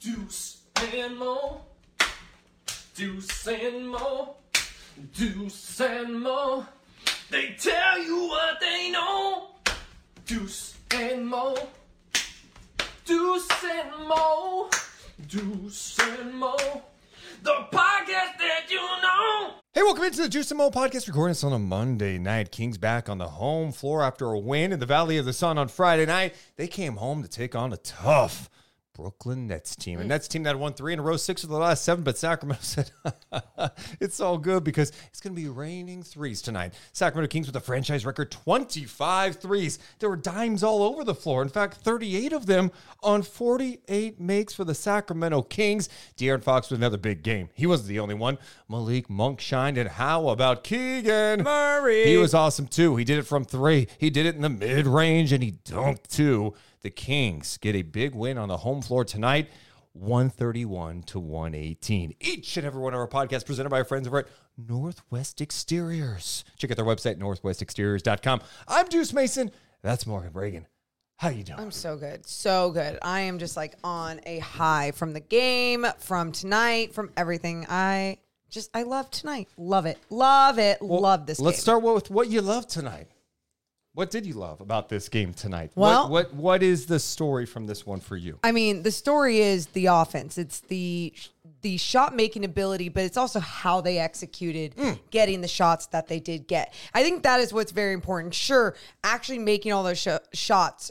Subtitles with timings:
[0.00, 0.62] Deuce
[0.94, 1.60] and Mo.
[2.94, 4.36] Deuce and Mo.
[5.14, 6.66] Deuce and Mo.
[7.30, 9.48] They tell you what they know.
[10.24, 11.54] Deuce and Mo.
[13.04, 14.70] Deuce and Mo.
[15.28, 16.56] Deuce and Mo.
[17.42, 19.50] The podcast that you know.
[19.74, 21.08] Hey, welcome into the Deuce and Mo podcast.
[21.08, 22.50] Recording this on a Monday night.
[22.52, 25.58] Kings back on the home floor after a win in the Valley of the Sun
[25.58, 26.34] on Friday night.
[26.56, 28.48] They came home to take on a tough
[29.00, 29.98] Brooklyn Nets team.
[29.98, 30.08] A mm.
[30.08, 32.62] Nets team that won three in a row, six of the last seven, but Sacramento
[32.62, 32.90] said
[33.98, 36.74] it's all good because it's going to be raining threes tonight.
[36.92, 39.78] Sacramento Kings with a franchise record 25 threes.
[40.00, 41.40] There were dimes all over the floor.
[41.40, 42.72] In fact, 38 of them
[43.02, 45.88] on 48 makes for the Sacramento Kings.
[46.18, 47.48] De'Aaron Fox with another big game.
[47.54, 48.36] He wasn't the only one.
[48.68, 49.78] Malik Monk shined.
[49.78, 52.04] And how about Keegan Murray?
[52.04, 52.96] He was awesome too.
[52.96, 53.88] He did it from three.
[53.96, 56.52] He did it in the mid range and he dunked too.
[56.82, 59.50] The Kings get a big win on the home floor tonight.
[59.92, 62.14] 131 to 118.
[62.20, 66.44] Each and every one of our podcasts presented by our friends over at Northwest Exteriors.
[66.56, 68.40] Check out their website, northwestexteriors.com.
[68.68, 69.50] I'm Deuce Mason.
[69.82, 70.66] That's Morgan Ragan.
[71.16, 71.58] How you doing?
[71.60, 72.26] I'm so good.
[72.26, 72.98] So good.
[73.02, 77.66] I am just like on a high from the game, from tonight, from everything.
[77.68, 78.18] I
[78.48, 79.48] just I love tonight.
[79.58, 79.98] Love it.
[80.08, 80.80] Love it.
[80.80, 81.62] love this Let's game.
[81.62, 83.08] start with what you love tonight.
[83.92, 85.72] What did you love about this game tonight?
[85.74, 88.38] Well- what, what what is the story from this one for you?
[88.44, 90.38] I mean, the story is the offense.
[90.38, 91.12] It's the
[91.62, 94.92] the shot making ability, but it's also how they executed hmm.
[95.10, 96.72] getting the shots that they did get.
[96.94, 98.32] I think that is what's very important.
[98.34, 98.74] Sure,
[99.04, 100.90] actually making all those sh- shots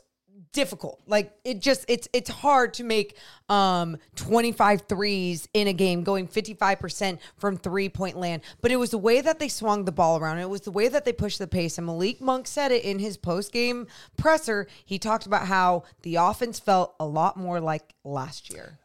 [0.51, 1.01] difficult.
[1.07, 3.17] Like it just it's it's hard to make
[3.49, 8.97] um 25 threes in a game going 55% from three-point land, but it was the
[8.97, 10.39] way that they swung the ball around.
[10.39, 12.99] It was the way that they pushed the pace and Malik Monk said it in
[12.99, 14.67] his post-game presser.
[14.85, 18.79] He talked about how the offense felt a lot more like last year.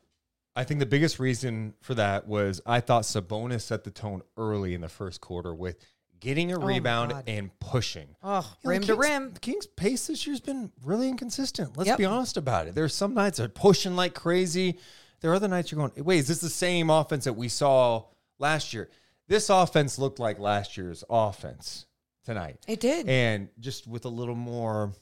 [0.57, 4.75] I think the biggest reason for that was I thought Sabonis set the tone early
[4.75, 5.77] in the first quarter with
[6.21, 7.25] getting a rebound Oh God.
[7.29, 8.09] and pushing.
[8.23, 9.33] Oh, You know, rim the to rim.
[9.35, 11.77] The Kings' pace this year's been really inconsistent.
[11.77, 11.99] Let's Yep.
[11.99, 12.75] be honest about it.
[12.75, 14.79] There's some nights they're pushing like crazy.
[15.21, 18.05] There are other nights you're going, wait, is this the same offense that we saw
[18.39, 18.91] last year?
[19.29, 21.87] This offense looked like last year's offense
[22.25, 22.59] tonight.
[22.69, 23.09] It did.
[23.09, 24.93] And just with a little more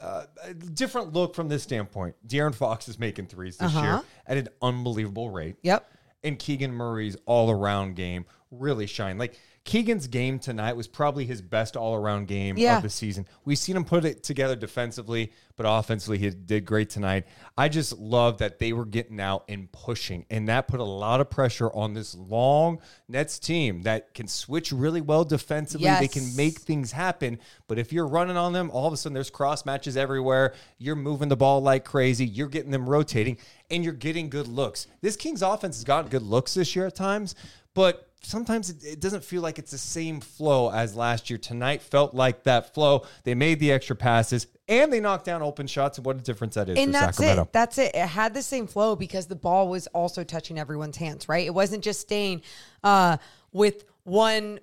[0.00, 2.16] uh, a different look from this standpoint.
[2.26, 4.02] De'Aaron Fox is making threes this year Uh-huh.
[4.26, 5.88] at an unbelievable rate Yep.
[6.24, 9.16] and Keegan Murray's all around game really shine.
[9.16, 12.78] Like Keegan's game tonight was probably his best all around game Yeah.
[12.78, 13.28] of the season.
[13.44, 17.26] We've seen him put it together defensively, but offensively he did great tonight.
[17.56, 21.20] I just love that they were getting out and pushing, and that put a lot
[21.20, 25.88] of pressure on this long Nets team that can switch really well defensively.
[26.00, 29.14] They can make things happen, but if you're running on them, all of a sudden
[29.14, 30.54] there's cross matches everywhere.
[30.78, 32.26] You're moving the ball like crazy.
[32.26, 33.38] You're getting them rotating,
[33.70, 34.88] and you're getting good looks.
[35.02, 37.36] This Kings offense has gotten good looks this year at times,
[37.74, 41.38] but sometimes it, it doesn't feel like it's the same flow as last year.
[41.38, 43.06] Tonight felt like that flow.
[43.24, 46.54] They made the extra passes and they knocked down open shots, and what a difference
[46.54, 47.42] that is and for that's Sacramento.
[47.42, 47.52] it.
[47.52, 47.94] That's it.
[47.94, 51.46] It had the same flow because the ball was also touching everyone's hands, right?
[51.46, 52.42] It wasn't just staying
[52.82, 53.18] uh,
[53.52, 54.60] with one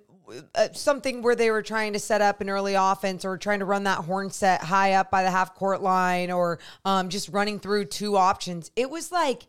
[0.56, 3.66] uh, something where they were trying to set up an early offense or trying to
[3.66, 7.60] run that horn set high up by the half court line or um, just running
[7.60, 8.72] through two options.
[8.76, 9.48] It was like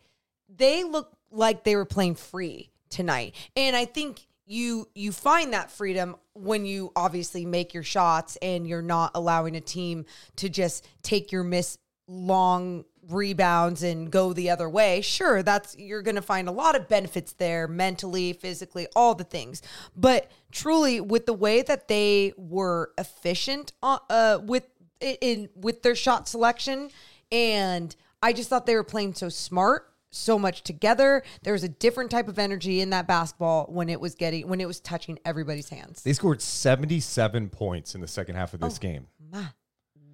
[0.55, 5.71] they looked like they were playing free tonight, and I think you you find that
[5.71, 10.05] freedom when you obviously make your shots and you're not allowing a team
[10.37, 11.79] to just take your miss
[12.09, 15.01] long rebounds and go the other way.
[15.01, 19.25] Sure that's you're going to find a lot of benefits there mentally physically all the
[19.25, 19.63] things.
[19.97, 24.65] But truly with the way that they were efficient uh, uh with
[25.01, 26.91] in with their shot selection
[27.33, 31.69] and i just thought they were playing so smart so much together there was a
[31.69, 35.19] different type of energy in that basketball when it was getting when it was touching
[35.25, 39.07] everybody's hands They scored 77 points in the second half of this oh game.
[39.33, 39.47] My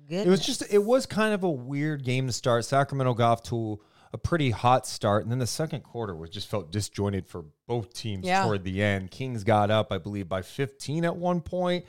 [0.09, 0.27] goodness.
[0.27, 2.65] It was just it was kind of a weird game to start.
[2.65, 3.81] Sacramento got off to
[4.13, 7.93] a pretty hot start, and then the second quarter was just felt disjointed for both
[7.93, 8.45] teams Yeah.
[8.45, 9.11] toward the end.
[9.11, 11.85] Kings got up, I believe, by 15 at one point.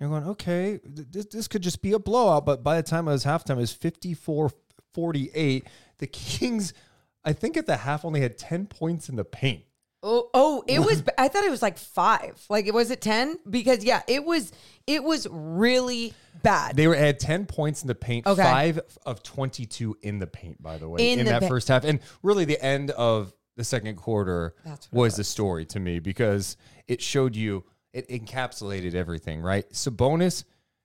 [0.00, 2.44] You're going, okay, th- this, this could just be a blowout.
[2.44, 4.50] But by the time it was halftime, it was 54
[4.92, 5.66] 48.
[5.98, 6.74] The Kings,
[7.24, 9.64] I think at the half, only had 10 points in the paint.
[10.04, 11.04] Oh, oh, it was.
[11.16, 12.44] I thought it was like five.
[12.50, 13.36] Like it was it ten?
[13.48, 14.50] Because yeah, it was.
[14.88, 16.74] It was really bad.
[16.74, 18.42] They were had 10 points in the paint, Okay.
[18.42, 21.68] five of 22 in the paint, by the way, In in, the that pa- first
[21.68, 21.84] half.
[21.84, 26.56] And really, the end of the second quarter That's was the story to me because
[26.88, 29.70] it showed you, it encapsulated everything, right?
[29.70, 30.42] Sabonis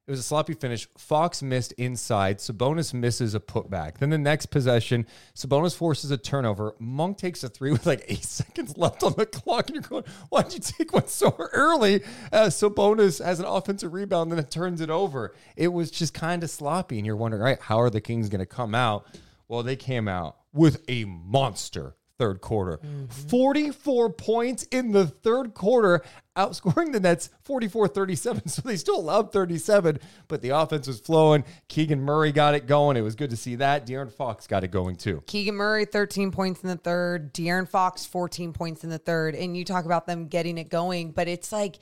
[0.07, 0.87] It was a sloppy finish.
[0.97, 2.37] Fox missed inside.
[2.37, 3.97] Sabonis misses a putback.
[3.97, 5.05] Then the next possession,
[5.35, 6.75] Sabonis forces a turnover.
[6.79, 9.67] Monk takes a three with like eight seconds left on the clock.
[9.67, 12.05] And you're going, why'd you take one so early?
[12.31, 15.35] Uh, Sabonis has an offensive rebound, then it turns it over.
[15.57, 16.97] It was just kind of sloppy.
[16.97, 19.05] And you're wondering, all right, how are the Kings going to come out?
[19.49, 22.77] Well, they came out with a monster third quarter.
[22.77, 23.05] Mm-hmm.
[23.27, 26.03] 44 points in the third quarter,
[26.35, 28.43] outscoring the Nets 44 37.
[28.47, 31.43] So they still allowed 37, but the offense was flowing.
[31.67, 32.97] Keegan Murray got it going.
[32.97, 33.85] It was good to see that.
[33.85, 35.23] De'Aaron Fox got it going too.
[35.27, 37.33] Keegan Murray, 13 points in the third.
[37.33, 39.35] De'Aaron Fox, 14 points in the third.
[39.35, 41.77] And you talk about them getting it going, but it's like,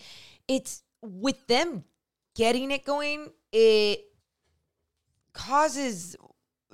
[0.47, 1.83] it's with them
[2.35, 4.01] getting it going, it
[5.33, 6.15] causes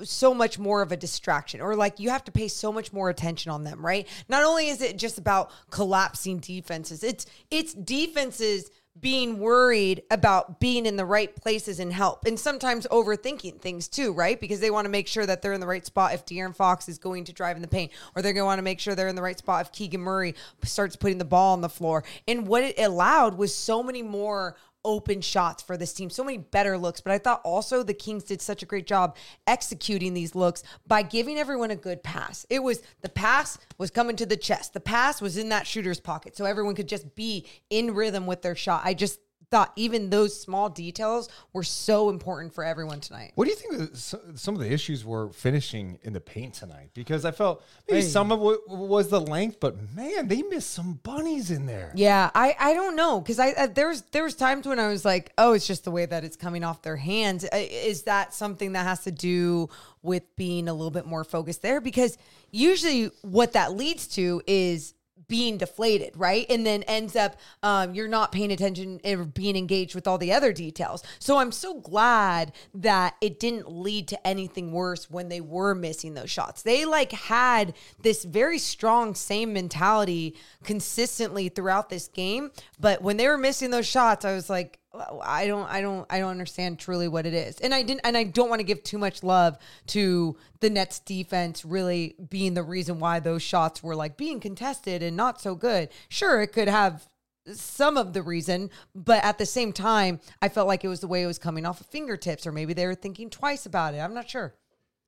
[0.03, 3.09] so much more of a distraction or like you have to pay so much more
[3.09, 4.07] attention on them right?
[4.30, 10.86] Not only is it just about collapsing defenses it's it's defenses being worried about being
[10.86, 14.39] in the right places and help and sometimes overthinking things too right?
[14.39, 16.89] Because they want to make sure that they're in the right spot if De'Aaron Fox
[16.89, 18.94] is going to drive in the paint or they're going to want to make sure
[18.94, 22.03] they're in the right spot if Keegan Murray starts putting the ball on the floor.
[22.27, 26.37] And what it allowed was so many more open shots for this team, so many
[26.37, 27.01] better looks.
[27.01, 29.15] But I thought also the Kings did such a great job
[29.47, 32.45] executing these looks by giving everyone a good pass.
[32.49, 35.99] It was the pass was coming to the chest, the pass was in that shooter's
[35.99, 38.81] pocket, so everyone could just be in rhythm with their shot.
[38.83, 39.19] I just
[39.51, 43.33] thought even those small details were so important for everyone tonight.
[43.36, 46.92] What do you think the- some of the issues were finishing in the paint tonight?
[46.94, 50.94] Because I felt maybe some of it was the length, but man, they missed some
[51.03, 51.92] bunnies in there.
[51.95, 55.33] Yeah, I I don't know because I uh, there's there's times when I was like,
[55.38, 57.44] oh, it's just the way that it's coming off their hands.
[57.53, 59.68] Is that something that has to do
[60.01, 61.81] with being a little bit more focused there?
[61.81, 62.18] Because
[62.51, 64.94] usually what that leads to is
[65.31, 66.45] being deflated, right?
[66.49, 70.33] And then ends up um, you're not paying attention or being engaged with all the
[70.33, 71.03] other details.
[71.19, 76.15] So I'm so glad that it didn't lead to anything worse when they were missing
[76.15, 76.63] those shots.
[76.63, 80.35] They like had this very strong same mentality
[80.65, 85.47] consistently throughout this game, but when they were missing those shots, I was like, I
[85.47, 88.25] don't, I don't, I don't understand truly what it is, and I didn't, and I
[88.25, 89.57] don't want to give too much love
[89.88, 95.01] to the Nets defense really being the reason why those shots were like being contested
[95.01, 95.89] and not so good.
[96.09, 97.07] Sure, it could have
[97.53, 101.07] some of the reason, but at the same time, I felt like it was the
[101.07, 103.99] way it was coming off of fingertips, or maybe they were thinking twice about it.
[103.99, 104.53] I'm not sure.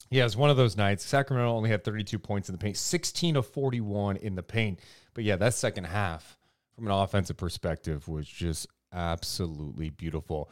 [0.10, 1.06] Yeah, it was one of those nights.
[1.06, 4.80] Sacramento only had 32 points in the paint, 16 of 41 in the paint.
[5.14, 6.38] But yeah, that second half,
[6.76, 10.50] from an offensive perspective, was just absolutely beautiful.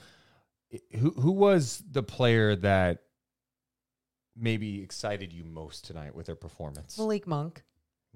[0.97, 3.03] Who who was the player that
[4.35, 6.97] maybe excited you most tonight with their performance?
[6.97, 7.63] Malik Monk.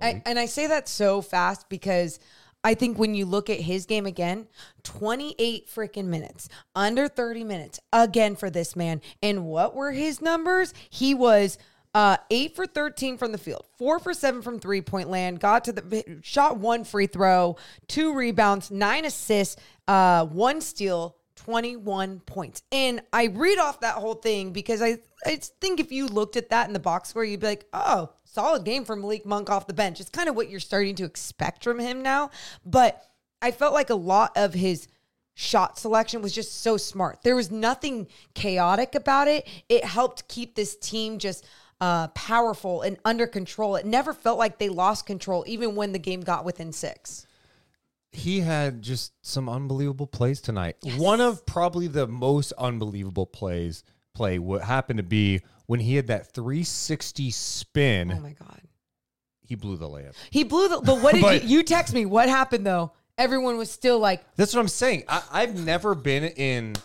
[0.02, 2.20] I, and I say that so fast because
[2.66, 4.48] I think when you look at his game again,
[4.84, 9.02] 28 freaking minutes, under 30 minutes again for this man.
[9.22, 10.74] And what were his numbers?
[10.90, 11.58] He was
[11.96, 15.64] uh, eight for 13 from the field, four for seven from three point land, got
[15.64, 17.56] to the shot one free throw,
[17.88, 19.56] two rebounds, nine assists,
[19.88, 22.64] uh, one steal, 21 points.
[22.70, 26.50] And I read off that whole thing because I, I think if you looked at
[26.50, 29.66] that in the box score, you'd be like, oh, solid game from Malik Monk off
[29.66, 30.02] the bench.
[30.02, 32.30] It's kind of what you're starting to expect from him now.
[32.66, 33.02] But
[33.42, 34.90] I felt like a lot of his
[35.34, 37.20] shot selection was just so smart.
[37.24, 39.48] There was nothing chaotic about it.
[39.70, 41.46] It helped keep this team just
[41.82, 43.76] uh, powerful and under control.
[43.76, 47.28] It never felt like they lost control, even when the game got within six.
[48.12, 50.78] he had just some unbelievable plays tonight.
[50.98, 56.08] One of probably the most unbelievable plays play what happened to be when he had
[56.08, 58.12] that 360 spin.
[58.12, 58.62] Oh my God.
[59.46, 60.14] he blew the layup.
[60.30, 62.06] He blew the, but what did But- you, you text me?
[62.06, 62.94] What happened though?
[63.18, 65.04] Everyone was still like, That's what I'm saying.
[65.10, 66.76] I, I've never been in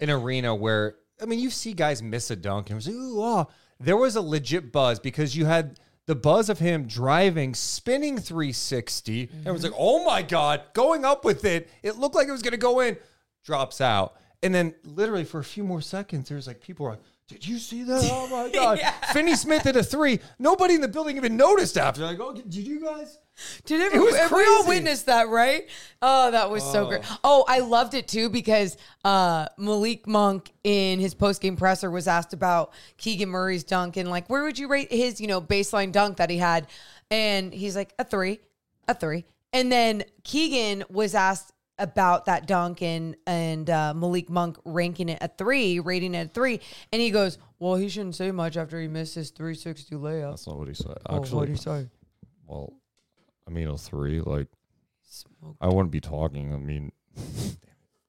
[0.00, 2.96] an arena where I mean you see guys miss a dunk and it was like,
[2.96, 3.46] ooh, oh.
[3.78, 9.22] There was a legit buzz because you had the buzz of him driving, spinning 360.
[9.32, 9.72] And it was mm-hmm.
[9.72, 11.68] like, oh my God, going up with it.
[11.82, 12.96] It looked like it was gonna go in,
[13.44, 14.16] drops out.
[14.42, 17.58] And then literally for a few more seconds, there's like people were like, did you
[17.58, 18.02] see that?
[18.04, 18.80] Oh my God.
[19.12, 20.20] Finney Smith hit a three.
[20.38, 22.02] Nobody in the building even noticed after.
[22.02, 23.18] Like, oh, did you guys?
[23.64, 24.68] Did It every, was we all crazy.
[24.68, 25.68] witnessed that, right?
[26.00, 27.02] Oh, that was so great.
[27.22, 32.08] Oh, I loved it too because uh, Malik Monk in his post game presser was
[32.08, 35.92] asked about Keegan Murray's dunk and like, where would you rate his, you know, baseline
[35.92, 36.66] dunk that he had?
[37.10, 38.40] And he's like, a three,
[38.88, 39.24] a three.
[39.52, 45.18] And then Keegan was asked about that dunk and and uh, Malik Monk ranking it
[45.20, 48.80] a three, rating it a three, and he goes, "Well, he shouldn't say much after
[48.80, 50.96] he missed his 360 layup." That's not what he said.
[51.06, 51.86] Oh, what did he say?
[52.46, 52.72] well,
[53.46, 54.20] I mean, a three.
[54.20, 54.48] Like,
[55.60, 56.52] I wouldn't be talking.
[56.54, 56.92] I mean,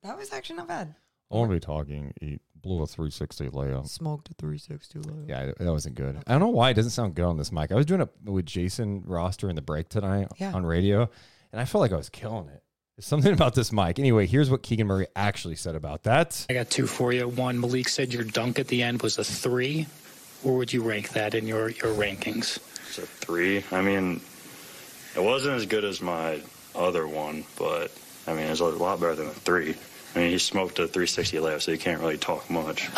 [0.04, 0.96] That was actually not bad.
[1.32, 2.14] I wouldn't be talking.
[2.22, 3.88] He blew a 360 layup.
[3.88, 5.28] Smoked a 360 layup.
[5.30, 6.24] Yeah, that wasn't good.
[6.26, 7.72] I don't know why it doesn't sound good on this mic.
[7.72, 10.54] I was doing it with Jason Roster in the break tonight Yeah.
[10.54, 11.10] on radio,
[11.52, 12.64] and I felt like I was killing it.
[12.96, 14.00] There's something about this mic.
[14.00, 16.46] Anyway, here's what Keegan Murray actually said about that.
[16.50, 17.28] I got two for you.
[17.28, 19.88] One, Malik said your dunk at the end was a three.
[20.44, 22.58] Where would you rank that in your, your rankings?
[22.88, 23.64] It's a three.
[23.72, 24.22] I mean,
[25.18, 26.42] it wasn't as good as my
[26.76, 27.92] other one, but
[28.28, 29.76] I mean, it's a lot better than a three.
[30.16, 32.90] I mean, he smoked a 360 layup, so you can't really talk much.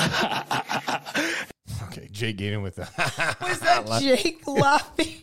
[1.83, 2.81] Okay, Jay Gaten with the.
[3.41, 5.15] Was that Jake laughing?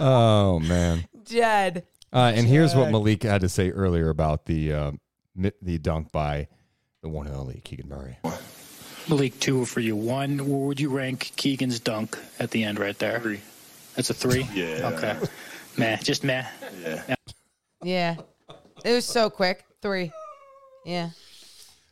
[0.00, 1.06] oh man.
[1.24, 1.86] Dead.
[2.12, 4.92] Uh, and here's what Malik had to say earlier about the uh,
[5.60, 6.48] the dunk by
[7.02, 8.18] the one and only Keegan Murray.
[9.08, 9.94] Malik, two for you.
[9.94, 13.20] One, where would you rank Keegan's dunk at the end right there?
[13.20, 13.40] Three.
[13.96, 14.46] That's a three?
[14.54, 14.92] Yeah.
[14.94, 15.16] Okay.
[15.76, 16.44] Meh, just meh.
[16.82, 17.14] Yeah.
[17.82, 18.16] Yeah.
[18.84, 19.64] It was so quick.
[19.82, 20.12] Three.
[20.84, 21.10] Yeah.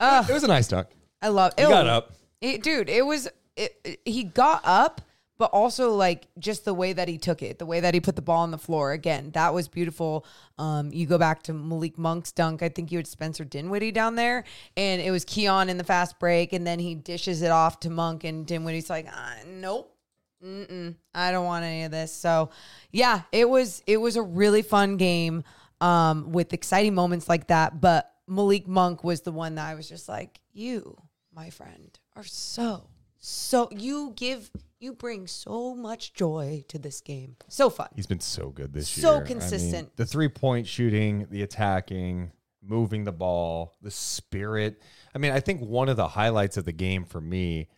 [0.01, 0.89] Oh, It was a nice dunk.
[1.21, 1.65] I love it.
[1.65, 2.13] He got up.
[2.41, 5.01] It, dude, it was it, it- he got up,
[5.39, 8.17] but also like just the way that he took it, the way that he put
[8.17, 8.93] the ball on the floor.
[8.93, 10.27] Again, that was beautiful.
[10.59, 12.63] Um, you go back to Malik Monk's dunk.
[12.63, 14.45] I think you had Spencer Dinwiddie down there,
[14.77, 17.91] and it was Keon in the fast break, and then he dishes it off to
[17.91, 19.94] Monk, and Dinwiddie's like, ah, nope.
[20.43, 22.12] Mm-mm, I don't want any of this.
[22.12, 22.50] So,
[22.93, 25.45] yeah, it was it was a really fun game
[25.81, 27.81] um, with exciting moments like that.
[27.81, 30.97] But Malik Monk was the one that I was just like, you,
[31.35, 32.88] my friend, are so
[33.19, 34.50] so you give
[34.81, 37.37] you bring so much joy to this game.
[37.49, 37.88] So fun.
[37.97, 39.17] He's been so good this So year.
[39.17, 39.97] I mean, consistent.
[39.97, 44.83] the three point shooting, the attacking, moving the ball, the spirit.
[45.14, 47.69] I mean, I think one of the highlights of the game for me,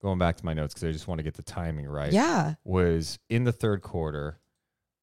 [0.00, 2.12] going back to my notes because I just want to get the timing right.
[2.12, 2.54] Yeah.
[2.64, 4.38] was in the third quarter.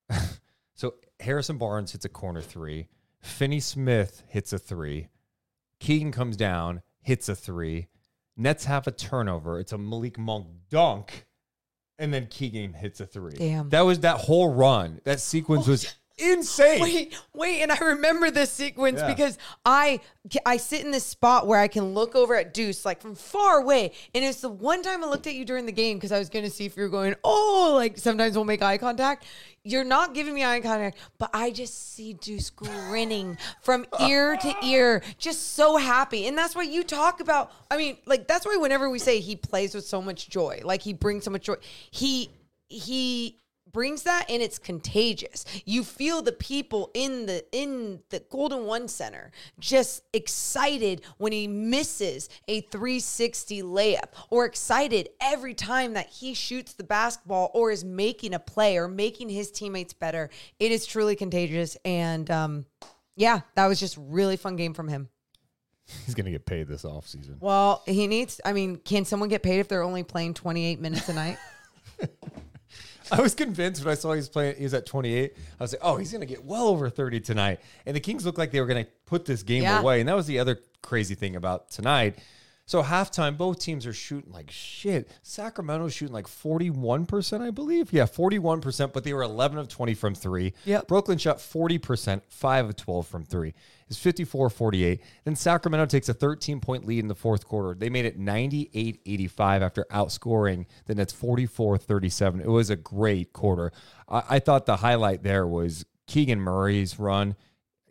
[0.76, 2.88] so Harrison Barnes hits a corner three.
[3.22, 5.10] Finney Smith hits a three.
[5.80, 7.88] Keegan comes down, hits a three.
[8.38, 9.60] Nets have a turnover.
[9.60, 11.26] It's a Malik Monk dunk.
[11.98, 13.38] And then Keegan hits a three.
[13.38, 13.70] Damn.
[13.70, 15.00] That was that whole run.
[15.06, 16.82] That sequence oh, was insane.
[16.82, 19.08] Wait, wait, and I remember this sequence Yeah.
[19.08, 20.00] because I
[20.46, 23.60] I sit in this spot where I can look over at Deuce like from far
[23.60, 26.20] away, and it's the one time I looked at you during the game because I
[26.20, 29.26] was going to see if you were going, oh, like sometimes we'll make eye contact.
[29.64, 34.56] You're not giving me eye contact, but I just see Deuce grinning from ear to
[34.64, 37.52] ear, just so happy, and that's why you talk about.
[37.70, 40.82] I mean, like that's why whenever we say he plays with so much joy, like
[40.82, 41.56] he brings so much joy,
[41.92, 42.30] he
[42.68, 43.40] he
[43.76, 45.44] brings that and it's contagious.
[45.66, 51.46] You feel the people in the in the Golden One Center just excited when he
[51.46, 57.84] misses a 360 layup or excited every time that he shoots the basketball or is
[57.84, 60.30] making a play or making his teammates better.
[60.58, 62.66] It is truly contagious and um
[63.18, 65.10] yeah, that was just really fun game from him.
[66.06, 67.38] He's going to get paid this off season.
[67.42, 71.10] Well, he needs I mean, can someone get paid if they're only playing 28 minutes
[71.10, 71.38] a night?
[73.12, 75.34] I was convinced when I saw he was playing, he was at 28.
[75.60, 77.60] I was like, oh, he's going to get well over 30 tonight.
[77.86, 79.80] And the Kings looked like they were going to put this game Yeah.
[79.82, 80.00] away.
[80.00, 82.18] And that was the other crazy thing about tonight.
[82.68, 85.10] So halftime, both teams are shooting like shit.
[85.22, 87.94] Sacramento's shooting like 41%, I believe.
[87.94, 90.54] Yeah, 41%, but they were 11 of 20 from three.
[90.66, 90.88] Yep.
[90.88, 93.54] Brooklyn shot 40%, 5 of 12 from three.
[93.88, 95.00] It's 54 48.
[95.26, 97.76] Then Sacramento takes a 13 point lead in the fourth quarter.
[97.78, 102.42] They made it 98 85 after outscoring the Nets 44 37.
[102.42, 103.72] It was a great quarter.
[104.10, 107.36] I, I thought the highlight there was Keegan Murray's run.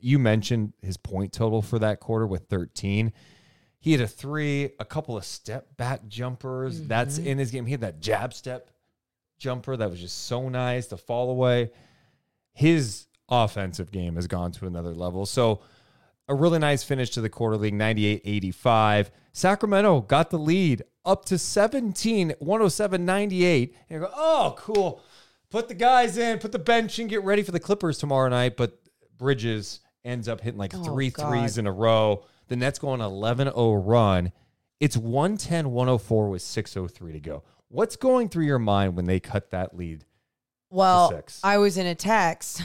[0.00, 3.12] You mentioned his point total for that quarter with 13.
[3.84, 6.80] He had a three, a couple of step back jumpers.
[6.80, 7.28] That's mm-hmm.
[7.28, 7.66] in his game.
[7.66, 8.70] He had that jab step
[9.36, 10.86] jumper that was just so nice.
[10.86, 11.70] The fall away.
[12.54, 15.26] His offensive game has gone to another level.
[15.26, 15.60] So
[16.28, 21.36] a really nice finish to the quarter league 98-85 sacramento got the lead up to
[21.36, 25.02] 17 107 98 and you go oh cool
[25.50, 28.56] put the guys in put the bench in get ready for the clippers tomorrow night
[28.56, 28.80] but
[29.18, 31.28] bridges ends up hitting like oh, three God.
[31.28, 34.32] threes in a row the nets go on 11-0 run
[34.80, 39.76] it's 110-104 with 603 to go what's going through your mind when they cut that
[39.76, 40.04] lead
[40.70, 41.08] Well.
[41.44, 42.64] I was in a text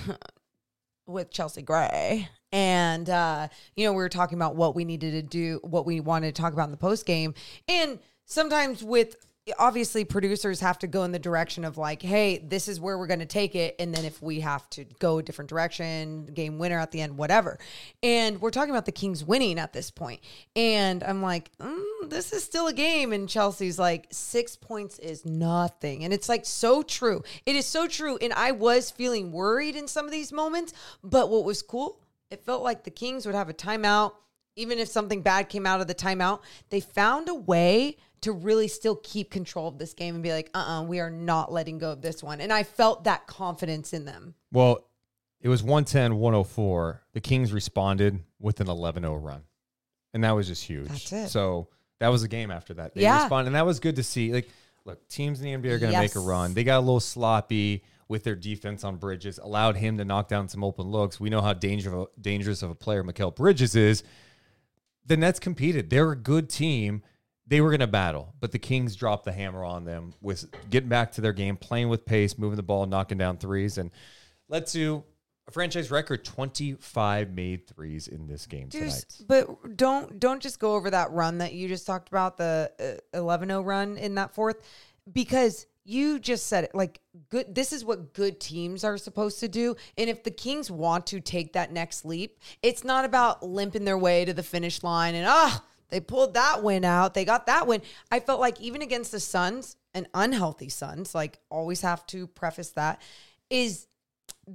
[1.09, 2.29] with Chelsea Gray.
[2.51, 5.99] And uh, you know, we were talking about what we needed to do, what we
[5.99, 7.35] wanted to talk about in the post game.
[7.67, 9.15] And sometimes with
[9.57, 13.07] obviously producers have to go in the direction of like, hey, this is where we're
[13.07, 13.75] going to take it.
[13.79, 17.17] And then if we have to go a different direction, game winner at the end,
[17.17, 17.57] whatever.
[18.03, 20.21] And we're talking about the Kings winning at this point.
[20.55, 23.13] And I'm like, mm, this is still a game.
[23.13, 26.03] And Chelsea's like, six points is nothing.
[26.03, 27.23] And it's like so true.
[27.45, 28.17] It is so true.
[28.21, 30.73] And I was feeling worried in some of these moments.
[31.03, 34.13] But what was cool, it felt like the Kings would have a timeout
[34.55, 38.67] even if something bad came out of the timeout, they found a way to really
[38.67, 41.77] still keep control of this game and be like, uh uh we are not letting
[41.77, 42.41] go of this one.
[42.41, 44.35] And I felt that confidence in them.
[44.51, 44.85] Well,
[45.41, 47.01] it was 110, 104.
[47.13, 49.43] The Kings responded with an 11 0 run.
[50.13, 50.87] And that was just huge.
[50.89, 51.29] That's it.
[51.29, 52.93] So that was a game after that.
[52.93, 53.21] They Yeah.
[53.21, 54.33] responded, and that was good to see.
[54.33, 54.49] Like,
[54.85, 56.53] look, teams in the NBA are going to make a run.
[56.53, 60.49] They got a little sloppy with their defense on Bridges, allowed him to knock down
[60.49, 61.19] some open looks.
[61.19, 64.03] We know how dangerous dangerous of a player Mikal Bridges is.
[65.05, 65.89] The Nets competed.
[65.89, 67.03] They're a good team.
[67.49, 70.87] They were going to battle, but the Kings dropped the hammer on them with getting
[70.87, 73.89] back to their game, playing with pace, moving the ball, knocking down threes, and
[74.47, 75.03] led to
[75.49, 79.03] a franchise record 25 made threes in this game tonight.
[79.27, 82.71] but don't don't just go over that run that you just talked about the
[83.13, 84.57] uh, 11-0 run in that fourth
[85.11, 89.47] because you just said it like good this is what good teams are supposed to
[89.47, 93.85] do and if the Kings want to take that next leap it's not about limping
[93.85, 97.45] their way to the finish line and ah they pulled that win out they got
[97.45, 97.81] that win
[98.11, 102.69] I felt like even against the Suns and unhealthy Suns like always have to preface
[102.71, 103.01] that
[103.49, 103.87] is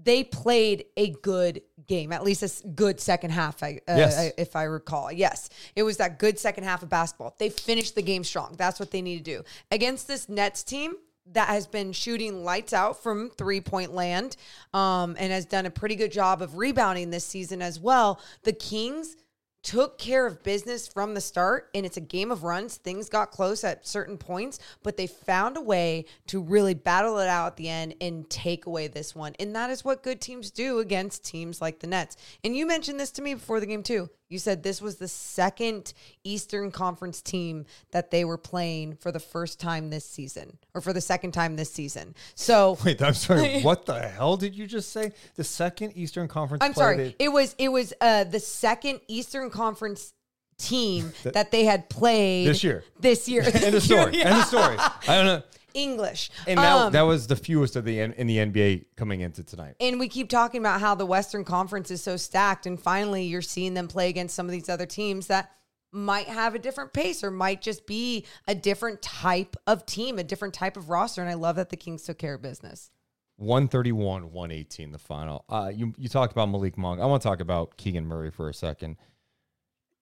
[0.02, 3.62] they played a good game, at least a good second half.
[3.62, 4.32] I, uh, Yes.
[4.36, 7.34] If I recall, yes, it was that good second half of basketball.
[7.38, 8.54] They finished the game strong.
[8.56, 10.94] That's what they need to do against this Nets team
[11.32, 14.36] that has been shooting lights out from three point land,
[14.74, 18.20] um, and has done a pretty good job of rebounding this season as well.
[18.42, 19.16] The Kings
[19.64, 22.76] took care of business from the start and it's a game of runs.
[22.76, 27.26] Things got close at certain points but they found a way to really battle it
[27.26, 29.35] out at the end and take away this one.
[29.40, 32.16] And that is what good teams do against teams like the nets.
[32.44, 35.08] And you mentioned this to me before the game too you said this was the
[35.08, 40.80] second eastern conference team that they were playing for the first time this season or
[40.80, 43.60] for the second time this season so Wait, I'm sorry.
[43.62, 45.12] what the hell did you just say?
[45.36, 46.64] The second Eastern Conference.
[46.64, 46.96] I'm sorry.
[46.96, 50.12] they- It was it was uh, the second Eastern Conference
[50.58, 52.82] team that they had played This year.
[52.98, 53.42] This year.
[53.42, 54.20] End of story.
[54.20, 54.76] End of story.
[54.78, 55.42] I don't know.
[55.74, 56.30] English.
[56.46, 59.42] And that, Um, that was the fewest of the N- in the NBA coming into
[59.42, 59.74] tonight.
[59.80, 63.42] and we keep talking about how the Western Conference is so stacked, and finally you're
[63.42, 65.50] seeing them play against some of these other teams that
[65.92, 70.24] might have a different pace or might just be a different type of team, a
[70.24, 71.20] different type of roster.
[71.20, 72.90] And I love that the Kings took care of business.
[73.37, 75.44] 131, 118, the final.
[75.48, 77.00] Uh, you you talked about Malik Monk.
[77.00, 78.96] I want to talk about Keegan Murray for a second.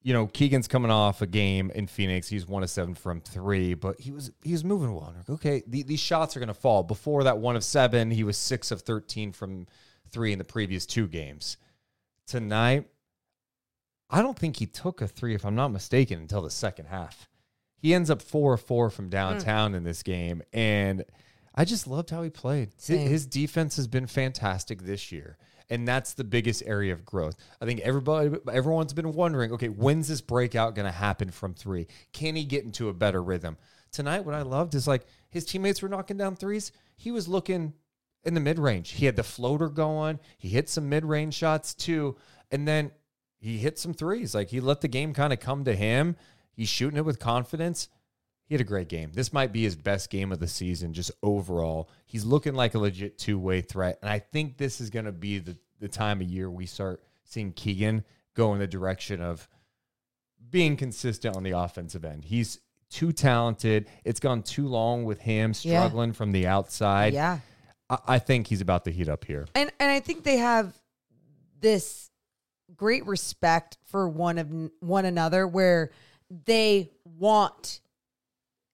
[0.02, 2.28] You know, Keegan's coming off a game in Phoenix.
[2.28, 5.14] He's one of seven from three, but he was he was moving well.
[5.16, 6.82] Like, okay, the, these shots are going to fall.
[6.82, 9.66] Before that one of seven, he was six of thirteen from
[10.10, 11.56] three in the previous two games.
[12.26, 12.86] Tonight,
[14.10, 17.28] I don't think he took a three, if I'm not mistaken, until the second half.
[17.76, 19.76] He ends up four of four from downtown hmm.
[19.76, 21.04] in this game, and
[21.54, 22.70] I just loved how he played.
[22.86, 25.36] His defense has been fantastic this year,
[25.70, 27.37] and that's the biggest area of growth.
[27.61, 31.87] I think everybody, everyone's been wondering, okay, when's this breakout going to happen from three?
[32.12, 33.57] Can he get into a better rhythm?
[33.90, 36.72] Tonight, what I loved is like his teammates were knocking down threes.
[36.96, 37.75] He was looking
[38.25, 38.92] in the mid range.
[38.92, 40.18] He had the floater going.
[40.38, 42.16] He hit some mid range shots too,
[42.51, 42.92] and then
[43.38, 44.35] he hit some threes.
[44.35, 46.16] Like he let the game kind of come to him.
[46.53, 47.88] He's shooting it with confidence.
[48.52, 49.12] He had a great game.
[49.14, 51.88] This might be his best game of the season, just overall.
[52.04, 53.98] He's looking like a legit two way threat.
[54.02, 57.02] And I think this is going to be the, the time of year we start
[57.24, 59.48] seeing Keegan go in the direction of
[60.50, 62.26] being consistent on the offensive end.
[62.26, 62.58] He's
[62.90, 63.88] too talented.
[64.04, 65.80] It's gone too long with him Yeah.
[65.80, 67.14] struggling from the outside.
[67.14, 67.38] Yeah.
[67.88, 69.46] I, I think he's about to heat up here.
[69.54, 70.78] and and I think they have
[71.58, 72.10] this
[72.76, 75.90] great respect for one of one another where
[76.44, 77.80] they want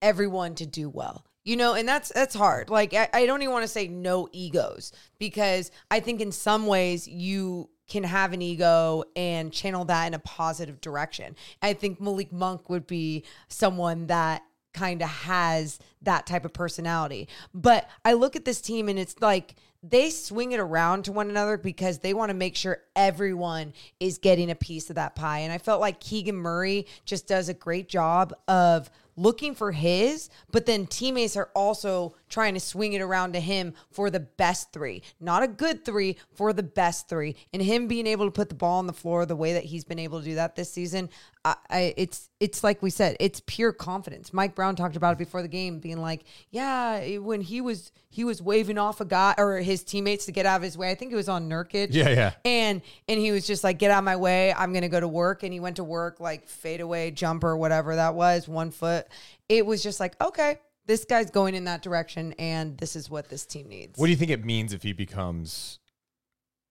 [0.03, 2.69] everyone to do well you know and that's that's hard.
[2.69, 6.67] Like i, I don't even want to say no egos because i think in some
[6.67, 11.35] ways you can have an ego and channel that in a positive direction.
[11.63, 14.43] I think malik monk would be someone that
[14.75, 17.29] kind of has that type of personality.
[17.55, 21.31] But i look at this team and it's like they swing it around to one
[21.31, 25.39] another because they want to make sure everyone is getting a piece of that pie.
[25.39, 30.31] And I felt like Keegan Murray just does a great job of looking for his,
[30.51, 34.73] but then teammates are also trying to swing it around to him for the best
[34.73, 35.03] three.
[35.21, 37.37] Not a good three, for the best three.
[37.53, 39.85] And him being able to put the ball on the floor the way that he's
[39.85, 41.11] been able to do that this season,
[41.45, 44.33] I, I it's it's like we said, it's pure confidence.
[44.33, 48.25] Mike Brown talked about it before the game, being like, Yeah, when he was he
[48.25, 50.91] was waving off a guy or his teammates to get out of his way.
[50.91, 51.89] I think it was on Nurkic.
[51.91, 52.33] Yeah, yeah.
[52.45, 54.53] And and he was just like, get out of my way.
[54.53, 55.43] I'm gonna go to work.
[55.43, 59.07] And he went to work like fadeaway jumper, whatever that was, one foot.
[59.49, 60.59] It was just like, okay,
[60.89, 63.99] this guy's going in that direction, and this is what this team needs.
[63.99, 65.79] What do you think it means if he becomes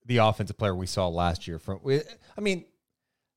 [0.06, 1.60] the offensive player we saw last year?
[1.60, 2.66] From I mean,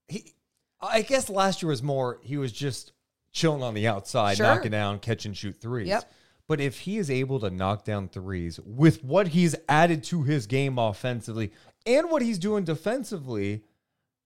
[0.09, 0.33] he
[0.81, 2.93] I guess last year was more he was just
[3.31, 4.47] chilling on the outside, Sure.
[4.47, 5.89] knocking down, catch and shoot threes.
[5.89, 6.11] Yep.
[6.49, 10.47] But if he is able to knock down threes with what he's added to his
[10.47, 11.53] game offensively
[11.87, 13.63] and what he's doing defensively,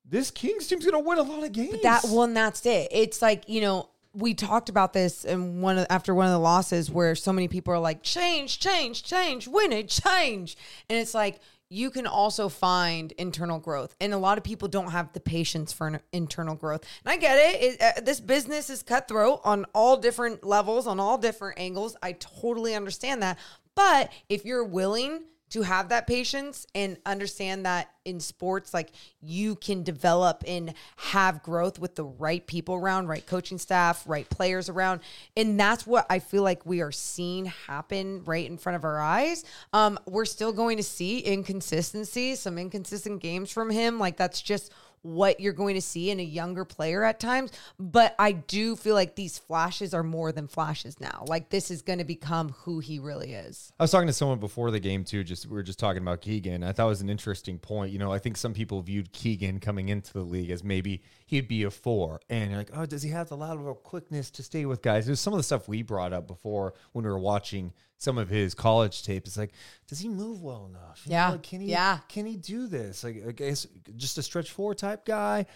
[0.05, 1.73] this Kings team's gonna win a lot of games.
[1.73, 2.89] But That well, and that's it.
[2.93, 6.39] It's like you know we talked about this in one of, after one of the
[6.39, 10.57] losses where so many people are like change, change, change, win it, change,
[10.89, 14.91] and it's like you can also find internal growth, and a lot of people don't
[14.91, 16.83] have the patience for internal growth.
[17.05, 17.63] And I get it.
[17.63, 21.97] it uh, this business is cutthroat on all different levels, on all different angles.
[22.03, 23.39] I totally understand that,
[23.75, 25.25] but if you're willing
[25.55, 28.91] to have that patience and understand that in sports like
[29.21, 34.29] you can develop and have growth with the right people around right coaching staff right
[34.29, 35.01] players around.
[35.37, 38.99] And that's what i feel like we are seeing happen right in front of our
[38.99, 39.45] eyes.
[39.73, 44.01] Um we're still going to see inconsistency some inconsistent games from him.
[44.01, 44.73] Like that's just
[45.05, 47.53] what you're going to see in a younger player at times.
[47.79, 51.25] But I do feel like these flashes are more than flashes now.
[51.29, 53.73] Like this is going to become who he really is.
[53.79, 55.23] I was talking to someone before the game too.
[55.23, 56.65] Just we were just talking about Keegan.
[56.65, 57.93] I thought it was an interesting point.
[57.93, 61.49] You know, I think some people viewed Keegan coming into the league as maybe he'd
[61.49, 64.65] be a four, and you're like, oh, does he have the lateral quickness to stay
[64.65, 65.07] with guys?
[65.07, 67.73] There's some of the stuff we brought up before when we were watching
[68.05, 69.27] some of his college tape.
[69.27, 69.53] It's like,
[69.89, 71.03] does he move well enough?
[71.05, 71.31] You know, Yeah.
[71.31, 71.71] like, can he?
[71.71, 71.99] Yeah.
[72.09, 73.03] Can he do this?
[73.03, 75.47] Like, I guess just a stretch four type guy.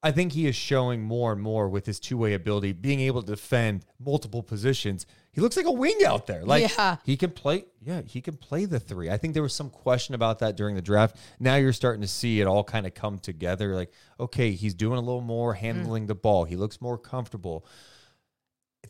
[0.00, 3.20] I think he is showing more and more with his two way ability, being able
[3.20, 5.06] to defend multiple positions.
[5.32, 6.44] He looks like a wing out there.
[6.44, 6.96] Like Yeah.
[7.04, 7.64] he can play.
[7.82, 9.10] Yeah, he can play the three.
[9.10, 11.16] I think there was some question about that during the draft.
[11.40, 13.74] Now you're starting to see it all kind of come together.
[13.74, 16.08] Like, okay, he's doing a little more handling mm.
[16.08, 16.44] the ball.
[16.44, 17.66] He looks more comfortable.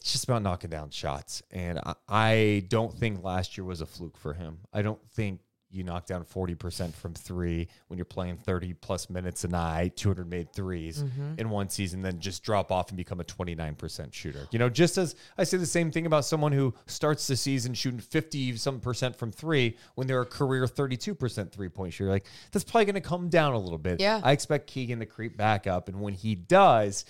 [0.09, 1.43] It's just about knocking down shots.
[1.51, 4.61] And I, I don't think last year was a fluke for him.
[4.73, 9.45] I don't think you knock down 40% from three when you're playing 30 plus minutes
[9.45, 11.35] a night, 200 made 3s mm-hmm.
[11.37, 14.49] in one season, then just drop off and become a 29% shooter.
[14.51, 17.75] You know, just as I say the same thing about someone who starts the season
[17.75, 22.09] shooting 50 some percent from three when they're a career 32% three point shooter.
[22.09, 24.01] Like, that's probably going to come down a little bit.
[24.01, 24.23] Yeah.
[24.25, 25.91] I expect Keegan to creep back up.
[25.91, 27.05] And when he does,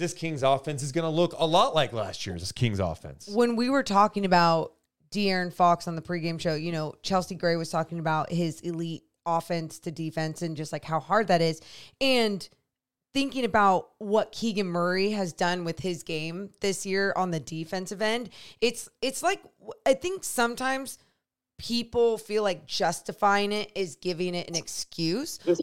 [0.00, 3.28] this Kings offense is going to look a lot like last year's Kings offense.
[3.28, 4.72] when we were talking about
[5.12, 9.04] De'Aaron Fox on the pregame show, you know, Chelsea Gray was talking about his elite
[9.26, 11.60] offense to defense and just like how hard that is.
[12.00, 12.48] And
[13.12, 18.00] thinking about what Keegan Murray has done with his game this year on the defensive
[18.00, 19.42] end, it's it's like
[19.84, 20.98] I think sometimes
[21.58, 25.38] people feel like justifying it is giving it an excuse.
[25.38, 25.60] this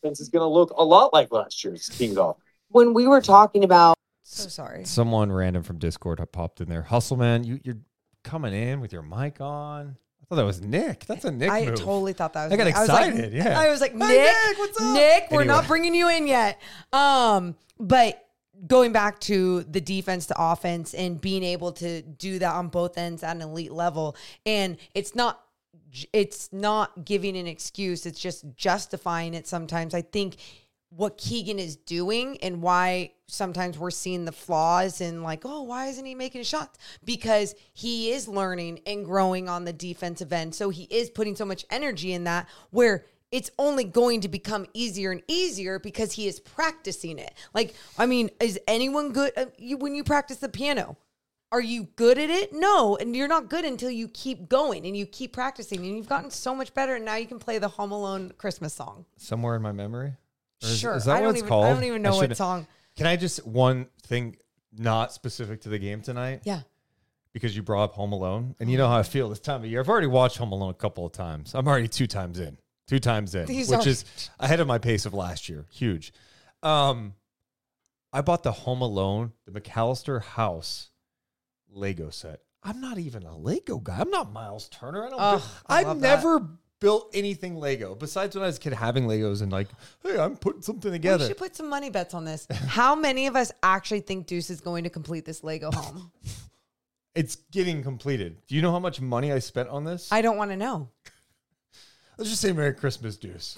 [0.00, 2.36] defense is going to look a lot like last year's Kings off.
[2.70, 4.84] When we were talking about so sorry.
[4.84, 6.82] Someone random from Discord popped in there.
[6.82, 7.78] Hustle man, you, you're
[8.22, 9.96] coming in with your mic on.
[10.22, 11.04] I thought that was Nick.
[11.06, 11.74] That's a Nick I move.
[11.80, 12.52] totally thought that was.
[12.52, 12.76] I got Nick.
[12.76, 13.58] was like- excited, yeah.
[13.58, 14.08] I was like, Hey, Nick,
[14.48, 15.46] Nick, what's up?" Nick, we're Anyway.
[15.46, 16.60] not bringing you in yet.
[16.92, 18.24] Um, but
[18.66, 22.96] going back to the defense to offense and being able to do that on both
[22.98, 24.14] ends at an elite level,
[24.46, 25.40] and it's not.
[26.12, 28.06] It's not giving an excuse.
[28.06, 29.92] It's just justifying it sometimes.
[29.92, 30.36] I think
[30.90, 35.86] what Keegan is doing and why sometimes we're seeing the flaws and like, oh, why
[35.86, 36.78] isn't he making shots?
[37.04, 40.54] Because he is learning and growing on the defensive end.
[40.54, 44.66] So he is putting so much energy in that where it's only going to become
[44.74, 47.32] easier and easier because he is practicing it.
[47.54, 50.96] Like, I mean, is anyone good uh, you, when you practice the piano?
[51.52, 52.52] Are you good at it?
[52.52, 56.08] No, and you're not good until you keep going and you keep practicing, and you've
[56.08, 56.94] gotten so much better.
[56.94, 59.04] And now you can play the Home Alone Christmas song.
[59.16, 60.14] Somewhere in my memory.
[60.62, 61.64] Is- Sure, Is that I what don't it's even- called?
[61.66, 62.66] I don't even know what song.
[62.96, 64.36] Can I just one thing
[64.76, 66.42] not specific to the game tonight?
[66.44, 66.62] Yeah.
[67.32, 69.70] Because you brought up Home Alone, and you know how I feel this time of
[69.70, 69.80] year.
[69.80, 71.54] I've already watched Home Alone a couple of times.
[71.54, 74.78] I'm already two times in, two times in, He's which already- is ahead of my
[74.78, 75.66] pace of last year.
[75.70, 76.12] Huge.
[76.62, 77.14] Um,
[78.12, 80.90] I bought the Home Alone, the McCallister House
[81.70, 82.40] Lego set.
[82.64, 83.98] I'm not even a Lego guy.
[84.00, 85.06] I'm not Miles Turner.
[85.06, 85.20] I don't.
[85.20, 86.16] Ugh, I I've love that.
[86.16, 86.48] never
[86.80, 89.68] built anything Lego besides when I was a kid having Legos and like,
[90.02, 91.24] hey, I'm putting something together.
[91.24, 92.46] We should put some money bets on this.
[92.66, 96.10] How many of us actually think Deuce is going to complete this Lego home?
[97.12, 98.36] It's getting completed.
[98.46, 100.12] Do you know how much money I spent on this?
[100.12, 100.88] I don't want to know.
[102.16, 103.56] Let's just say Merry Christmas, Deuce.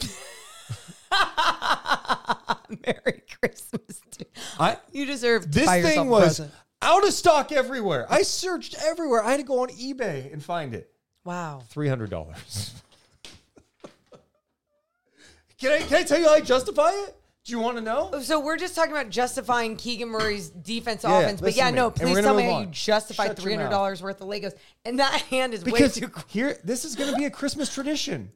[2.87, 4.01] Merry Christmas.
[4.11, 4.27] Dude.
[4.59, 6.53] I You deserve to this thing was present.
[6.81, 8.07] out of stock everywhere.
[8.09, 9.23] I searched everywhere.
[9.23, 10.91] I had to go on eBay and find it.
[11.25, 11.63] Wow.
[11.69, 12.73] Three hundred dollars.
[15.63, 17.17] Can I can I tell you how I justify it?
[17.45, 18.21] Do you want to know?
[18.21, 21.73] So we're just talking about justifying Keegan Murray's defense Yeah, offense, but listen yeah, to
[21.73, 21.77] me.
[21.77, 22.73] no, And we're please gonna tell me move how you on.
[22.73, 26.01] justify Shut your three hundred dollars worth of Legos, and that hand is Because way
[26.03, 26.09] too.
[26.09, 26.25] cool.
[26.29, 28.31] here, this is going to be a Christmas tradition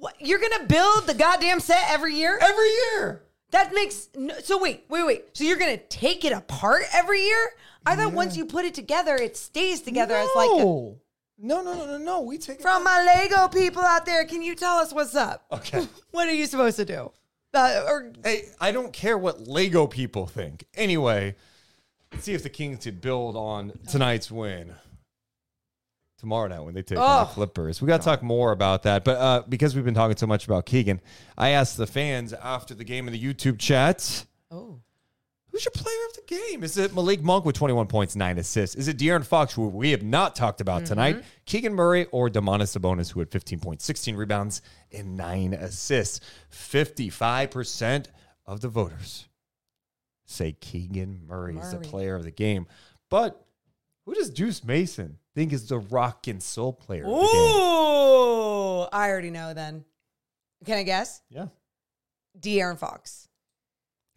[0.00, 0.14] What?
[0.20, 2.38] You're gonna build the goddamn set every year?
[2.40, 3.22] every year.
[3.52, 4.60] That makes no, so.
[4.60, 5.24] Wait, wait, wait.
[5.34, 7.50] So you're gonna take it apart every year?
[7.86, 10.98] I thought once you put it together, it stays together as like a, no.
[11.38, 12.20] No, no, no, no, no.
[12.22, 14.24] We take it from my Lego people out there.
[14.24, 15.44] Can you tell us what's up?
[15.52, 15.86] Okay.
[16.10, 17.10] What are you supposed to do?
[17.52, 20.64] Uh, or Hey, I don't care what Lego people think.
[20.74, 21.34] Anyway,
[22.12, 24.74] let's see if the Kings could build on tonight's win.
[26.18, 27.34] Tomorrow night when they take on the Oh.
[27.34, 27.82] Clippers.
[27.82, 29.04] We got to talk more about that.
[29.04, 31.00] But uh, because we've been talking so much about Keegan,
[31.36, 34.80] I asked the fans after the game in the YouTube chat, oh,
[35.54, 36.64] who's your player of the game?
[36.64, 38.74] Is it Malik Monk with 21 points, 9 assists?
[38.74, 40.86] Is it De'Aaron Fox, who we have not talked about mm-hmm.
[40.86, 41.24] tonight?
[41.46, 46.18] Keegan Murray or Domantas Sabonis, who had 15 points, 16 rebounds, and 9 assists?
[46.50, 48.06] 55%
[48.46, 49.28] of the voters
[50.24, 52.66] say Keegan Murray, is the player of the game.
[53.08, 53.40] But
[54.06, 57.20] who does Deuce Mason think is the rock and soul player of the game?
[57.22, 58.80] ooh!
[58.92, 59.54] I already know.
[59.54, 59.84] Then
[60.64, 61.22] can I guess?
[61.30, 61.46] Yeah.
[62.40, 63.28] De'Aaron Fox.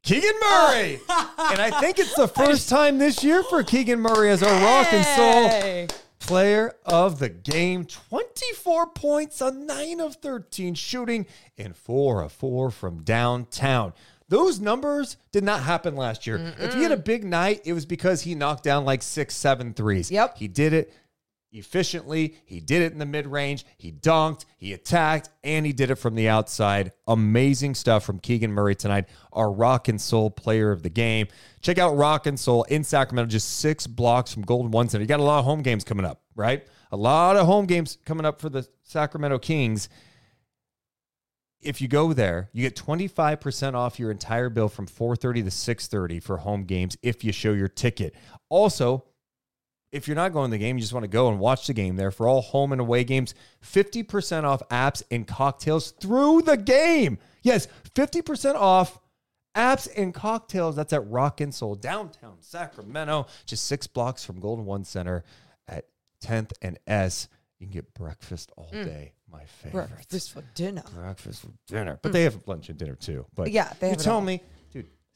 [0.08, 1.02] Keegan Murray.
[1.10, 4.88] and I think it's the first time this year for Keegan Murray as a rock
[4.94, 7.84] and soul player of the game.
[7.84, 11.26] 24 points on 9 of 13 shooting
[11.58, 13.92] and 4 of 4 from downtown.
[14.30, 16.54] Those numbers did not happen last year.
[16.58, 19.74] If he had a big night, it was because he knocked down like six, seven
[19.74, 20.10] threes.
[20.10, 20.38] Yep.
[20.38, 20.94] He did it
[21.52, 22.36] efficiently.
[22.46, 23.66] He did it in the mid range.
[23.78, 26.92] He dunked, he attacked, and he did it from the outside.
[27.08, 31.28] Amazing stuff from Keegan Murray tonight, our rock and soul player of the game.
[31.62, 35.02] Check out Rock and Soul in Sacramento, just six blocks from Golden One Center.
[35.02, 36.66] You got a lot of home games coming up, right?
[36.92, 39.90] A lot of home games coming up for the Sacramento Kings.
[41.60, 46.22] If you go there, you get 25% off your entire bill from 4:30 to 6:30
[46.22, 48.16] for home games if you show your ticket.
[48.48, 49.04] Also,
[49.98, 51.74] if you're not going to the game, you just want to go and watch the
[51.74, 53.34] game there for all home and away games,
[53.64, 57.18] 50% off apps and cocktails through the game.
[57.42, 59.00] Yes, 50% off
[59.56, 60.76] apps and cocktails.
[60.76, 65.24] That's at Rock and Soul, downtown Sacramento, just six blocks from Golden One Center
[65.68, 65.86] at
[66.24, 67.28] 10th and S.
[67.60, 68.86] You can get breakfast all mm.
[68.86, 69.14] day.
[69.30, 69.90] My favorite.
[69.90, 70.84] Breakfast for dinner.
[70.94, 72.00] Breakfast for dinner.
[72.02, 72.26] But they mm.
[72.26, 73.26] have lunch and dinner too.
[73.36, 74.42] But Yeah, they you tell me,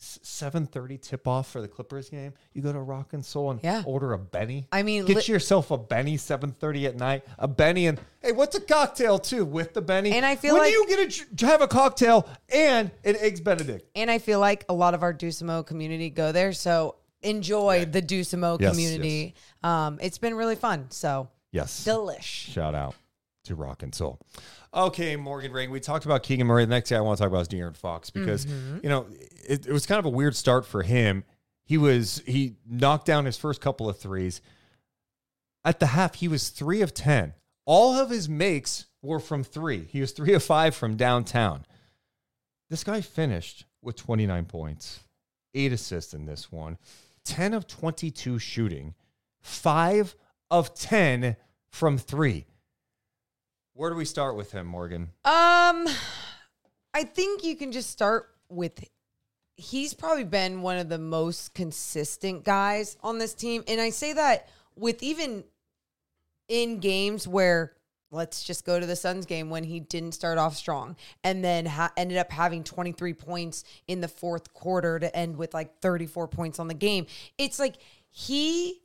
[0.04, 2.34] seven thirty tip off for the Clippers game.
[2.54, 3.84] You go to Rock and Soul and Yeah.
[3.86, 4.68] order a Benny.
[4.72, 7.24] I mean, get li- yourself a Benny seven thirty at night.
[7.38, 10.12] A Benny and hey, what's a cocktail too with the Benny?
[10.14, 13.16] And I feel like when like- do you get to have a cocktail and an
[13.18, 13.88] eggs Benedict?
[13.96, 16.54] And I feel like a lot of our Dusamo community go there.
[16.54, 19.36] So enjoy the Dusamo Yes, community.
[19.64, 20.88] Um, it's been really fun.
[20.90, 21.86] So Yes.
[21.86, 22.22] delish.
[22.24, 22.96] Shout out
[23.46, 24.20] to Rock and Soul.
[24.74, 25.72] Okay, Morgan Ring.
[25.72, 26.66] We talked about Keegan Murray.
[26.66, 28.78] The next thing I want to talk about is De'Aaron Fox because mm-hmm.
[28.84, 29.08] you know
[29.48, 31.24] it, it was kind of a weird start for him.
[31.64, 34.42] He was he knocked down his first couple of threes.
[35.64, 37.34] At the half, he was three of ten.
[37.66, 39.86] All of his makes were from three.
[39.86, 41.66] He was three of five from downtown.
[42.70, 45.02] This guy finished with 29 points,
[45.54, 46.78] eight assists in this one,
[47.26, 48.94] 10 of 22 shooting,
[49.42, 50.16] five
[50.50, 51.36] of 10
[51.70, 52.46] from three.
[53.74, 55.10] Where do we start with him, Morgan?
[55.24, 55.88] Um,
[56.94, 58.84] I think you can just start with.
[59.56, 64.14] He's probably been one of the most consistent guys on this team, and I say
[64.14, 65.44] that with even
[66.48, 67.74] in games where
[68.12, 71.66] let's just go to the Suns game when he didn't start off strong and then
[71.66, 76.28] ha- ended up having 23 points in the fourth quarter to end with like 34
[76.28, 77.06] points on the game.
[77.38, 77.76] It's like
[78.10, 78.81] he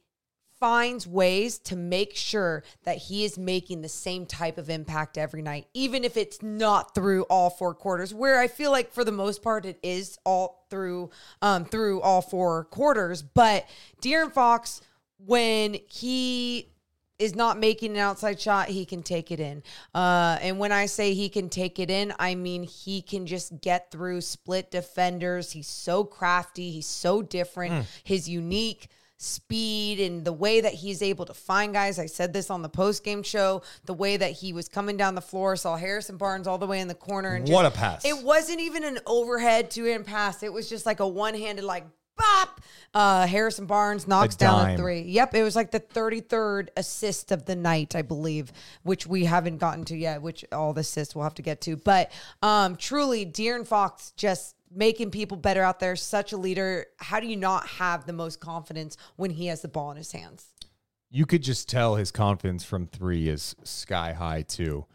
[0.59, 5.42] finds ways to make sure that he is making the same type of impact every
[5.42, 8.14] night, even if it's not through all four quarters.
[8.14, 11.11] Where I feel like for the most part it is all through
[11.42, 13.23] um through all four quarters.
[13.23, 13.66] But
[14.03, 14.81] De'Aaron Fox,
[15.19, 16.73] when he
[17.19, 19.62] is not making an outside shot, he can take it in.
[19.95, 23.61] Uh, and when I say he can take it in, I mean he can just
[23.61, 25.53] get through split defenders.
[25.53, 26.71] He's so crafty.
[26.71, 27.87] He's so different.
[28.05, 28.88] His unique
[29.19, 31.99] speed and the way that he's able to find guys.
[31.99, 33.63] I said this on the post game show.
[33.85, 36.81] The way that he was coming down the floor, saw Harrison Barnes all the way
[36.81, 38.05] in the corner, and What just- a pass.
[38.05, 40.43] It wasn't even an overhead two hand pass.
[40.43, 41.85] It was just like a one handed like.
[42.19, 42.63] Bop!
[42.95, 45.03] Uh, Harrison Barnes knocks A down a three.
[45.03, 48.53] Yep, it was like the 33rd assist of the night, I believe,
[48.85, 51.77] which we haven't gotten to yet, which all the assists we'll have to get to.
[51.77, 56.87] But um, truly, De'Aaron Fox just making people better out there, such a leader.
[56.99, 60.13] How do you not have the most confidence when he has the ball in his
[60.13, 60.47] hands?
[61.11, 64.87] You could just tell his confidence from three is sky high, too.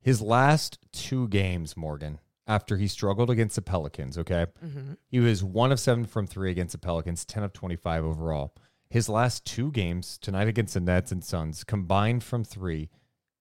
[0.00, 4.46] His last two games, Morgan, after he struggled against the Pelicans, okay?
[4.64, 4.94] Mm-hmm.
[5.08, 8.54] He was one of seven from three against the Pelicans, 10 of 25 overall.
[8.88, 12.90] His last two games, tonight against the Nets and Suns, combined from three,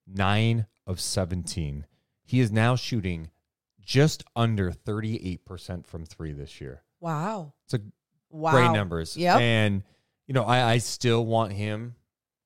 [0.06, 1.86] nine of 17.
[2.24, 3.32] He is now shooting
[3.90, 6.84] just under 38% from three this year.
[7.00, 7.54] Wow.
[7.66, 7.80] It's a
[8.30, 8.52] Wow.
[8.52, 9.18] great numbers.
[9.18, 9.40] Yeah.
[9.40, 9.82] And,
[10.28, 11.96] you know, I, I still want him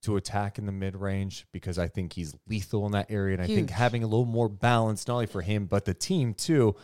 [0.04, 3.34] to attack in the mid range because I think he's lethal in that area.
[3.34, 6.34] And I think having a little more balance, not only for him, but the team
[6.34, 6.78] too,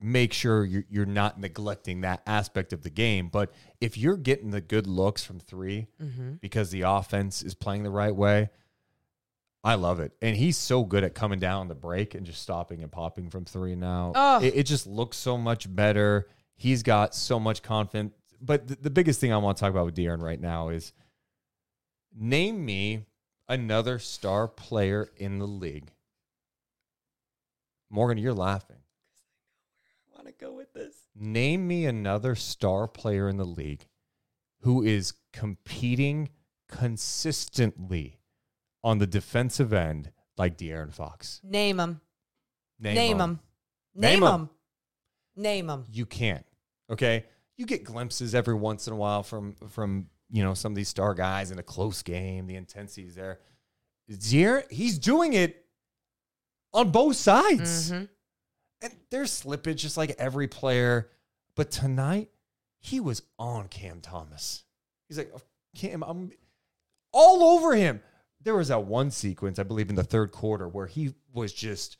[0.00, 3.26] make sure you're, you're not neglecting that aspect of the game.
[3.28, 6.32] But if you're getting the good looks from 3 Mm-hmm.
[6.40, 8.50] because the offense is playing the right way,
[9.68, 10.12] I love it.
[10.22, 13.44] And he's so good at coming down the break and just stopping and popping from
[13.44, 14.12] three now.
[14.14, 14.42] Oh.
[14.42, 16.26] It, it just looks so much better.
[16.56, 18.14] He's got so much confidence.
[18.40, 20.94] But the, the biggest thing I want to talk about with De'Aaron right now is
[22.18, 23.04] name me
[23.46, 25.90] another star player in the league.
[27.90, 28.78] Morgan, you're laughing.
[30.10, 30.94] I want to go with this.
[31.14, 33.84] Name me another star player in the league
[34.62, 36.30] who is competing
[36.68, 38.17] consistently
[38.82, 41.40] on the defensive end like De'Aaron Fox.
[41.44, 42.00] Name them.
[42.80, 43.40] Name, them.
[43.94, 44.50] Name them.
[45.36, 45.84] Name them.
[45.92, 46.44] You can't.
[46.90, 47.24] Okay,
[47.56, 50.88] you get glimpses every once in a while from from you know some of these
[50.88, 52.46] star guys in a close game.
[52.46, 53.40] The intensity's there.
[54.10, 55.66] De'Aaron, he's doing it
[56.72, 57.90] on both sides.
[57.90, 58.04] Mm-hmm.
[58.80, 61.10] And there's slippage just like every player.
[61.56, 62.30] But tonight,
[62.78, 64.62] he was on Cam Thomas.
[65.08, 65.42] He's like, "Oh,
[65.76, 66.30] Cam, I'm
[67.12, 68.00] all over him.
[68.42, 71.96] There was that one sequence, I believe, in the third quarter where he was just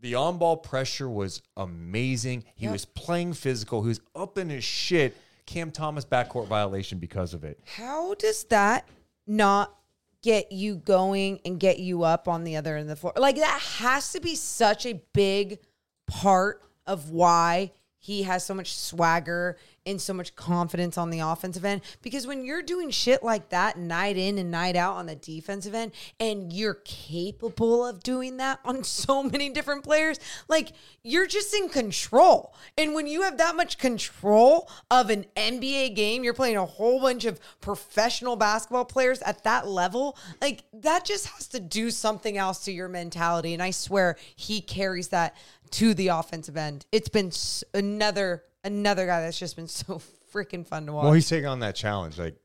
[0.00, 2.44] the on ball pressure was amazing.
[2.56, 2.72] He Yep.
[2.72, 3.82] was playing physical.
[3.82, 5.16] He was up in his shit.
[5.46, 7.60] Cam Thomas backcourt violation because of it.
[7.76, 8.88] How does that
[9.26, 9.74] not
[10.22, 13.12] get you going and get you up on the other end of the floor?
[13.16, 15.58] Like that has to be such a big
[16.06, 17.72] part of why
[18.04, 21.80] he has so much swagger and so much confidence on the offensive end.
[22.02, 25.74] Because when you're doing shit like that night in and night out on the defensive
[25.74, 31.54] end, and you're capable of doing that on so many different players, like you're just
[31.54, 32.54] in control.
[32.76, 37.00] And when you have that much control of an NBA game, you're playing a whole
[37.00, 42.36] bunch of professional basketball players at that level, like that just has to do something
[42.36, 43.54] else to your mentality.
[43.54, 45.34] And I swear he carries that
[45.72, 46.86] to the offensive end.
[46.92, 50.00] It's been s- another another guy that's just been so
[50.32, 51.04] freaking fun to watch.
[51.04, 52.18] Well, he's taking on that challenge.
[52.18, 52.36] Like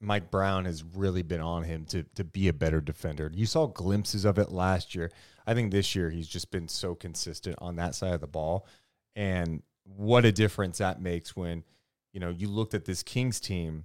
[0.00, 3.30] Mike Brown has really been on him to to be a better defender.
[3.32, 5.10] You saw glimpses of it last year.
[5.46, 8.66] I think this year he's just been so consistent on that side of the ball,
[9.14, 11.64] and what a difference that makes when
[12.12, 13.84] you know you looked at this Kings team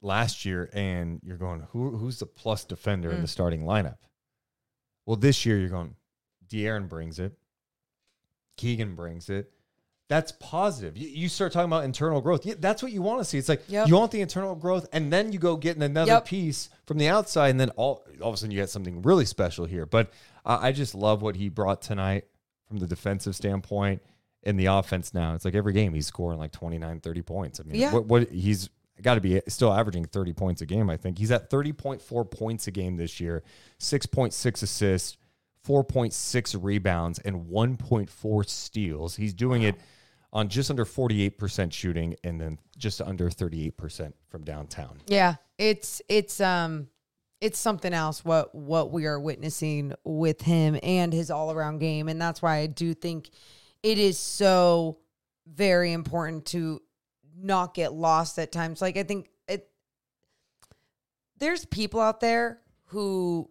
[0.00, 3.30] last year and you're going, who who's the plus defender in the mm.
[3.30, 3.98] starting lineup?
[5.06, 5.94] Well, this year you're going,
[6.48, 7.32] De'Aaron brings it,
[8.56, 9.50] Keegan brings it.
[10.08, 10.96] That's positive.
[10.96, 12.46] You, you start talking about internal growth.
[12.46, 13.36] Yeah, that's what you want to see.
[13.36, 13.88] It's like Yep.
[13.88, 16.24] you want the internal growth, and then you go getting another Yep.
[16.24, 19.26] piece from the outside, and then all all of a sudden you get something really
[19.26, 19.84] special here.
[19.84, 20.10] But
[20.46, 22.24] I I just love what he brought tonight
[22.66, 24.02] from the defensive standpoint
[24.44, 25.12] and the offense.
[25.12, 27.60] Now it's like every game he's scoring like 29, 30 points.
[27.60, 27.92] I mean, Yeah.
[27.92, 28.70] what, what he's
[29.02, 30.88] got to be still averaging 30 points a game.
[30.90, 33.42] I think he's at 30.4 points a game this year,
[33.78, 35.16] 6.6 assists,
[35.66, 39.16] 4.6 rebounds, and 1.4 steals.
[39.16, 39.76] He's doing it
[40.32, 44.98] on just under 48% shooting and then just under 38% from downtown.
[45.06, 46.88] Yeah, it's it's um
[47.40, 52.08] it's something else what what we are witnessing with him and his all around game,
[52.08, 53.30] and that's why I do think
[53.82, 54.98] it is so
[55.46, 56.82] very important to
[57.40, 58.82] not get lost at times.
[58.82, 59.70] Like I think it
[61.38, 63.48] there's people out there who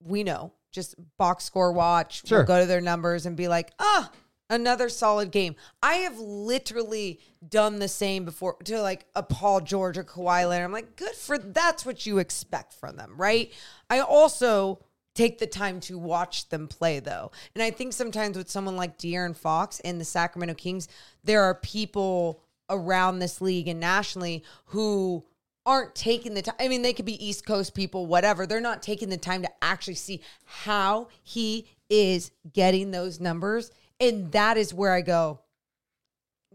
[0.00, 4.10] we know just box score watch, We'll go to their numbers and be like, ah,
[4.50, 5.54] another solid game.
[5.82, 10.64] I have literally done the same before to like a Paul George or Kawhi Leonard.
[10.66, 13.52] I'm like, good for that's what you expect from them, right?
[13.88, 14.80] I also
[15.14, 17.30] take the time to watch them play though.
[17.54, 20.88] And I think sometimes with someone like De'Aaron Fox and the Sacramento Kings,
[21.22, 25.24] there are people around this league and nationally who
[25.66, 26.54] aren't taking the time.
[26.60, 28.46] I mean, they could be East Coast people, whatever.
[28.46, 33.70] They're not taking the time to actually see how he is getting those numbers.
[34.00, 35.40] And that is where I go.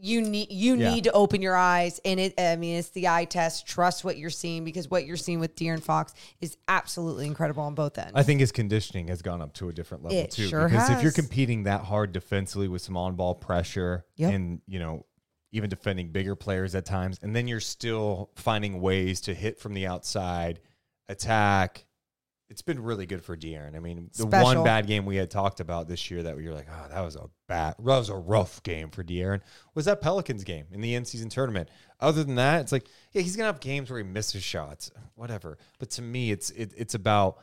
[0.01, 0.93] You need you Yeah.
[0.93, 2.39] need to open your eyes, and it.
[2.39, 3.67] I mean, it's the eye test.
[3.67, 7.75] Trust what you're seeing because what you're seeing with De'Aaron Fox is absolutely incredible on
[7.75, 8.13] both ends.
[8.15, 10.47] I think his conditioning has gone up to a different level It too.
[10.47, 14.33] sure because if you're competing that hard defensively with some on ball pressure Yep.
[14.33, 15.05] and, you know,
[15.51, 19.73] even defending bigger players at times, and then you're still finding ways to hit from
[19.73, 20.59] the outside,
[21.07, 21.85] attack.
[22.49, 23.75] It's been really good for De'Aaron.
[23.75, 24.43] I mean, the Special.
[24.43, 27.15] one bad game we had talked about this year that you're like, oh, that was
[27.15, 29.41] a bad, that was a rough game for De'Aaron
[29.75, 31.69] was that Pelicans game in the end season tournament.
[31.99, 35.57] Other than that, it's like, yeah, he's gonna have games where he misses shots, whatever.
[35.77, 37.37] But to me, it's it, it's about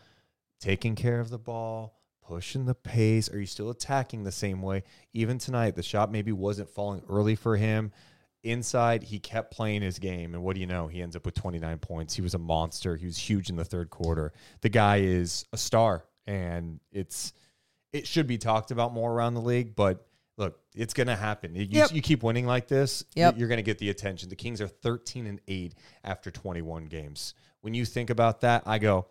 [0.60, 1.94] taking care of the ball,
[2.26, 3.30] pushing the pace?
[3.32, 4.82] Are you still attacking the same way?
[5.12, 7.92] Even tonight, the shot maybe wasn't falling early for him.
[8.42, 10.34] Inside, he kept playing his game.
[10.34, 10.86] And what do you know?
[10.86, 12.14] He ends up with 29 points.
[12.14, 12.96] He was a monster.
[12.96, 14.32] He was huge in the third quarter.
[14.60, 17.32] The guy is a star, and it's
[17.92, 20.06] it should be talked about more around the league, but
[20.36, 21.54] look, it's going to happen.
[21.54, 21.92] You, Yep.
[21.92, 23.38] you keep winning like this, Yep.
[23.38, 24.28] you're going to get the attention.
[24.28, 25.74] The Kings are 13 and 8
[26.04, 27.32] after 21 games.
[27.62, 29.06] When you think about that, I go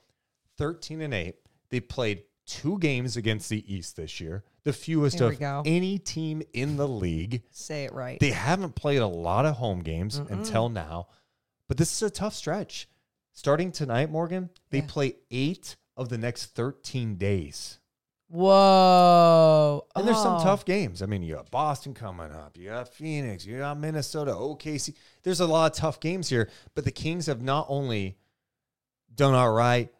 [0.58, 1.36] 13 and 8.
[1.72, 6.78] They played two games against the East this year, the fewest of any team in
[6.78, 7.42] the league.
[7.52, 8.20] Say it right.
[8.20, 11.08] They haven't played a lot of home games until now,
[11.68, 12.88] but this is a tough stretch.
[13.34, 14.86] Starting tonight, Morgan, they Yeah.
[14.88, 17.80] play eight of the next 13 days.
[18.28, 19.86] Whoa.
[19.96, 20.44] And there's some Oh.
[20.44, 21.02] tough games.
[21.02, 24.94] I mean, you got Boston coming up, you got Phoenix, you got Minnesota, OKC.
[25.24, 28.18] There's a lot of tough games here, but the Kings have not only
[29.14, 29.94] done all right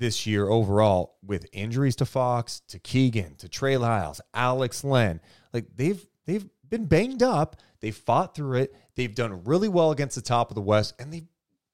[0.00, 5.20] this year overall with injuries to Fox, to Keegan, to Trey Lyles, Alex Len.
[5.52, 7.56] Like they've they've been banged up.
[7.80, 8.74] They fought through it.
[8.96, 11.24] They've done really well against the top of the West, and they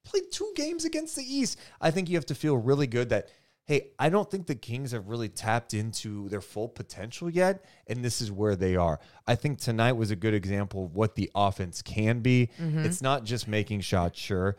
[0.05, 1.59] played two games against the East.
[1.81, 3.29] I think you have to feel really good that
[3.67, 8.05] hey, I don't think the Kings have really tapped into their full potential yet, and
[8.05, 9.01] this is where they are.
[9.27, 12.51] I think tonight was a good example of what the offense can be.
[12.61, 12.85] Mm-hmm.
[12.85, 14.57] It's not just making shots, sure,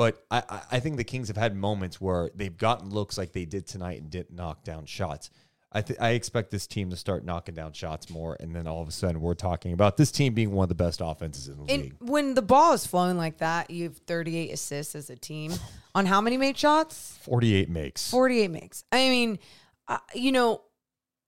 [0.00, 3.44] but I, I- think the Kings have had moments where they've gotten looks like they
[3.44, 5.28] did tonight and didn't knock down shots.
[5.72, 8.80] I th- I expect this team to start knocking down shots more, and then all
[8.80, 11.58] of a sudden we're talking about this team being one of the best offenses in
[11.58, 11.96] the And league.
[12.00, 15.52] when the ball is flowing like that, you have 38 assists as a team
[15.94, 17.18] on how many made shots?
[17.20, 18.10] Forty-eight makes.
[18.10, 18.84] 48 makes.
[18.90, 19.38] I mean,
[19.86, 20.62] uh, you know,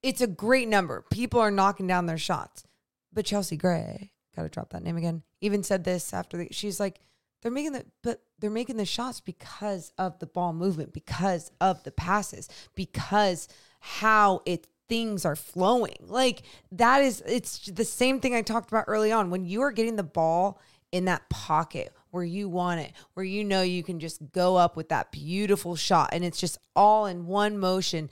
[0.02, 1.04] it's a great number.
[1.10, 2.64] People are knocking down their shots.
[3.12, 6.80] But Chelsea Gray, got to drop that name again, even said this after the, she's
[6.80, 6.98] like,
[7.42, 11.82] they're making the, but they're making the shots because of the ball movement, because of
[11.84, 13.48] the passes, because
[13.80, 15.96] how it things are flowing.
[16.00, 19.30] Like that is, it's the same thing I talked about early on.
[19.30, 20.60] When you are getting the ball
[20.92, 24.76] in that pocket where you want it, where you know you can just go up
[24.76, 28.10] with that beautiful shot and it's just all in one motion.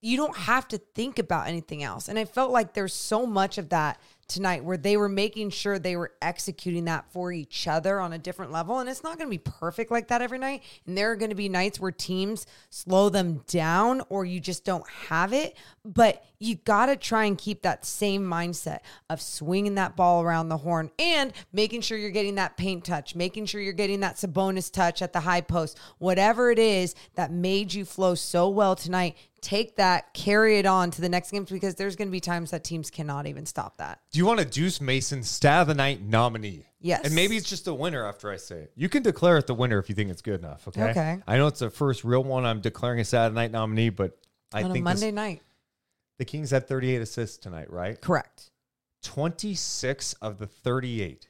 [0.00, 2.08] You don't have to think about anything else.
[2.08, 5.78] And I felt like there's so much of that tonight where they were making sure
[5.78, 8.78] they were executing that for each other on a different level.
[8.78, 10.62] And it's not going to be perfect like that every night.
[10.86, 14.64] And there are going to be nights where teams slow them down or you just
[14.64, 15.56] don't have it.
[15.84, 20.50] But you got to try and keep that same mindset of swinging that ball around
[20.50, 24.16] the horn and making sure you're getting that paint touch, making sure you're getting that
[24.16, 28.76] Sabonis touch at the high post, whatever it is that made you flow so well
[28.76, 29.16] tonight.
[29.40, 32.50] Take that, carry it on to the next games because there's going to be times
[32.50, 34.00] that teams cannot even stop that.
[34.10, 36.66] Do you want a Deuce Mason Stat of the Night nominee?
[36.80, 37.04] Yes.
[37.04, 38.72] And maybe it's just the winner after I say it.
[38.74, 40.66] You can declare it the winner if you think it's good enough.
[40.68, 40.90] Okay.
[40.90, 41.18] Okay.
[41.26, 44.18] I know it's the first real one I'm declaring a the Night nominee, but
[44.52, 45.42] I on think this- Monday night.
[46.18, 48.00] the Kings had 38 assists tonight, right?
[48.00, 48.50] Correct.
[49.02, 51.28] 26 of the 38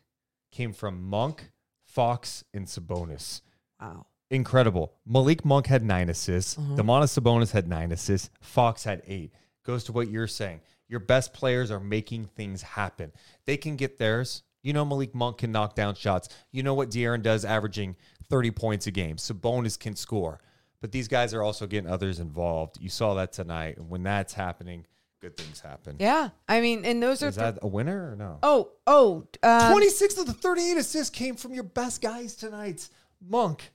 [0.51, 1.51] came from Monk,
[1.87, 3.43] Fox, and Sabonis.
[3.81, 4.07] Wow.
[4.31, 4.93] Incredible.
[5.07, 6.57] Malik Monk had nine assists.
[6.57, 6.77] Mm-hmm.
[6.77, 8.31] Domantas Sabonis had nine assists.
[8.41, 9.33] Fox had eight.
[9.65, 10.61] Goes to what you're saying.
[10.89, 13.13] Your best players are making things happen.
[13.45, 14.43] They can get theirs.
[14.63, 16.29] You know Malik Monk can knock down shots.
[16.51, 17.97] You know what De'Aaron does, averaging
[18.29, 19.17] 30 points a game.
[19.17, 20.41] Sabonis can score.
[20.81, 22.79] But these guys are also getting others involved.
[22.81, 23.79] You saw that tonight.
[23.79, 24.87] And when that's happening,
[25.21, 25.97] good things happen.
[25.99, 26.31] Yeah.
[26.49, 27.29] I mean, and those are.
[27.29, 28.39] Is that a winner or no?
[28.43, 29.27] oh, oh.
[29.43, 32.89] Um, 26 of the 38 assists came from your best guys tonight
[33.21, 33.73] Monk,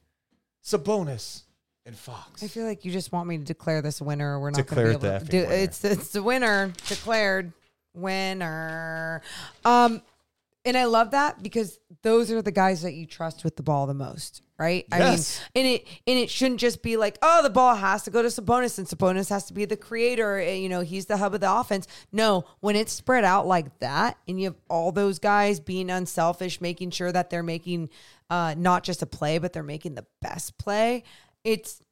[0.64, 1.44] Sabonis,
[1.86, 2.42] and Fox.
[2.42, 4.40] I feel like you just want me to declare this winner.
[4.40, 5.52] We're not going to be able to do winner.
[5.54, 7.52] it's it's the winner declared
[7.94, 9.22] winner.
[9.66, 10.02] Um,
[10.66, 13.86] and I love that because those are the guys that you trust with the ball
[13.86, 14.86] the most, right?
[14.92, 15.42] Yes.
[15.54, 18.12] I mean, and it and it shouldn't just be like, oh, the ball has to
[18.12, 20.38] go to Sabonis, and Sabonis has to be the creator.
[20.38, 21.86] and, You know, he's the hub of the offense.
[22.14, 26.62] No, when it's spread out like that, and you have all those guys being unselfish,
[26.62, 27.90] making sure that they're making
[28.34, 31.04] uh, not just a play, but they're making the best play.
[31.44, 31.84] It's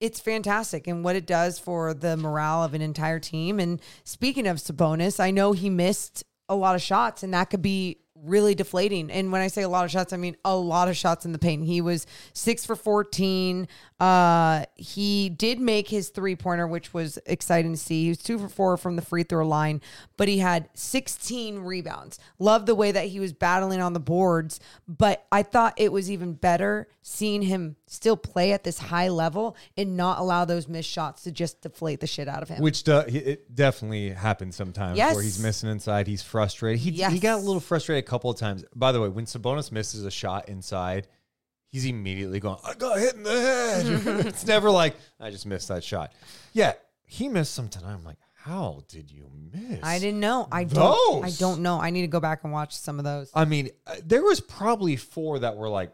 [0.00, 3.58] it's fantastic and what it does for the morale of an entire team.
[3.58, 7.62] And speaking of Sabonis, I know he missed a lot of shots and that could
[7.62, 9.10] be really deflating.
[9.10, 11.32] And when I say a lot of shots, I mean a lot of shots in
[11.32, 11.64] the paint.
[11.64, 13.68] He was six for 14.
[14.00, 18.04] Uh, he did make his three pointer, which was exciting to see.
[18.04, 19.80] He was two for four from the free throw line,
[20.16, 22.18] but he had 16 rebounds.
[22.38, 26.10] Love the way that he was battling on the boards, but I thought it was
[26.10, 30.90] even better seeing him still play at this high level and not allow those missed
[30.90, 32.60] shots to just deflate the shit out of him.
[32.62, 35.14] Which do, it definitely happens sometimes Yes.
[35.14, 36.06] where he's missing inside.
[36.06, 36.80] He's frustrated.
[36.80, 38.64] He, he got a little frustrated a couple of times.
[38.74, 41.08] By the way, when Sabonis misses a shot inside,
[41.68, 43.86] he's immediately going, I got hit in the head.
[44.26, 46.12] it's never like, I just missed that shot.
[46.52, 46.74] Yeah,
[47.04, 47.92] he missed some tonight.
[47.94, 49.80] I'm like, how did you miss?
[49.82, 50.46] I didn't know.
[50.52, 51.24] I don't.
[51.24, 51.80] I don't know.
[51.80, 53.30] I need to go back and watch some of those.
[53.34, 55.92] I mean, uh, there was probably four that were like,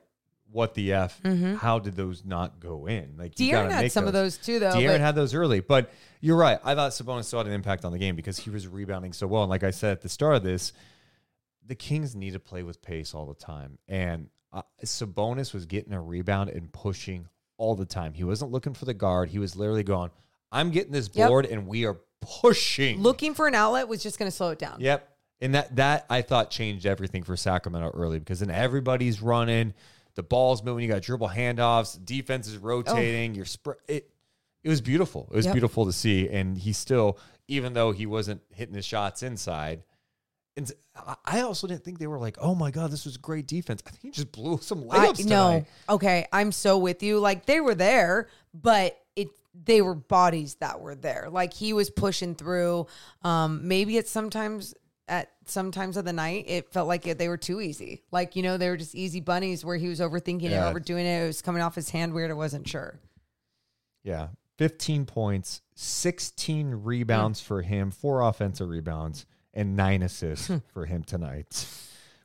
[0.52, 1.20] "What the f?
[1.58, 3.70] How did those not go in?" Like you De'Aaron Mm-hmm.
[3.70, 4.72] had make some of those too, though.
[4.72, 5.90] De'Aaron but- had those early, but
[6.20, 6.58] you're right.
[6.64, 9.26] I thought Sabonis still had an impact on the game because he was rebounding so
[9.26, 9.42] well.
[9.42, 10.72] And like I said at the start of this,
[11.66, 13.78] the Kings need to play with pace all the time.
[13.88, 18.12] And uh, Sabonis was getting a rebound and pushing all the time.
[18.14, 19.28] He wasn't looking for the guard.
[19.30, 20.10] He was literally going,
[20.50, 21.28] "I'm getting this Yep.
[21.28, 24.58] board, and we are pushing." Looking for an outlet was just going to slow it
[24.58, 24.76] down.
[24.80, 25.06] Yep.
[25.42, 29.72] And that that I thought changed everything for Sacramento early because then everybody's running,
[30.20, 34.10] the ball's moving, you got dribble handoffs, defense is rotating, you're spread it
[34.62, 35.26] it was beautiful.
[35.32, 35.54] It was Yep.
[35.54, 36.28] beautiful to see.
[36.28, 37.16] And he still,
[37.48, 39.82] even though he wasn't hitting his shots inside,
[40.54, 43.46] and I- I also didn't think they were like, oh my God, this was great
[43.46, 43.82] defense.
[43.86, 45.24] I think he just blew some I, layups.
[45.24, 45.64] no.
[45.88, 47.18] Okay, I'm so with you.
[47.20, 51.28] Like they were there, but it they were bodies that were there.
[51.30, 52.86] Like he was pushing through.
[53.22, 54.74] Um, maybe it's sometimes
[55.10, 58.04] at some times of the night it felt like it, they were too easy.
[58.10, 60.66] Like you know they were just easy bunnies where he was overthinking Yeah.
[60.66, 61.24] it, overdoing it.
[61.24, 62.30] It was coming off his hand weird.
[62.30, 62.98] I wasn't sure.
[64.02, 64.28] Yeah.
[64.58, 67.46] 15 points, 16 rebounds hmm.
[67.46, 70.58] for him, four offensive rebounds, and nine assists hmm.
[70.72, 71.66] for him tonight.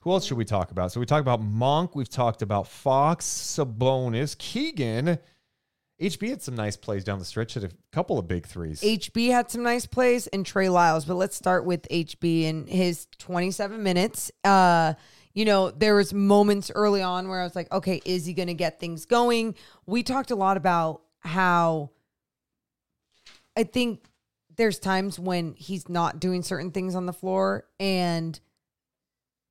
[0.01, 0.91] Who else should we talk about?
[0.91, 5.17] So we talked about Monk, we've talked about Fox, Sabonis, Keegan.
[6.01, 8.81] HB had some nice plays down the stretch, had a couple of big threes.
[8.81, 13.07] HB had some nice plays and Trey Lyles, but let's start with HB and his
[13.19, 14.29] 27 minutes.
[14.43, 14.95] Uh,
[15.33, 18.47] you know, there was moments early on where I was like, okay, is he going
[18.47, 19.55] to get things going?
[19.85, 21.91] We talked a lot about how
[23.55, 24.05] I think
[24.57, 28.37] there's times when he's not doing certain things on the floor and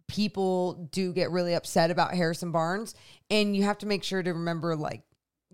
[0.08, 2.94] people do get really upset about Harrison Barnes
[3.30, 5.02] and you have to make sure to remember like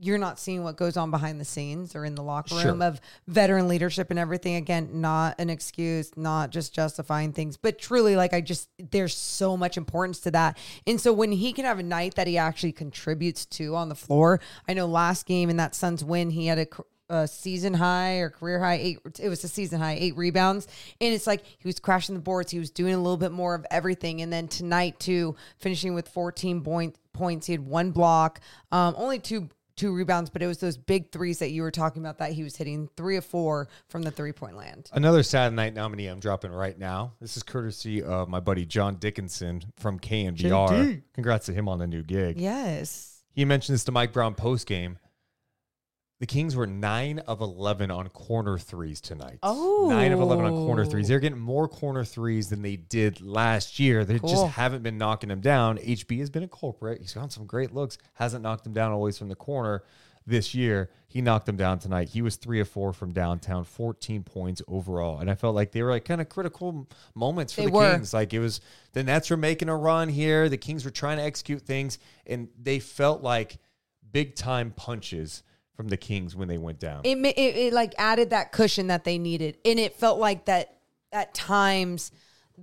[0.03, 2.83] you're not seeing what goes on behind the scenes or in the locker room Sure.
[2.85, 4.55] of veteran leadership and everything.
[4.57, 9.57] Again not an excuse not just justifying things but truly like I just there's so
[9.57, 10.57] much importance to that.
[10.87, 13.95] And so when he can have a night that he actually contributes to on the
[13.95, 16.67] floor I know last game in that Suns win he had a
[17.13, 20.69] a season high or career high eight it was a season high eight rebounds.
[21.01, 23.55] And it's like he was crashing the boards he was doing a little bit more
[23.57, 24.23] of everything.
[24.23, 28.41] And then tonight too finishing with 14 point, points he had one block
[28.71, 29.49] um only two
[29.81, 32.43] two rebounds but it was those big threes that you were talking about that he
[32.43, 36.21] was hitting three of four from the three point land Another Saturday night nominee I'm
[36.21, 37.15] dropping right now.
[37.21, 40.37] This is courtesy of my buddy John Dickinson from KNBR.
[40.69, 41.03] JD.
[41.15, 42.39] Congrats to him on the new gig.
[42.39, 44.99] yes He mentioned this to Mike Brown post game.
[46.21, 49.39] The Kings were nine of eleven on corner threes tonight.
[49.43, 51.07] nine of eleven on corner threes.
[51.07, 51.09] Oh.
[51.09, 54.05] They're getting more corner threes than they did last year.
[54.05, 55.79] They just haven't been knocking them down.
[55.79, 57.01] HB has been a culprit.
[57.01, 57.97] He's gotten some great looks.
[58.15, 59.83] Hasn't knocked them down always from the corner
[60.27, 60.91] this year.
[61.09, 62.11] He knocked them down tonight.
[62.11, 65.21] He was three of four from downtown, fourteen points overall.
[65.21, 67.93] And I felt like they were like kind of critical moments for They the were.
[67.93, 68.13] Kings.
[68.13, 68.61] Like it was
[68.93, 70.51] the Nets were making a run here.
[70.51, 73.57] The Kings were trying to execute things, and they felt like
[74.13, 75.43] big time punches
[75.81, 77.01] from the Kings when they went down.
[77.05, 80.77] it, it it like added that cushion that they needed and it felt like that
[81.11, 82.13] at times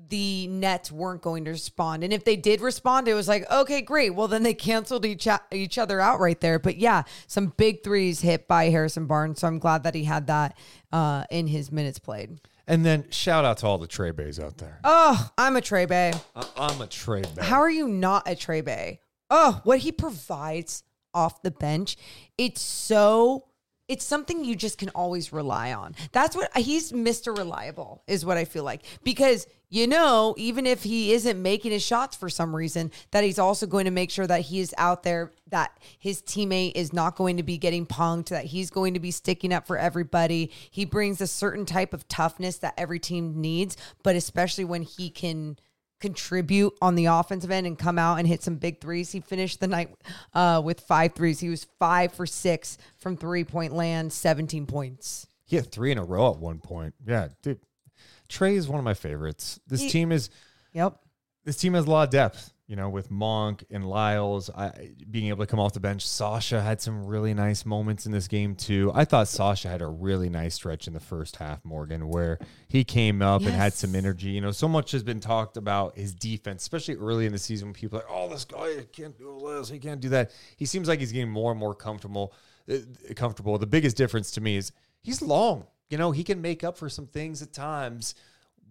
[0.09, 3.82] the nets weren't going to respond and if they did respond it was like okay
[3.82, 7.84] great well then they canceled each each other out right there but yeah some big
[7.84, 10.55] threes hit by harrison barnes so i'm glad that he had that
[10.93, 14.59] uh in his minutes played and then shout out to all the Trey Bays out
[14.59, 14.80] there.
[14.84, 17.41] oh i'm a trey bay I- I'm a Trey Bay.
[17.41, 18.99] how are you not a Trey Bay?
[19.32, 20.84] Oh, what he provides
[21.18, 21.97] off the bench,
[22.38, 23.45] it's so
[23.88, 25.95] it's something you just can always rely on.
[26.11, 27.36] That's what he's Mr.
[27.38, 28.84] Reliable is what I feel like.
[29.03, 33.38] Because you know, even if he isn't making his shots for some reason, that he's
[33.38, 37.18] also going to make sure that he is out there, that his teammate is not
[37.18, 40.51] going to be getting punked, that he's going to be sticking up for everybody.
[40.72, 45.09] He brings a certain type of toughness that every team needs, but especially when he
[45.09, 45.57] can
[46.00, 49.12] contribute on the offensive end and come out and hit some big threes.
[49.12, 49.89] He finished the night
[50.34, 51.39] uh, with five threes.
[51.39, 55.28] He was five for six from three point land, 17 points.
[55.45, 56.93] He had three in a row at one point.
[57.06, 57.60] Yeah, dude.
[58.28, 59.60] Trey is one of my favorites.
[59.68, 60.30] This He- team is
[60.74, 61.00] Yep.
[61.45, 62.52] this team has a lot of depth.
[62.68, 66.05] You know, with Monk and Lyles I, being able to come off the bench.
[66.05, 68.91] Sasha had some really nice moments in this game too.
[68.93, 72.84] I thought Sasha had a really nice stretch in the first half, Morgan, where he
[72.84, 74.32] came up and had some energy.
[74.32, 77.70] You know, so much has been talked about his defense, especially early in the season
[77.70, 80.65] when people are like, "Oh, this guy can't do this, he can't do that." He
[80.65, 82.34] seems like he's getting more and more comfortable.
[82.70, 82.80] uh,
[83.15, 83.57] Comfortable.
[83.57, 85.68] The biggest difference to me is he's long.
[85.89, 88.13] You know, he can make up for some things at times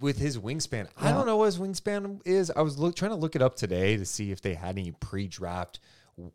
[0.00, 0.88] with his wingspan.
[0.96, 2.50] I don't know what his wingspan is.
[2.54, 4.92] I was look, trying to look it up today to see if they had any
[4.92, 5.80] pre-draft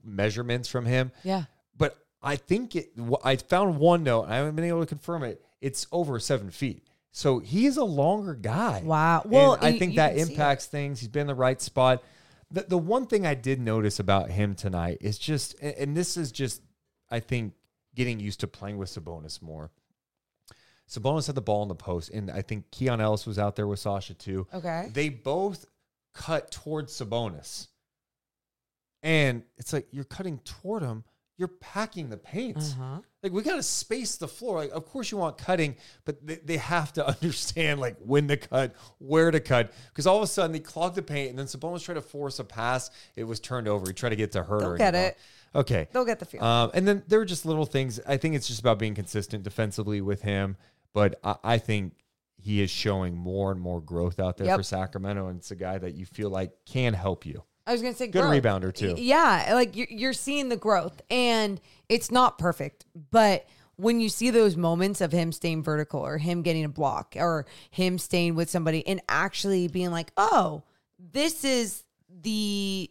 [0.03, 1.11] measurements from him.
[1.23, 1.43] Yeah.
[1.77, 2.91] But I think it.
[3.23, 4.23] I found one note.
[4.23, 5.43] and I haven't been able to confirm it.
[5.61, 6.83] it's over seven feet.
[7.11, 8.81] So he is a longer guy.
[8.85, 9.21] Wow.
[9.23, 10.29] And Well, I think you that it.
[10.29, 10.99] impacts things.
[10.99, 12.01] He's been in the right spot.
[12.51, 16.15] The, the one thing I did notice about him tonight is just, and and this
[16.17, 16.61] is just,
[17.09, 17.53] I think,
[17.95, 19.71] getting used to playing with Sabonis more.
[20.91, 23.65] Sabonis had the ball in the post, and I think Keon Ellis was out there
[23.65, 24.45] with Sasha too.
[24.53, 24.89] Okay.
[24.91, 25.65] They both
[26.13, 27.67] cut towards Sabonis.
[29.01, 31.05] And it's like you're cutting toward him,
[31.37, 32.57] you're packing the paint.
[32.57, 32.99] Uh-huh.
[33.23, 34.57] Like we got to space the floor.
[34.57, 38.35] Like of course you want cutting, but they, they have to understand like when to
[38.35, 41.45] cut, where to cut, because all of a sudden they clogged the paint, and then
[41.45, 42.91] Sabonis tried to force a pass.
[43.15, 43.87] It was turned over.
[43.87, 44.59] He tried to get to her.
[44.59, 45.17] They'll get it.
[45.55, 45.87] Okay.
[45.93, 46.43] They'll get the feel.
[46.43, 47.99] Um, and then there were just little things.
[48.05, 50.57] I think it's just about being consistent defensively with him.
[50.93, 51.93] But I, I think
[52.37, 54.57] he is showing more and more growth out there Yep.
[54.57, 57.43] for Sacramento, and it's a guy that you feel like can help you.
[57.67, 58.43] I was gonna say Good growth.
[58.43, 58.95] rebounder, too.
[58.97, 64.29] Yeah, like you're, you're seeing the growth, and it's not perfect, but when you see
[64.31, 68.49] those moments of him staying vertical, or him getting a block, or him staying with
[68.49, 70.63] somebody, and actually being like, "Oh,
[70.99, 71.83] this is
[72.21, 72.89] the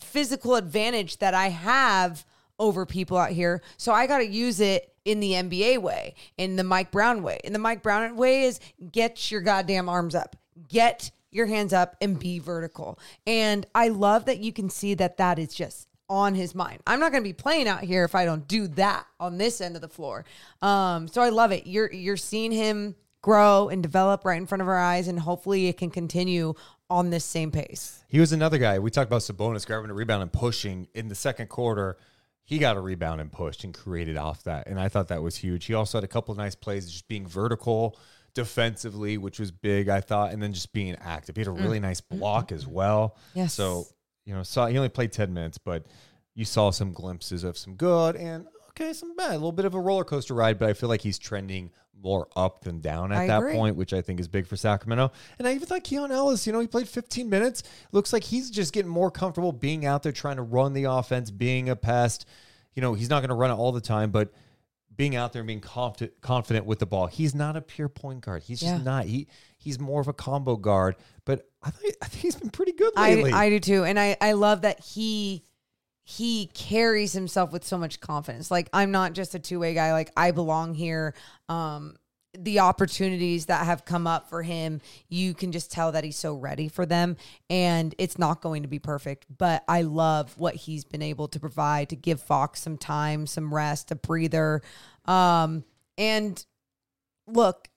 [0.00, 2.24] physical advantage that I have
[2.60, 3.62] over people out here.
[3.76, 7.40] So I got to use it in the NBA way, in the Mike Brown way.
[7.42, 8.60] In the Mike Brown way is
[8.92, 10.36] get your goddamn arms up,
[10.68, 12.98] get your hands up, and be vertical.
[13.26, 16.80] And I love that you can see that that is just on his mind.
[16.86, 19.62] I'm not going to be playing out here if I don't do that on this
[19.62, 20.26] end of the floor.
[20.60, 21.66] Um, so I love it.
[21.66, 25.68] You're you're seeing him grow and develop right in front of our eyes, and hopefully
[25.68, 26.52] it can continue
[26.90, 28.04] on this same pace.
[28.08, 28.78] He was another guy.
[28.78, 31.96] We talked about Sabonis grabbing a rebound and pushing in the second quarter.
[32.48, 34.68] He got a rebound and pushed and created off that.
[34.68, 35.66] And I thought that was huge.
[35.66, 37.98] He also had a couple of nice plays, just being vertical
[38.32, 41.36] defensively, which was big, I thought, and then just being active.
[41.36, 41.62] He had a mm.
[41.62, 42.20] really nice mm-hmm.
[42.20, 43.18] block as well.
[43.34, 43.52] Yes.
[43.52, 43.84] So,
[44.24, 45.84] you know, saw he only played 10 minutes, but
[46.34, 48.46] you saw some glimpses of some good and
[48.80, 49.30] okay, some bad.
[49.30, 51.70] A little bit of a roller coaster ride, but I feel like he's trending
[52.00, 53.54] more up than down at I that agree.
[53.54, 55.10] point, which I think is big for Sacramento.
[55.38, 57.64] And I even thought Keon Ellis, you know, he played 15 minutes.
[57.90, 61.30] Looks like he's just getting more comfortable being out there trying to run the offense,
[61.30, 62.26] being a pest.
[62.74, 64.32] You know, he's not going to run it all the time, but
[64.94, 67.06] being out there and being confident, confident with the ball.
[67.06, 68.42] He's not a pure point guard.
[68.44, 68.82] He's just Yeah.
[68.82, 69.06] not.
[69.06, 69.26] He
[69.56, 70.96] he's more of a combo guard.
[71.24, 73.32] But I think I think he's been pretty good I, lately.
[73.32, 73.84] I do too.
[73.84, 75.44] And I, I love that he
[76.10, 78.50] he carries himself with so much confidence.
[78.50, 79.92] Like I'm not just a two-way guy.
[79.92, 81.14] Like I belong here.
[81.50, 81.96] Um
[82.38, 84.80] the opportunities that have come up for him,
[85.10, 87.16] you can just tell that he's so ready for them.
[87.50, 91.40] And it's not going to be perfect, but I love what he's been able to
[91.40, 94.62] provide to give Fox some time, some rest, a breather.
[95.04, 95.64] Um,
[95.98, 96.42] and
[97.26, 97.68] look,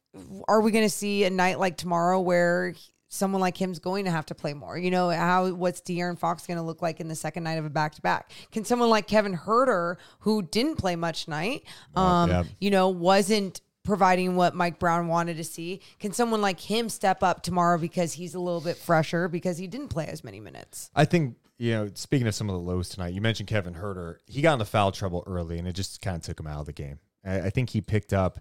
[0.47, 2.75] are we going to see a night like tomorrow where
[3.13, 4.77] someone like him's going to have to play more?
[4.77, 7.65] You know, how what's De'Aaron Fox going to look like in the second night of
[7.65, 8.31] a back to back?
[8.51, 11.63] Can someone like Kevin Huerter, who didn't play much tonight,
[11.95, 12.43] um, yeah.
[12.59, 17.23] you know, wasn't providing what Mike Brown wanted to see, can someone like him step
[17.23, 20.89] up tomorrow because he's a little bit fresher because he didn't play as many minutes?
[20.95, 24.17] I think, you know, speaking of some of the lows tonight, you mentioned Kevin Huerter.
[24.27, 26.65] He got into foul trouble early and it just kind of took him out of
[26.67, 26.99] the game.
[27.25, 28.39] I, I think he picked up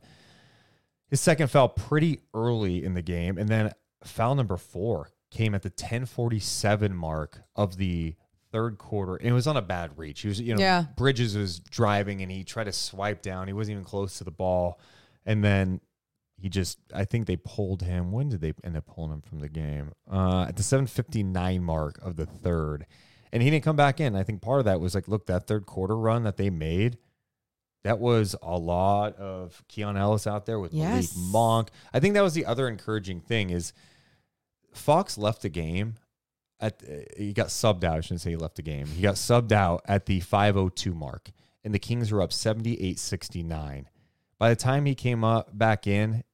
[1.08, 3.38] his second foul pretty early in the game.
[3.38, 3.72] And then
[4.04, 8.14] foul number four came at the 1047 mark of the
[8.52, 9.16] third quarter.
[9.16, 10.22] And it was on a bad reach.
[10.22, 10.86] He was, you know, Yeah.
[10.96, 13.46] Bridges was driving and he tried to swipe down.
[13.46, 14.80] He wasn't even close to the ball.
[15.24, 15.80] And then
[16.36, 18.10] he just I think they pulled him.
[18.10, 19.92] When did they end up pulling him from the game?
[20.10, 22.86] Uh, at the 759 mark of the third.
[23.32, 24.16] And he didn't come back in.
[24.16, 26.98] I think part of that was like, look, that third quarter run that they made,
[27.84, 31.14] that was a lot of Keon Ellis out there with Yes.
[31.14, 31.68] Malik Monk.
[31.94, 33.72] I think that was the other encouraging thing is
[34.72, 35.94] Fox left the game
[36.60, 37.96] at uh, he got subbed out.
[37.98, 38.86] I shouldn't say he left the game.
[38.86, 41.30] He got subbed out at the 502 mark.
[41.64, 43.84] And the Kings were up 78-69.
[44.38, 46.24] By the time he came up back in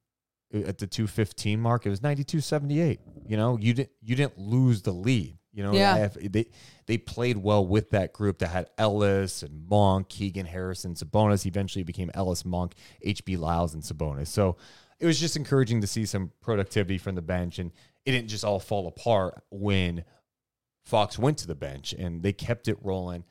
[0.54, 2.98] uh, at the 215 mark, it was 92-78.
[3.26, 5.36] You know, you didn't you didn't lose the lead.
[5.52, 6.08] You know, Yeah.
[6.08, 6.46] they
[6.86, 11.46] they played well with that group that had Ellis and Monk, Keegan Harrison, Sabonis.
[11.46, 12.74] Eventually became Ellis, Monk,
[13.04, 14.28] HB Lyles, and Sabonis.
[14.28, 14.56] So
[15.00, 17.72] it was just encouraging to see some productivity from the bench, and
[18.06, 20.04] it didn't just all fall apart when
[20.84, 23.24] Fox went to the bench, and they kept it rolling.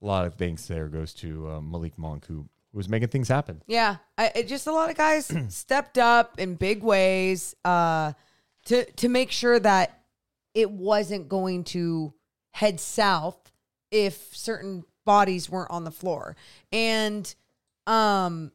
[0.00, 3.62] A lot of thanks there goes to uh, Malik Monk, who was making things happen.
[3.66, 8.14] Yeah, I, it just a lot of guys stepped up in big ways uh,
[8.64, 10.00] to to make sure that
[10.54, 12.14] it wasn't going to
[12.52, 13.52] head south
[13.90, 16.36] if certain bodies weren't on the floor.
[16.72, 17.32] And
[17.86, 18.52] um,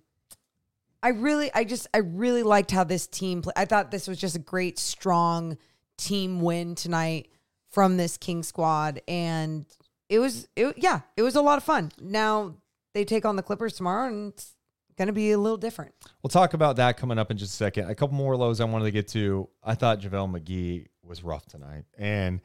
[1.07, 3.41] I really, I just, I really liked how this team.
[3.41, 3.53] played.
[3.55, 5.57] I thought this was just a great, strong
[5.97, 7.29] team win tonight
[7.71, 9.65] from this King squad, and
[10.09, 11.93] it was, it yeah, it was a lot of fun.
[12.01, 12.55] Now
[12.93, 14.53] they take on the Clippers tomorrow, and it's
[14.97, 15.93] going to be a little different.
[16.21, 17.89] We'll talk about that coming up in just a second.
[17.89, 19.47] A couple more lows I wanted to get to.
[19.63, 21.85] I thought JaVale McGee was rough tonight.
[21.97, 22.41] And,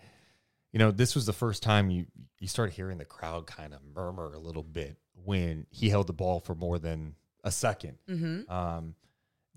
[0.70, 2.06] you know, this was the first time you,
[2.38, 6.12] you started hearing the crowd kind of murmur a little bit when he held the
[6.12, 8.50] ball for more than a 2nd Mm-hmm.
[8.52, 8.94] Um,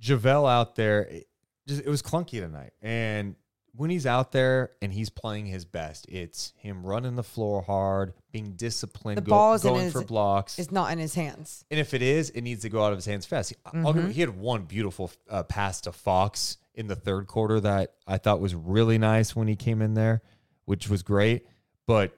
[0.01, 1.27] JaVale out there, it,
[1.67, 2.73] just, it was clunky tonight.
[2.81, 3.35] And
[3.77, 8.13] when he's out there and he's playing his best, it's him running the floor hard,
[8.31, 10.59] being disciplined, The go- ball's in going his- for blocks.
[10.59, 11.63] It's not in his hands.
[11.71, 13.53] And if it is, it needs to go out of his hands fast.
[13.73, 17.93] I'll give- He had one beautiful uh, pass to Fox in the third quarter that
[18.05, 20.21] I thought was really nice when he came in there,
[20.65, 21.45] which was great.
[21.87, 22.17] But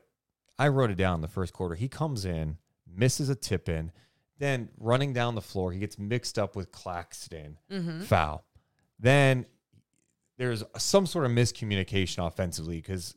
[0.59, 1.75] I wrote it down in the first quarter.
[1.75, 2.57] He comes in,
[2.91, 3.91] misses a tip in,
[4.39, 8.01] then running down the floor, he gets mixed up with Claxton, mm-hmm.
[8.01, 8.45] foul.
[8.99, 9.45] Then
[10.37, 13.15] there's some sort of miscommunication offensively because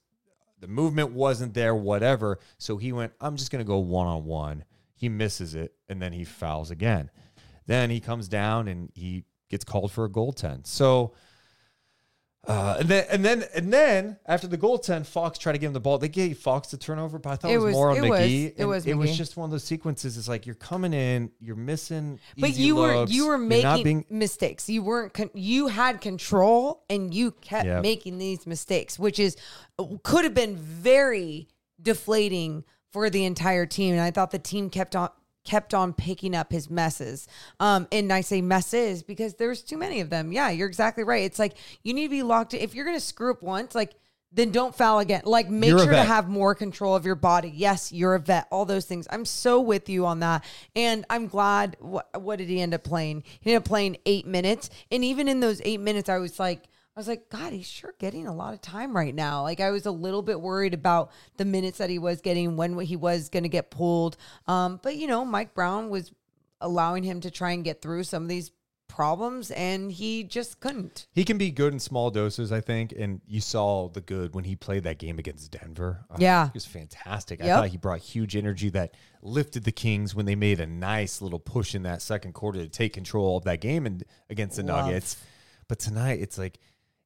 [0.61, 2.39] the movement wasn't there, whatever.
[2.59, 4.64] So he went, I'm just going to go one on one.
[4.95, 7.11] He misses it, and then he fouls again.
[7.66, 10.66] Then he comes down and he gets called for a goaltend.
[10.66, 11.14] So,
[12.49, 15.72] uh, and then and then and then after the goaltend, Fox tried to give him
[15.74, 15.99] the ball.
[15.99, 18.09] They gave Fox the turnover, but I thought it, It was, was- more on it
[18.09, 18.55] was- McGee.
[18.57, 20.16] it was It was just one of those sequences.
[20.16, 22.18] It's like you're coming in, you're missing.
[22.38, 24.68] But you were looks, you were making being mistakes.
[24.70, 27.82] You weren't con- you had control and you kept Yep.
[27.82, 29.36] making these mistakes, which is
[30.03, 31.49] could have been very
[31.80, 33.93] deflating for the entire team.
[33.93, 35.11] And I thought the team kept on
[35.45, 37.26] kept on picking up his messes.
[37.59, 40.32] Um, and I say messes because there's too many of them.
[40.32, 41.24] Yeah, you're exactly right.
[41.24, 42.61] It's like you need to be locked in.
[42.61, 43.95] If you're gonna screw up once, like
[44.32, 45.22] then don't foul again.
[45.24, 47.53] Like make You're sure to have more control of your body.
[47.53, 48.47] Yes, you're a vet.
[48.51, 49.09] All those things.
[49.11, 50.45] I'm so with you on that,
[50.76, 51.76] and I'm glad.
[51.80, 53.24] What what did he end up playing?
[53.41, 56.68] He ended up playing eight minutes, and even in those eight minutes, I was like.
[57.01, 59.42] I was like, God, he's sure getting a lot of time right now.
[59.42, 62.78] Like, I was a little bit worried about the minutes that he was getting when
[62.78, 64.18] he was going to get pulled.
[64.46, 66.12] Um, but you know, Mike Brown was
[66.61, 68.51] allowing him to try and get through some of these
[68.86, 71.07] problems, and he just couldn't.
[71.14, 72.92] He can be good in small doses, I think.
[72.92, 76.05] And you saw the good when he played that game against Denver.
[76.11, 76.48] Oh, Yeah.
[76.48, 77.42] He was fantastic.
[77.42, 81.22] I thought he brought huge energy that lifted the Kings when they made a nice
[81.22, 84.64] little push in that second quarter to take control of that game and against the
[84.64, 84.84] Love.
[84.84, 85.16] Nuggets.
[85.66, 86.59] But tonight, it's like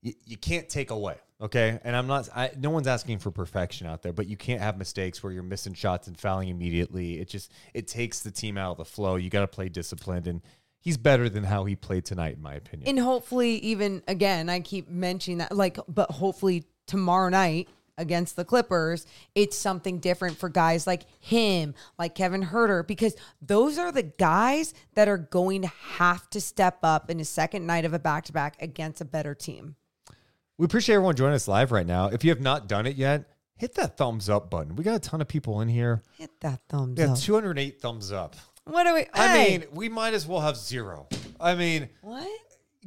[0.04, 1.16] you, you can't take away.
[1.40, 1.80] Okay.
[1.82, 4.78] And I'm not, I, no one's asking for perfection out there, but you can't have
[4.78, 7.18] mistakes where you're missing shots and fouling immediately.
[7.18, 9.16] It just, it takes the team out of the flow.
[9.16, 10.28] You got to play disciplined.
[10.28, 10.42] And
[10.80, 12.88] he's better than how he played tonight, in my opinion.
[12.88, 18.44] And hopefully, even again, I keep mentioning that, like, but hopefully tomorrow night against the
[18.44, 24.02] Clippers, it's something different for guys like him, like Kevin Huerter, because those are the
[24.02, 27.98] guys that are going to have to step up in a second night of a
[27.98, 29.76] back to back against a better team.
[30.56, 32.06] We appreciate everyone joining us live right now.
[32.08, 34.76] If you have not done it yet, hit that thumbs up button.
[34.76, 36.02] We got a ton of people in here.
[36.16, 37.18] Hit that thumbs have up.
[37.18, 38.36] 208 thumbs up.
[38.64, 39.06] What are we?
[39.12, 41.08] I hey, mean, we might as well have zero.
[41.40, 42.28] I mean, what?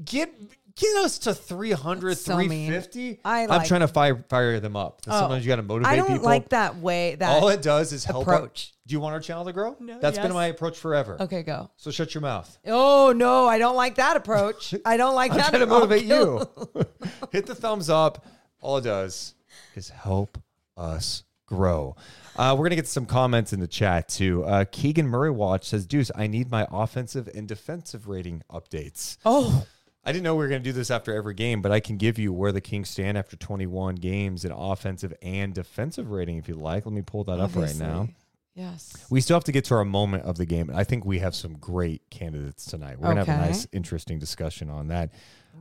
[0.04, 0.34] get
[0.78, 2.48] get us to 300, That's so mean.
[2.70, 3.20] 350.
[3.26, 5.02] I am trying to fire fire them up.
[5.04, 5.94] Sometimes you got to motivate people.
[5.94, 6.26] I don't people.
[6.26, 7.16] like that way.
[7.16, 8.28] That All it does is help.
[8.28, 8.74] our- approach.
[8.88, 9.76] Do you want our channel to grow?
[9.82, 11.18] No, That's been my approach forever.
[11.20, 11.70] okay, go.
[11.76, 12.58] So shut your mouth.
[12.66, 14.74] Oh no, I don't like that approach.
[14.86, 15.50] I don't like I'm that.
[15.50, 16.48] trying to motivate you.
[17.34, 18.26] Hit the thumbs up.
[18.62, 19.34] All it does
[19.76, 20.38] is help
[20.78, 21.96] us grow.
[22.38, 24.44] Uh, we're gonna get some comments in the chat too.
[24.46, 29.66] Uh, Keegan Murray Watch says, "Deuce, I need my offensive and defensive rating updates." Oh,
[30.08, 32.18] I didn't know we were gonna do this after every game, but I can give
[32.18, 36.56] you where the Kings stand after 21 games in offensive and defensive rating if you
[36.56, 36.86] like.
[36.86, 38.08] Let me pull that up right now.
[38.56, 39.06] Yes.
[39.10, 40.72] We still have to get to our moment of the game.
[40.74, 42.98] I think we have some great candidates tonight.
[42.98, 45.12] We're gonna have a nice, interesting discussion on that.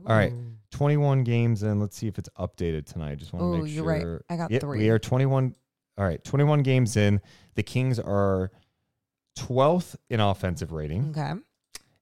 [0.05, 0.31] All right,
[0.71, 1.81] 21 games in.
[1.81, 3.17] Let's see if it's updated tonight.
[3.17, 4.13] Just want to Ooh, make you're sure.
[4.13, 4.21] right.
[4.29, 4.79] I got Yeah, three.
[4.79, 5.55] We are 21.
[5.97, 7.19] All right, 21 games in.
[7.55, 8.51] The Kings are
[9.37, 11.33] 12th in offensive rating Okay.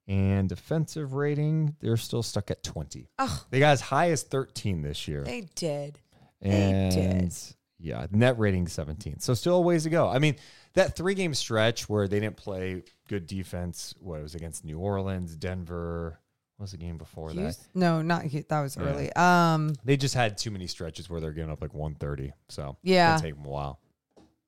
[0.08, 1.76] And defensive rating.
[1.80, 3.10] They're still stuck at 20.
[3.20, 5.24] Oh, They got as high as 13 this year.
[5.24, 6.00] they did.
[6.42, 7.34] and did.
[7.80, 9.20] yeah, net rating 17.
[9.20, 10.08] So still a ways to go.
[10.08, 10.36] I mean,
[10.74, 14.78] that three game stretch where they didn't play good defense, what it was against New
[14.80, 16.20] Orleans, Denver.
[16.58, 17.58] What was the game before that?
[17.74, 18.46] No, not Hughes.
[18.48, 18.84] That was Yeah.
[18.84, 19.12] early.
[19.14, 22.32] Um, They just had too many stretches where they're giving up like 130.
[22.48, 23.14] So Yeah.
[23.14, 23.80] it's gonna take them a while.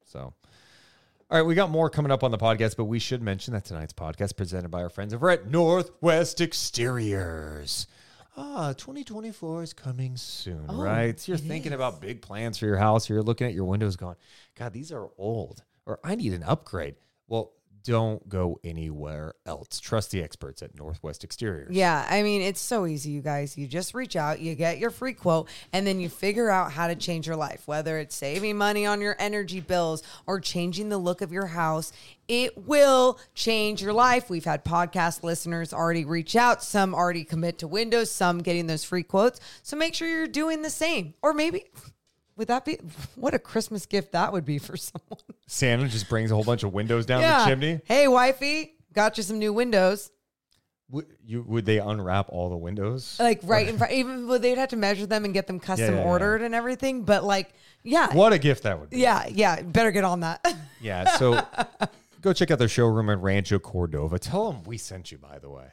[0.05, 0.33] So,
[1.29, 3.65] all right, we got more coming up on the podcast, but we should mention that
[3.65, 7.87] tonight's podcast presented by our friends over at Northwest Exteriors.
[8.37, 11.19] Ah, 2024 is coming soon, Oh, right?
[11.19, 11.75] So you're thinking is.
[11.75, 13.09] about big plans for your house.
[13.09, 14.15] You're looking at your windows going,
[14.55, 16.95] God, these are old, or I need an upgrade.
[17.27, 17.51] Well,
[17.83, 19.79] don't go anywhere else.
[19.79, 21.75] Trust the experts at Northwest Exteriors.
[21.75, 23.57] Yeah, I mean, it's so easy, you guys.
[23.57, 26.87] You just reach out, you get your free quote, and then you figure out how
[26.87, 30.97] to change your life, whether it's saving money on your energy bills or changing the
[30.97, 31.91] look of your house.
[32.27, 34.29] It will change your life.
[34.29, 38.83] We've had podcast listeners already reach out, some already commit to Windows, some getting those
[38.83, 39.39] free quotes.
[39.63, 41.13] So make sure you're doing the same.
[41.21, 41.65] Or maybe,
[42.37, 42.75] would that be
[43.15, 45.19] what a Christmas gift that would be for someone?
[45.47, 47.81] Santa just brings a whole bunch of windows down the chimney.
[47.85, 50.11] Hey, wifey, got you some new windows.
[50.89, 53.17] Would, you, would they unwrap all the windows?
[53.19, 53.91] like right in front.
[53.91, 56.07] Even though they'd have to measure them and get them custom yeah, yeah.
[56.07, 57.03] ordered and everything.
[57.03, 58.99] But like, yeah, What a gift that would be.
[58.99, 59.61] yeah, yeah.
[59.61, 60.45] Better get on that.
[60.79, 61.17] Yeah.
[61.17, 61.43] So
[62.21, 64.19] go check out their showroom in Rancho Cordova.
[64.19, 65.65] Tell them we sent you, by the way.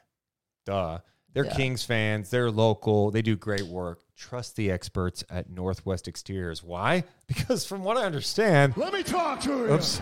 [0.64, 0.98] Duh.
[1.34, 2.30] They're Kings fans.
[2.30, 3.10] They're local.
[3.10, 4.00] They do great work.
[4.16, 6.62] Trust the experts at Northwest Exteriors.
[6.62, 7.04] Why?
[7.26, 9.72] Because from what I understand, Let me talk to you.
[9.74, 9.98] oops.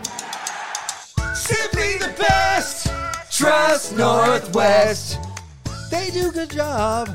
[1.35, 2.87] Simply the best.
[3.31, 5.19] Trust Northwest.
[5.89, 7.09] They do good job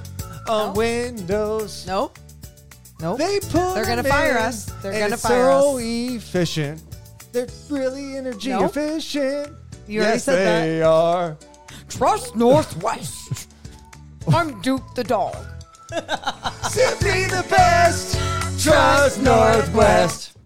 [0.48, 1.86] on Windows.
[1.86, 2.18] nope,
[3.00, 3.18] nope.
[3.18, 4.64] They put They're gonna fire us.
[4.82, 5.82] They're gonna it's fire so us.
[5.82, 6.82] efficient.
[7.32, 8.70] They're really energy Nope.
[8.76, 9.52] efficient.
[9.86, 10.60] You already yes, said that.
[10.64, 11.36] they are.
[11.88, 13.48] Trust Northwest.
[14.32, 15.34] I'm Duke the dog.
[16.70, 18.14] Simply the best.
[18.62, 20.36] Trust Northwest.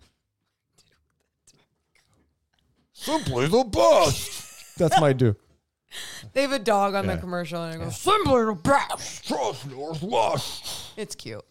[2.92, 4.76] Simply the best.
[4.78, 5.36] That's my do.
[6.32, 7.16] They have a dog on Yeah.
[7.16, 9.26] the commercial and it goes, simply the best.
[9.28, 10.92] Trust Northwest.
[10.96, 11.44] It's cute.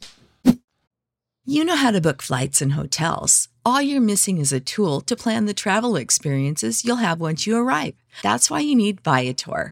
[1.43, 3.49] You know how to book flights and hotels.
[3.65, 7.57] All you're missing is a tool to plan the travel experiences you'll have once you
[7.57, 7.95] arrive.
[8.23, 9.71] That's why you need Viator.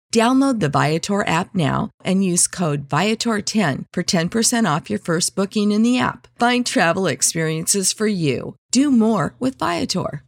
[0.11, 5.71] Download the Viator app now and use code Viator10 for 10% off your first booking
[5.71, 6.27] in the app.
[6.37, 8.55] Find travel experiences for you.
[8.71, 10.23] Do more with Viator.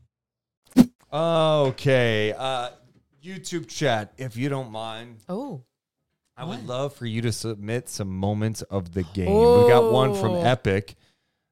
[1.12, 2.34] Okay.
[2.38, 2.70] Uh,
[3.22, 5.18] YouTube chat, if you don't mind.
[5.28, 5.64] Oh,
[6.38, 9.28] I would love for you to submit some moments of the game.
[9.28, 10.42] We got one from Oh.
[10.44, 10.96] Epic.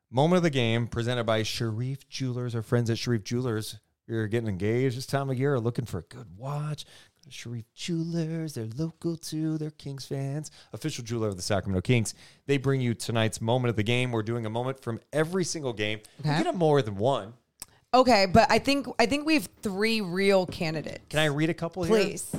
[0.10, 2.56] Moment of the game presented by Sharif Jewelers.
[2.56, 3.78] Our friends at Sharif Jewelers.
[4.08, 6.86] You're getting engaged this time of year, looking for a good watch.
[7.32, 8.54] Sharif Jewelers.
[8.54, 9.58] They're local too.
[9.58, 10.52] They're Kings fans.
[10.74, 12.14] Official jeweler of the Sacramento Kings.
[12.48, 14.12] They bring you tonight's moment of the game.
[14.12, 16.00] We're doing a moment from every single game.
[16.20, 16.30] Okay.
[16.30, 17.34] You can have more than one.
[17.94, 18.26] okay.
[18.32, 21.02] But I think I think we have three real candidates.
[21.10, 21.96] Can I read a couple here?
[21.96, 22.32] Please.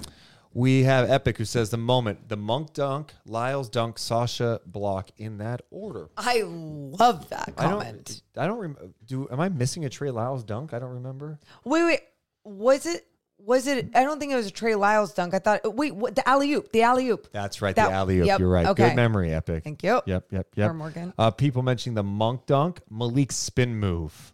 [0.55, 5.39] We have Epic who says the moment, the monk dunk, Lyles dunk, Sasha block in
[5.39, 6.11] that order.
[6.19, 8.21] I love that I comment.
[8.35, 8.45] don't.
[8.45, 9.27] I don't rem- do.
[9.31, 10.75] Am I missing a Trey Lyles dunk?
[10.75, 11.39] I don't remember.
[11.65, 12.01] Wait, wait.
[12.45, 13.07] Was it?
[13.45, 13.91] Was it?
[13.95, 15.35] I don't think it was a Trey Lyles dunk.
[15.35, 15.75] I thought.
[15.75, 16.71] Wait, what, the alley oop.
[16.73, 17.29] The alley oop.
[17.33, 17.75] That's right.
[17.75, 18.27] That- the alley oop.
[18.27, 18.67] yep, You're right.
[18.67, 18.89] okay.
[18.91, 19.65] Good memory, Epic.
[19.65, 20.01] Thank you.
[20.07, 20.27] Yep.
[20.31, 20.47] Yep.
[20.55, 20.71] Yep.
[20.71, 21.13] Or Morgan.
[21.19, 24.33] Uh, people mentioning the monk dunk, Malik's spin move.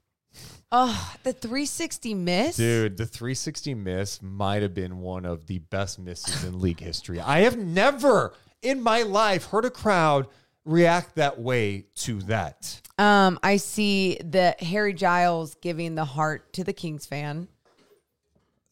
[0.70, 2.56] Oh, the 360 miss.
[2.56, 7.20] Dude, the 360 miss might have been one of the best misses in league history.
[7.20, 10.26] I have never in my life heard a crowd
[10.66, 12.82] react that way to that.
[12.98, 17.48] Um, I see the Harry Giles giving the heart to the Kings fan.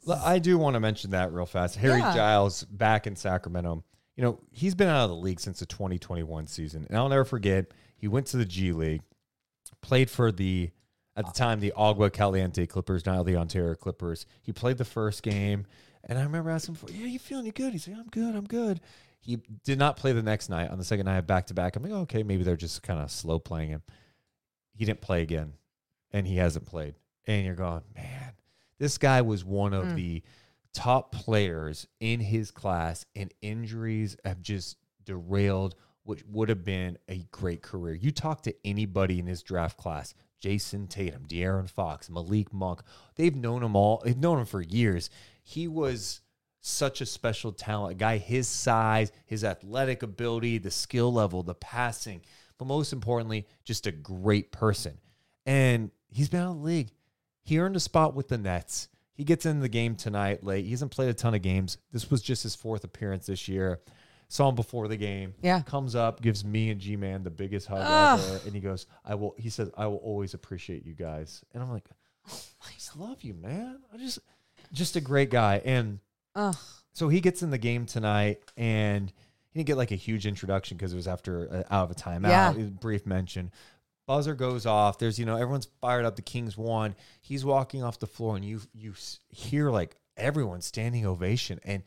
[0.09, 1.76] I do want to mention that real fast.
[1.76, 2.14] Harry Yeah.
[2.14, 3.84] Giles back in Sacramento.
[4.16, 6.86] You know, he's been out of the league since the 2021 season.
[6.88, 9.02] And I'll never forget, he went to the G League,
[9.82, 10.70] played for the,
[11.16, 14.26] at the time, the Agua Caliente Clippers, now the Ontario Clippers.
[14.42, 15.66] He played the first game.
[16.04, 17.72] And I remember asking him, Yeah, you feeling you good?
[17.72, 18.80] He's like, I'm good, I'm good.
[19.18, 20.70] He did not play the next night.
[20.70, 21.74] On the second night, back to back.
[21.74, 23.82] I'm like, okay, maybe they're just kind of slow playing him.
[24.72, 25.54] He didn't play again,
[26.12, 26.94] and he hasn't played.
[27.26, 28.34] And you're going, man,
[28.79, 29.95] this guy was one of mm.
[29.95, 30.22] the
[30.72, 35.74] top players in his class, and injuries have just derailed
[36.05, 37.95] what would have been a great career.
[37.95, 42.83] You talk to anybody in his draft class, Jayson Tatum, De'Aaron Fox, Malik Monk,
[43.16, 45.11] they've known him all, they've known him for years.
[45.43, 46.20] He was
[46.61, 51.55] such a special talent, a guy his size, his athletic ability, the skill level, the
[51.55, 52.20] passing,
[52.59, 54.99] but most importantly, just a great person.
[55.45, 56.91] And he's been out of the league.
[57.47, 58.88] He earned a spot with the Nets.
[59.14, 60.64] He gets in the game tonight late.
[60.64, 61.78] He hasn't played a ton of games.
[61.92, 63.80] This was just his fourth appearance this year.
[64.28, 65.32] Saw him before the game.
[65.42, 65.62] Yeah.
[65.62, 68.20] Comes up, gives me and G Man the biggest hug Ugh.
[68.20, 71.62] ever, and he goes, "I will." He says, "I will always appreciate you guys." And
[71.62, 71.88] I'm like,
[72.26, 73.78] I just love you, man.
[73.94, 74.18] I just,
[74.72, 75.62] just a great guy.
[75.64, 76.01] And
[76.34, 76.57] Ugh.
[76.92, 79.12] so he gets in the game tonight, and
[79.51, 81.94] he didn't get like a huge introduction because it was after uh, out of a
[81.94, 82.28] timeout.
[82.28, 82.53] Yeah.
[82.53, 83.53] Brief mention.
[84.07, 84.98] Buzzer goes off.
[84.98, 86.16] There's, you know, everyone's fired up.
[86.16, 86.94] The Kings won.
[87.20, 88.94] He's walking off the floor, and you you
[89.28, 91.82] hear like everyone standing ovation, and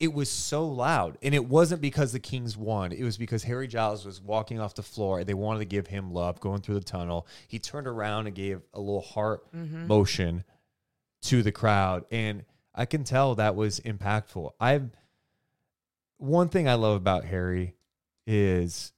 [0.00, 1.16] it was so loud.
[1.22, 2.90] And it wasn't because the Kings won.
[2.92, 5.86] It was because Harry Giles was walking off the floor, and they wanted to give
[5.86, 7.26] him love going through the tunnel.
[7.46, 9.86] He turned around and gave a little heart mm-hmm.
[9.86, 10.44] motion
[11.22, 12.44] to the crowd, and
[12.74, 14.50] I can tell that was impactful.
[14.58, 14.90] I've
[16.18, 17.74] one thing I love about Harry
[18.26, 18.92] is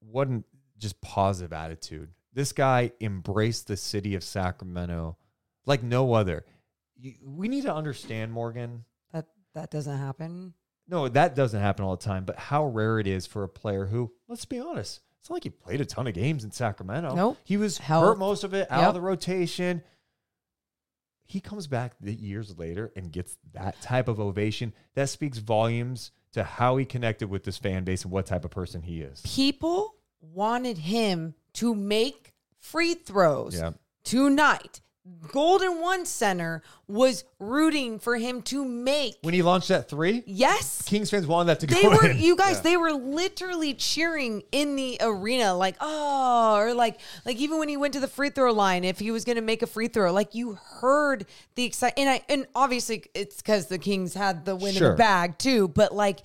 [0.00, 0.44] what an
[0.78, 2.10] just positive attitude.
[2.32, 5.16] This guy embraced the city of Sacramento
[5.64, 6.44] like no other.
[6.96, 8.84] You, we need to understand Morgan.
[9.12, 10.54] That that doesn't happen.
[10.88, 13.86] No, that doesn't happen all the time, but how rare it is for a player
[13.86, 17.12] who, let's be honest, it's not like he played a ton of games in Sacramento.
[17.16, 17.38] Nope.
[17.42, 18.04] He was Health.
[18.04, 18.88] hurt most of it, out Yep.
[18.88, 19.82] of the rotation.
[21.24, 24.72] He comes back the years later and gets that type of ovation.
[24.94, 28.52] That speaks volumes to how he connected with this fan base and what type of
[28.52, 29.22] person he is.
[29.24, 29.95] People
[30.32, 33.72] wanted him to make free throws Yeah.
[34.04, 34.80] tonight.
[35.30, 39.14] Golden One Center was rooting for him to make.
[39.22, 40.82] When he launched that three, Yes.
[40.84, 42.18] Kings fans wanted that to They go were, in.
[42.18, 42.62] you guys, Yeah.
[42.62, 47.76] they were literally cheering in the arena, like, oh, or like, like even when he
[47.76, 50.12] went to the free throw line, if he was going to make a free throw,
[50.12, 51.24] like you heard
[51.54, 51.98] the excitement.
[52.00, 55.68] And I, and obviously it's because the Kings had the win in the bag too,
[55.68, 56.18] but like,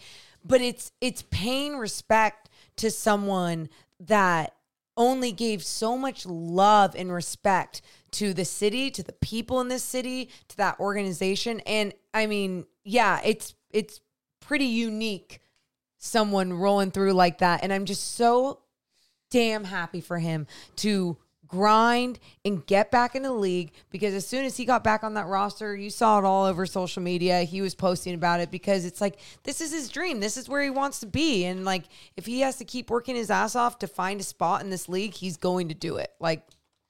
[0.44, 3.70] but it's, it's paying respect to someone
[4.08, 4.56] that
[4.98, 7.82] only gave so much love and respect
[8.12, 11.62] to the city, to the people in this city, to that organization.
[11.62, 14.02] And I mean, yeah, it's it's
[14.42, 15.40] pretty unique
[15.98, 17.64] someone rolling through like that.
[17.64, 18.60] And I'm just so
[19.30, 20.48] damn happy for him
[20.78, 21.18] to
[21.52, 25.14] grind and get back in the league because as soon as he got back on
[25.16, 27.44] that roster, you saw it all over social media.
[27.44, 30.22] He was posting about it because it's like this is his dream.
[30.22, 31.46] This is where he wants to be.
[31.46, 31.84] And like
[32.16, 34.88] if he has to keep working his ass off to find a spot in this
[34.90, 36.12] league, he's going to do it.
[36.20, 36.48] Like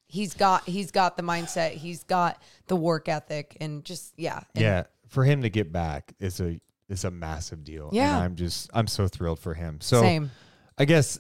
[0.08, 4.42] he's got he's got the mindset, he's got the work ethic and just yeah.
[4.54, 7.90] And yeah, for him to get back is a is a massive deal.
[7.92, 8.16] Yeah.
[8.16, 9.82] and I'm just I'm so thrilled for him.
[9.82, 10.30] So Same.
[10.78, 11.20] I guess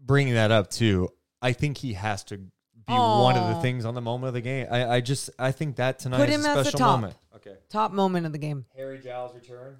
[0.00, 1.08] bringing that up too,
[1.42, 2.40] I think he has to
[2.86, 4.66] be one of the things on the moment of the game.
[4.70, 7.00] I, I just I think that tonight Put is him a at the special top.
[7.00, 7.16] moment.
[7.36, 8.64] Okay, Top moment of the game.
[8.76, 9.76] Harry Giles return.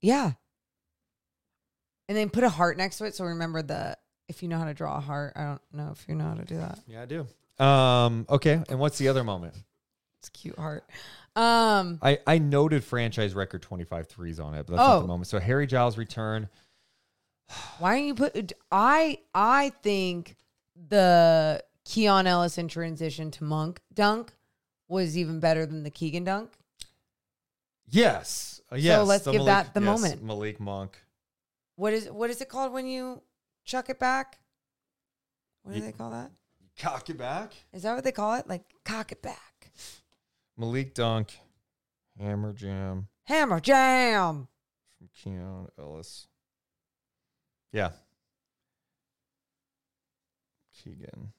[0.00, 0.32] Yeah.
[2.08, 3.14] And then put a heart next to it.
[3.14, 3.96] So remember the
[4.28, 5.32] if you know how to draw a heart.
[5.36, 6.78] I don't know if you know how to do that.
[6.86, 7.26] Yeah, I do.
[7.64, 9.54] Um, okay, and what's the other moment?
[10.18, 10.84] It's a cute heart.
[11.36, 15.00] Um I, I noted franchise record 25 threes on it, but that's not Oh.
[15.02, 15.28] the moment.
[15.28, 16.48] So Harry Giles return.
[17.78, 20.36] why don't you put I I think
[20.88, 24.32] the Keon Ellis in transition to Monk dunk
[24.86, 26.52] was even better than the Keegan dunk.
[27.88, 28.60] Yes.
[28.70, 28.96] Uh, yes.
[28.96, 30.22] So let's the give that the yes, moment.
[30.22, 30.96] Malik Monk.
[31.74, 33.22] What is what is it called when you
[33.64, 34.38] chuck it back?
[35.64, 36.30] What do Ye- they call that?
[36.78, 37.54] Cock it back.
[37.72, 38.46] Is that what they call it?
[38.46, 39.72] Like cock it back.
[40.56, 41.36] Malik Dunk.
[42.20, 44.46] Hammer Jam Hammer jam.
[44.96, 46.28] from Keon Ellis.
[47.72, 47.90] Yeah.
[50.72, 51.32] Keegan.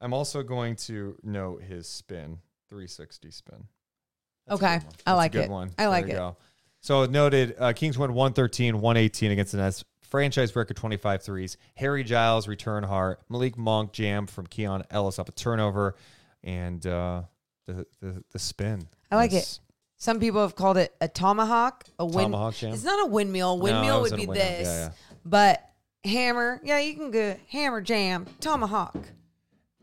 [0.00, 2.38] I'm also going to note his spin,
[2.68, 3.64] 360 spin.
[4.46, 4.66] That's Okay.
[4.74, 5.50] I That's a like good it.
[5.50, 5.70] One.
[5.78, 6.24] I like There you it.
[6.30, 6.36] go.
[6.80, 9.84] So noted, uh, Kings won 113, 118 against the Nets.
[10.02, 11.56] Franchise record 25 threes.
[11.76, 13.20] Harry Giles, return heart.
[13.28, 15.96] Malik Monk, jam from Keon Ellis off a turnover.
[16.44, 17.22] And uh,
[17.66, 18.86] the, the, the spin.
[19.10, 19.60] I like was- it.
[19.98, 22.32] Some people have called it a tomahawk, a wind.
[22.32, 22.74] Tomahawk jam?
[22.74, 23.56] It's not a windmill.
[23.56, 24.34] No, Windmill it would be windmill.
[24.46, 24.90] this, Yeah, yeah.
[25.24, 25.70] but
[26.04, 26.60] hammer.
[26.62, 28.94] Yeah, you can go hammer jam tomahawk.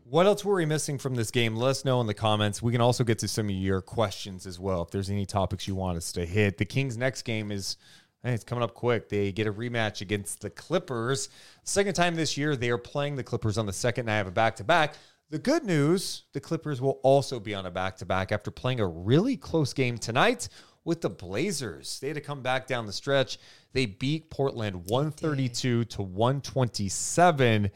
[0.06, 1.56] What else were we missing from this game?
[1.56, 2.60] Let us know in the comments.
[2.60, 5.66] We can also get to some of your questions as well if there's any topics
[5.66, 6.58] you want us to hit.
[6.58, 7.78] The Kings' next game is
[8.22, 9.08] hey, it's coming up quick.
[9.08, 11.30] They get a rematch against the Clippers.
[11.62, 14.30] Second time this year, they are playing the Clippers on the second night of a
[14.30, 14.94] back to back.
[15.30, 18.80] The good news the Clippers will also be on a back to back after playing
[18.80, 20.50] a really close game tonight
[20.84, 21.98] with the Blazers.
[22.00, 23.38] They had to come back down the stretch.
[23.72, 27.70] They beat Portland 132 to 127.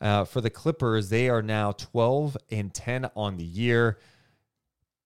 [0.00, 3.98] Uh, for the Clippers, they are now 12 and 10 on the year.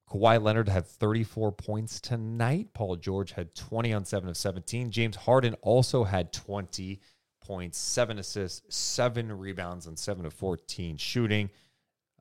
[0.09, 2.69] Kawhi Leonard had 34 points tonight.
[2.73, 4.91] Paul George had 20 on 7 of 17.
[4.91, 6.99] James Harden also had 20
[7.41, 11.49] points, 7 assists, 7 rebounds, and 7 of 14 shooting.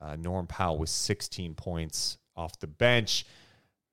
[0.01, 3.27] Uh, Norm Powell was 16 points off the bench.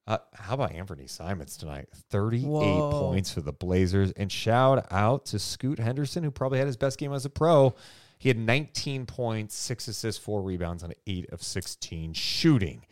[0.08, 1.88] Uh, how about Anfernee Simons tonight?
[2.10, 2.92] 38 Whoa.
[2.92, 4.12] points for the Blazers.
[4.14, 7.76] And shout out to Scoot Henderson, who probably had his best game as a pro.
[8.20, 12.86] He had 19 points, six assists, four rebounds on eight of 16 shooting.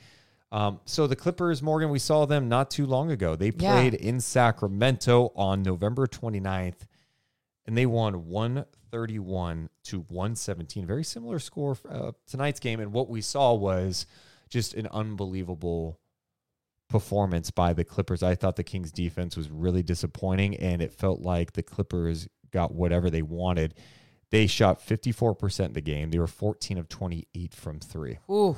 [0.53, 3.35] Um, so the Clippers, Morgan, we saw them not too long ago.
[3.35, 3.73] They Yeah.
[3.73, 6.87] played in Sacramento on November 29th,
[7.65, 10.85] and they won 131 to 117.
[10.85, 12.79] Very similar score for, uh, tonight's game.
[12.79, 14.05] And what we saw was
[14.49, 15.99] just an unbelievable
[16.87, 18.23] performance by the Clippers.
[18.23, 22.73] I thought the Kings defense was really disappointing, and it felt like the Clippers got
[22.73, 23.73] whatever they wanted.
[24.29, 26.11] They shot 54% in the game.
[26.11, 28.17] They were 14 of 28 from three.
[28.29, 28.57] Ooh,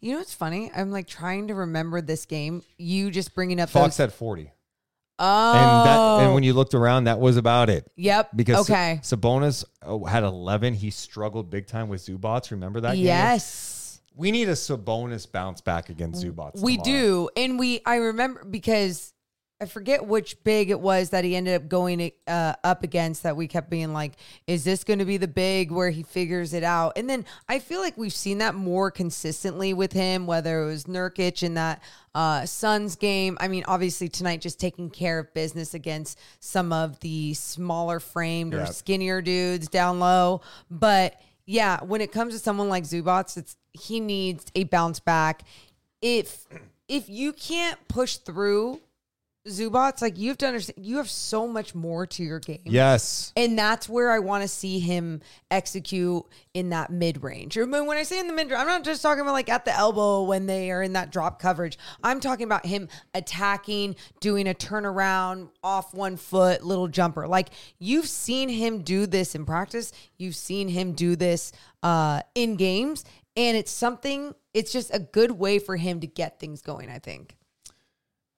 [0.00, 0.70] you know what's funny?
[0.74, 2.62] I'm like trying to remember this game.
[2.76, 4.06] You just bringing up Fox those.
[4.06, 4.52] had 40.
[5.18, 6.46] oh, And that and when oh.
[6.46, 7.90] you looked around, that was about it.
[7.96, 8.30] yep.
[8.36, 9.00] Because okay.
[9.02, 10.74] Sabonis oh, had 11.
[10.74, 12.52] He struggled big time with Zubac.
[12.52, 13.04] Remember that game?
[13.04, 14.00] yes.
[14.14, 16.60] We need a Sabonis bounce back against Zubac.
[16.60, 16.84] We tomorrow.
[16.84, 17.30] do.
[17.36, 19.12] And we I remember because
[19.60, 23.36] I forget which big it was that he ended up going uh, up against that
[23.36, 24.12] we kept being like,
[24.46, 26.92] is this going to be the big where he figures it out?
[26.96, 30.84] And then I feel like we've seen that more consistently with him, whether it was
[30.84, 31.82] Nurkic in that
[32.14, 33.36] uh, Suns game.
[33.40, 38.54] I mean, obviously tonight just taking care of business against some of the smaller framed
[38.54, 40.40] or skinnier dudes down low.
[40.70, 45.42] But yeah, when it comes to someone like Zubac, it's he needs a bounce back.
[46.00, 46.46] If
[46.88, 48.80] if you can't push through
[49.48, 52.60] Zubac, like you have to understand, you have so much more to your game.
[52.64, 53.32] Yes.
[53.36, 55.20] And that's where I want to see him
[55.50, 56.24] execute
[56.54, 57.56] in that mid range.
[57.56, 59.74] When I say in the mid, range, I'm not just talking about like at the
[59.74, 61.78] elbow when they are in that drop coverage.
[62.02, 67.26] I'm talking about him attacking, doing a turnaround off one foot, little jumper.
[67.26, 69.92] Like you've seen him do this in practice.
[70.16, 73.04] You've seen him do this uh, in games.
[73.36, 76.98] And it's something, it's just a good way for him to get things going, I
[76.98, 77.36] think.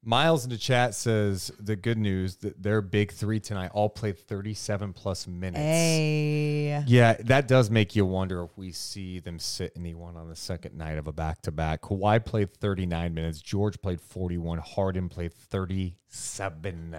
[0.03, 4.19] Miles in the chat says the good news that their big three tonight all played
[4.19, 5.59] 37 plus minutes.
[5.59, 6.83] Hey.
[6.87, 10.77] Yeah, that does make you wonder if we see them sit anyone on the second
[10.79, 11.83] night of a back to back.
[11.83, 13.43] Kawhi played 39 minutes.
[13.43, 14.59] George played 41.
[14.59, 16.97] Harden played 37.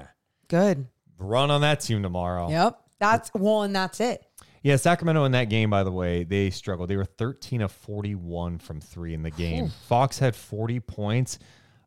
[0.47, 0.85] Good.
[1.17, 2.49] Run on that team tomorrow.
[2.49, 2.79] Yep.
[2.99, 4.23] That's well, and that's it.
[4.61, 6.87] Yeah, Sacramento in that game, by the way, they struggled.
[6.87, 9.69] They were 13 of 41 from three in the game.
[9.87, 11.39] Fox had 40 points.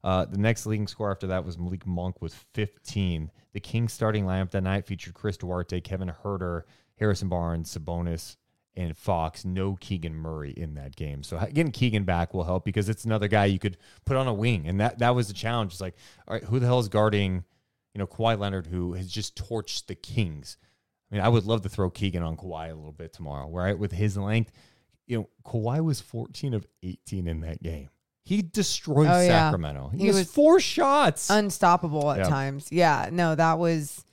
[0.04, 3.30] Uh, the next leading score after that was Malik Monk with 15.
[3.54, 6.64] The Kings starting lineup that night featured Chris Duarte, Kevin Huerter,
[6.98, 8.36] Harrison Barnes, Sabonis,
[8.76, 9.46] and Fox.
[9.46, 11.22] No Keegan Murray in that game.
[11.22, 14.34] So getting Keegan back will help because it's another guy you could put on a
[14.34, 14.68] wing.
[14.68, 15.72] And that, that was the challenge.
[15.72, 15.96] It's like,
[16.28, 17.42] all right, who the hell is guarding,
[17.94, 20.58] you know, Kawhi Leonard, who has just torched the Kings?
[21.10, 23.78] I mean, I would love to throw Keegan on Kawhi a little bit tomorrow, right?
[23.78, 24.52] With his length,
[25.06, 27.88] you know, Kawhi was 14 of 18 in that game.
[28.24, 29.50] He destroyed Oh, yeah.
[29.50, 29.90] Sacramento.
[29.92, 31.28] He, He was, was four shots.
[31.30, 32.28] unstoppable at Yeah.
[32.28, 32.68] times.
[32.72, 34.04] Yeah, no, that was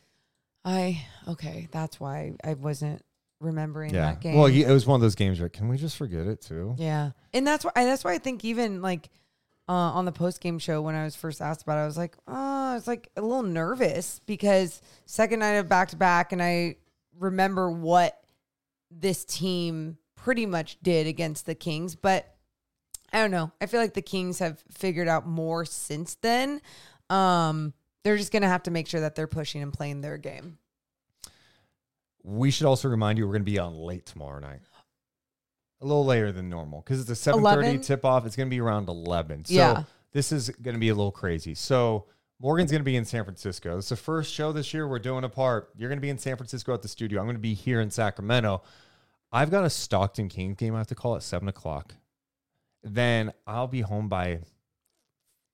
[0.65, 3.03] I okay, that's why I wasn't
[3.39, 4.11] remembering yeah.
[4.11, 4.35] that game.
[4.35, 6.75] Well, he, it was one of those games where can we just forget it too?
[6.77, 7.11] yeah.
[7.33, 9.09] And that's why that's why I think even like
[9.69, 11.97] uh, on the post game show when I was first asked about it, I was
[11.97, 12.33] like, oh,
[12.71, 16.75] I was like a little nervous because second night of back to back, and I
[17.17, 18.19] remember what
[18.91, 22.35] this team pretty much did against the Kings, but
[23.13, 23.51] I don't know.
[23.59, 26.61] I feel like the Kings have figured out more since then.
[27.09, 30.57] Um, they're just gonna have to make sure that they're pushing and playing their game.
[32.23, 34.59] We should also remind you we're going to be on late tomorrow night.
[35.81, 38.25] A little later than normal because it's a 7:30 tip off.
[38.27, 39.45] It's going to be around 11.
[39.45, 39.83] So Yeah.
[40.11, 41.55] this is going to be a little crazy.
[41.55, 42.05] So
[42.39, 43.79] Morgan's going to be in San Francisco.
[43.79, 45.69] It's the first show this year we're doing apart.
[45.75, 47.19] You're going to be in San Francisco at the studio.
[47.19, 48.61] I'm going to be here in Sacramento.
[49.31, 51.95] I've got a Stockton Kings game I have to call at seven o'clock.
[52.83, 54.39] Then I'll be home by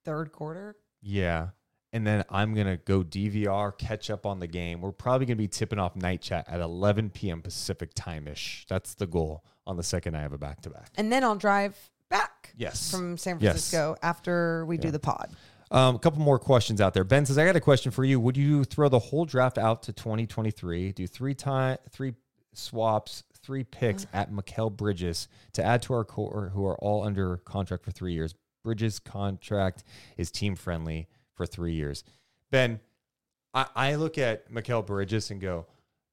[0.04, 0.76] Third quarter.
[1.02, 1.48] yeah.
[1.94, 4.82] And then I'm going to go DVR, catch up on the game.
[4.82, 7.40] We're probably going to be tipping off night chat at 11 p.m.
[7.40, 8.66] Pacific time ish.
[8.68, 10.90] That's the goal on the second I have a back to back.
[10.96, 11.76] And then I'll drive
[12.10, 12.90] back Yes.
[12.90, 13.52] from San Yes.
[13.52, 15.30] Francisco after we do the pod.
[15.70, 17.04] Um, a couple more questions out there.
[17.04, 18.20] Ben says, I got a question for you.
[18.20, 22.12] Would you throw the whole draft out to 2023, do three time, three
[22.52, 27.38] swaps, three picks at Mikal Bridges to add to our core who are all under
[27.38, 28.34] contract for three years?
[28.64, 29.84] Bridges' contract
[30.16, 32.04] is team friendly for three years.
[32.50, 32.80] Ben,
[33.54, 35.66] I, I look at Mikal Bridges and go,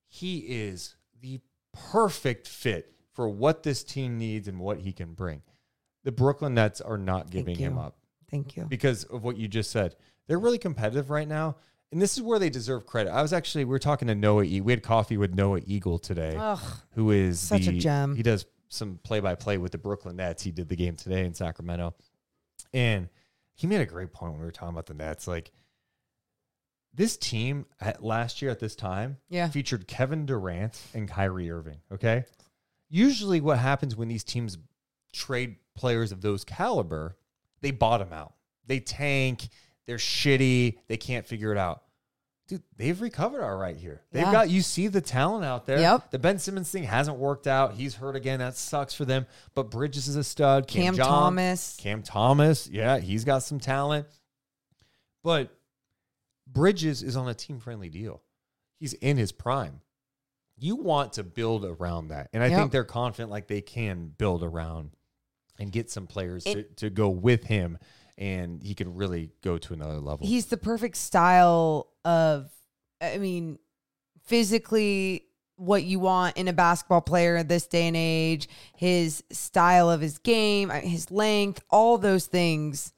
[0.08, 1.42] he is the
[1.74, 5.42] perfect fit for what this team needs and what he can bring.
[6.04, 7.98] The Brooklyn Nets are not giving him up
[8.30, 8.66] Thank you.
[8.66, 9.96] because of what you just said.
[10.28, 11.58] They're really competitive right now.
[11.96, 13.10] And this is where they deserve credit.
[13.14, 14.44] I was actually, we were talking to Noah.
[14.44, 16.60] E- we had coffee with Noah Eagle today, Ugh,
[16.92, 18.18] who is such a gem.
[18.18, 20.44] He does some play by play with the Brooklyn Nets.
[20.44, 21.96] He did the game today in Sacramento.
[22.74, 23.08] And
[23.54, 25.26] he made a great point when we were talking about the Nets.
[25.26, 25.54] Like
[26.94, 29.48] this team at last year at this time Yeah.
[29.48, 31.78] featured Kevin Durant and Kyrie Irving.
[31.94, 32.26] Okay.
[32.90, 34.58] Usually what happens when these teams
[35.14, 37.16] trade players of those caliber,
[37.62, 38.34] they bottom out.
[38.66, 39.48] They tank,
[39.88, 41.84] they're shitty, they can't figure it out.
[42.48, 44.04] Dude, they've recovered all right here.
[44.12, 44.32] They've Yeah.
[44.32, 45.80] got you see the talent out there.
[45.80, 46.12] Yep.
[46.12, 47.74] The Ben Simmons thing hasn't worked out.
[47.74, 48.38] He's hurt again.
[48.40, 49.26] That sucks for them.
[49.56, 50.68] But Bridges is a stud.
[50.68, 51.76] Cam, Cam John- Thomas.
[51.80, 54.06] Cam Thomas, yeah, he's got some talent.
[55.24, 55.50] But
[56.48, 58.22] Bridges is on a team friendly deal.
[58.80, 59.82] He's in his prime.
[60.58, 62.30] You want to build around that.
[62.32, 62.60] And I Yep.
[62.60, 64.92] think they're confident like they can build around
[65.58, 67.80] and get some players to, to go with him
[68.18, 70.26] and he can really go to another level.
[70.26, 72.50] He's the perfect style of,
[73.02, 73.60] I mean,
[74.24, 75.26] physically
[75.58, 80.02] what you want in a basketball player in this day and age, his style of
[80.02, 82.92] his game, uh, his length, all those things.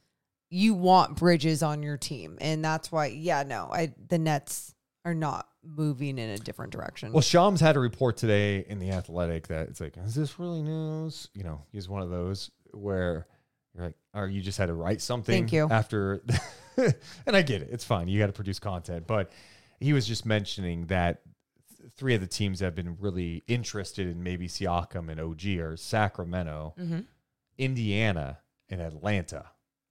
[0.50, 2.38] You want Bridges on your team.
[2.40, 4.74] And that's why, yeah, no, I the Nets
[5.04, 7.12] are not moving in a different direction.
[7.12, 10.62] Well, Shams had a report today in the Athletic that it's like, is this really
[10.62, 11.30] news?
[11.34, 13.28] You know, he's one of those where
[13.78, 15.34] you're like, or you just had to write something.
[15.44, 15.68] Thank you.
[15.70, 16.22] After,
[16.78, 18.08] and I get it, it's fine.
[18.08, 19.32] You got to produce content, but
[19.80, 21.22] he was just mentioning that
[21.96, 25.78] three of the teams that have been really interested in maybe Siakam and OG are
[25.78, 27.06] Sacramento, Mhm.
[27.58, 28.40] Indiana,
[28.70, 29.46] and Atlanta.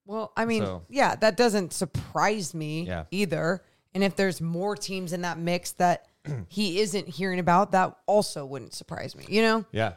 [0.04, 3.04] Well, I mean, So- yeah, that doesn't surprise me Yeah.
[3.10, 3.62] either.
[3.94, 6.06] And if there's more teams in that mix that
[6.48, 9.24] he isn't hearing about, that also wouldn't surprise me.
[9.28, 9.64] You know?
[9.72, 9.94] Yeah.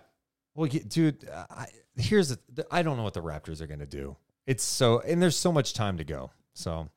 [0.55, 1.67] Well, dude, I,
[1.99, 4.15] here's the, I don't know what the Raptors are going to do.
[4.45, 6.31] It's so and there's so much time to go.
[6.53, 6.89] So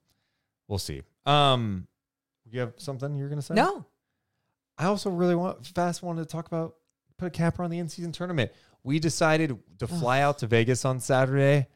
[0.68, 1.02] we'll see.
[1.26, 1.86] Um
[2.50, 3.54] you have something you're going to say?
[3.54, 3.86] No.
[4.78, 6.76] I also really want fast wanted to talk about
[7.16, 8.50] put a capper on the in-season tournament.
[8.84, 11.68] We decided to fly out to Vegas on Saturday,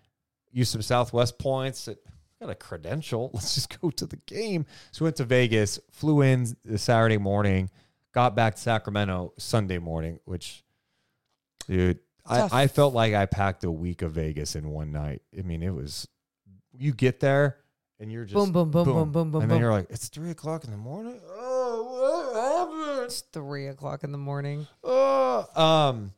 [0.51, 1.86] use some Southwest points.
[1.86, 1.98] It,
[2.40, 3.31] got a credential.
[3.35, 4.66] Let's just go to the game.
[4.90, 7.70] So we went to Vegas, flew in the Saturday morning,
[8.12, 10.65] got back to Sacramento Sunday morning, which,
[11.69, 12.53] dude, Tough.
[12.53, 15.23] I, I felt like I packed a week of Vegas in one night.
[15.39, 16.09] I mean, it was,
[16.73, 17.59] you get there
[18.01, 19.62] and you're just Boom, boom, boom, boom, boom, boom, And then boom.
[19.62, 21.20] you're like, it's three o'clock in the morning.
[21.28, 23.05] Oh, what happened?
[23.07, 24.66] It's three o'clock in the morning.
[24.85, 26.12] Oh, um,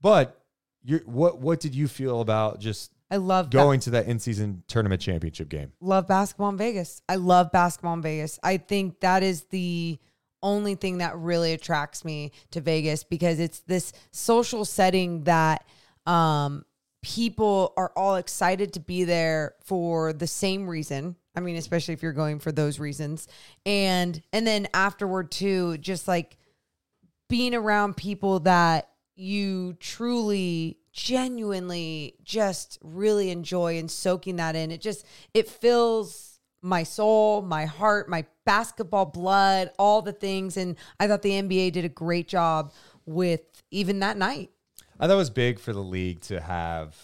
[0.00, 0.42] but
[0.82, 4.18] you what what did you feel about just I love ba- going to that in
[4.18, 5.72] season tournament championship game?
[5.80, 7.02] love basketball in Vegas.
[7.08, 8.38] I love basketball in Vegas.
[8.42, 9.98] I think that is the
[10.46, 15.66] only thing that really attracts me to Vegas because it's this social setting that
[16.06, 16.64] um,
[17.02, 21.16] people are all excited to be there for the same reason.
[21.34, 23.28] I mean, especially if you're going for those reasons.
[23.66, 26.38] And and then afterward too, just like
[27.28, 34.80] being around people that you truly genuinely just really enjoy and soaking that in it
[34.80, 35.04] just
[35.34, 36.25] it fills
[36.66, 41.70] my soul my heart my basketball blood all the things and i thought the nba
[41.72, 42.72] did a great job
[43.06, 43.40] with
[43.70, 44.50] even that night
[44.98, 46.96] I thought it was big for the league to have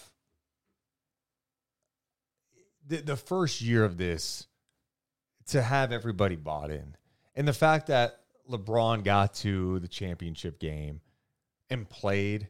[2.87, 4.47] the, the first year of this
[5.47, 6.95] to have everybody bought in.
[7.35, 11.01] And the fact that LeBron got to the championship game
[11.69, 12.47] and played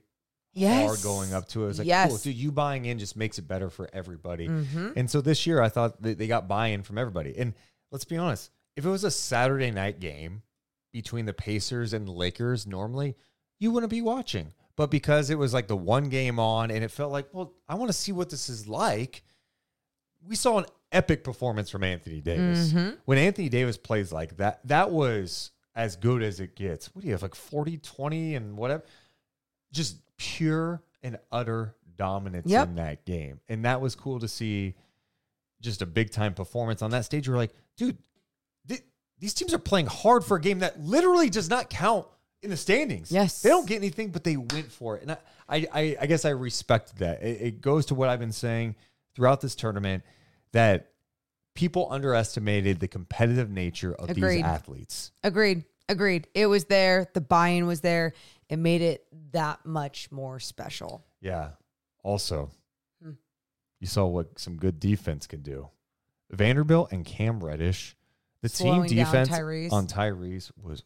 [0.54, 1.64] yes hard going up to it.
[1.64, 4.48] It was like, yes cool, dude, you buying in just makes it better for everybody.
[4.48, 4.94] Mhm.
[4.96, 7.36] And so this year, I thought that they got buy in from everybody.
[7.38, 7.54] And
[7.92, 10.44] let's be honest, if it was a Saturday night game
[10.92, 13.16] between the Pacers and the Lakers, normally
[13.60, 14.54] you wouldn't be watching.
[14.76, 17.76] But because it was like the one game on and it felt like, well, I
[17.76, 19.24] want to see what this is like,
[20.28, 22.72] we saw an epic performance from Anthony Davis.
[22.72, 22.98] Mhm.
[23.06, 26.94] When Anthony Davis plays like that, that was as good as it gets.
[26.94, 28.84] What do you have, like 40, 20, and whatever?
[29.72, 32.68] Just pure and utter dominance Yep.
[32.70, 33.40] in that game.
[33.50, 34.74] And that was cool to see
[35.62, 37.28] just a big time performance on that stage.
[37.28, 37.98] You're like, dude,
[38.68, 38.84] th-
[39.20, 42.08] these teams are playing hard for a game that literally does not count
[42.42, 43.12] in the standings.
[43.12, 43.42] Yes.
[43.42, 45.04] They don't get anything, but they went for it.
[45.04, 47.22] And I, I, I, guess I respect that.
[47.22, 48.76] It, it goes to what I've been saying
[49.16, 50.04] throughout this tournament
[50.54, 50.90] that
[51.56, 54.38] people underestimated the competitive nature of Agreed.
[54.38, 55.12] these athletes.
[55.24, 58.14] agreed agreed it was there the buy-in was there
[58.50, 61.52] it made it that much more special Yeah.
[62.04, 62.52] Also,
[63.02, 63.12] Hmm.
[63.80, 65.70] you saw what some good defense can do.
[66.32, 67.96] Vanderbilt and Cam Reddish,
[68.42, 69.72] the Slowing team defense Tyrese.
[69.72, 70.84] on Tyrese was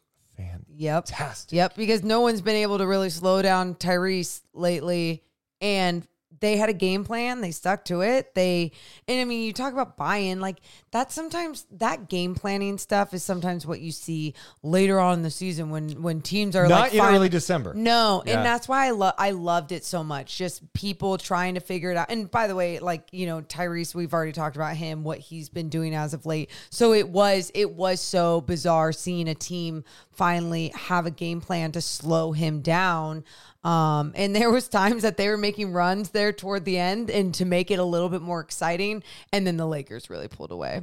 [0.68, 1.08] Yep.
[1.08, 1.56] fantastic.
[1.56, 5.24] Yep, because no one's been able to really slow down Tyrese lately.
[5.60, 6.06] And
[6.40, 7.40] they had a game plan.
[7.40, 8.32] They stuck to it.
[8.36, 8.70] They
[9.08, 10.60] and I mean, you talk about buy-in, like
[10.90, 15.30] that's sometimes that game planning stuff is sometimes what you see later on in the
[15.30, 17.74] season when when teams are Not like in finally- early December.
[17.74, 18.36] No, Yeah.
[18.38, 20.36] and that's why I love I loved it so much.
[20.38, 22.10] Just people trying to figure it out.
[22.10, 25.48] And by the way, like you know, Tyrese, we've already talked about him, what he's
[25.48, 26.50] been doing as of late.
[26.70, 31.70] So it was it was so bizarre seeing a team finally have a game plan
[31.72, 33.24] to slow him down.
[33.64, 37.34] Um, and there was times that they were making runs there toward the end and
[37.34, 39.02] to make it a little bit more exciting.
[39.32, 40.82] And then the Lakers really pulled away.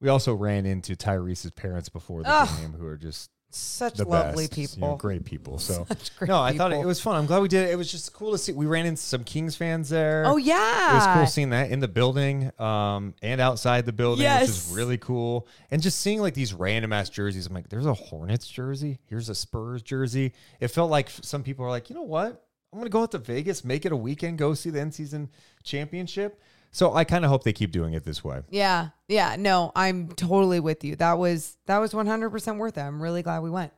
[0.00, 2.48] We also ran into Tyrese's parents before the Ugh.
[2.60, 4.96] game, who are just Such lovely best, you know, people.
[4.96, 5.58] great people.
[5.58, 5.86] So
[6.18, 7.16] great no, I thought it, it was fun.
[7.16, 7.72] I'm glad we did it.
[7.72, 8.52] It was just cool to see.
[8.52, 10.24] We ran into some Kings fans there.
[10.26, 14.30] Oh yeah, It was cool seeing that in the building um, and outside the building,
[14.30, 15.48] which is really cool.
[15.70, 17.46] And just seeing like these random ass jerseys.
[17.46, 19.00] I'm like, there's a Hornets jersey.
[19.06, 20.32] Here's a Spurs jersey.
[20.60, 22.44] It felt like some people are like, you know what?
[22.72, 24.92] I'm going to go out to Vegas, make it a weekend, go see the end
[24.94, 25.30] season
[25.62, 26.40] championship.
[26.70, 28.42] So I kind of hope they keep doing it this way.
[28.50, 28.88] Yeah.
[29.08, 29.36] Yeah.
[29.38, 30.96] No, I'm totally with you.
[30.96, 32.80] That was that was 100% worth it.
[32.80, 33.72] I'm really glad we went.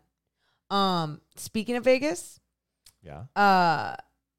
[0.70, 2.40] Um, speaking of Vegas,
[3.02, 3.24] Yeah.
[3.36, 3.96] uh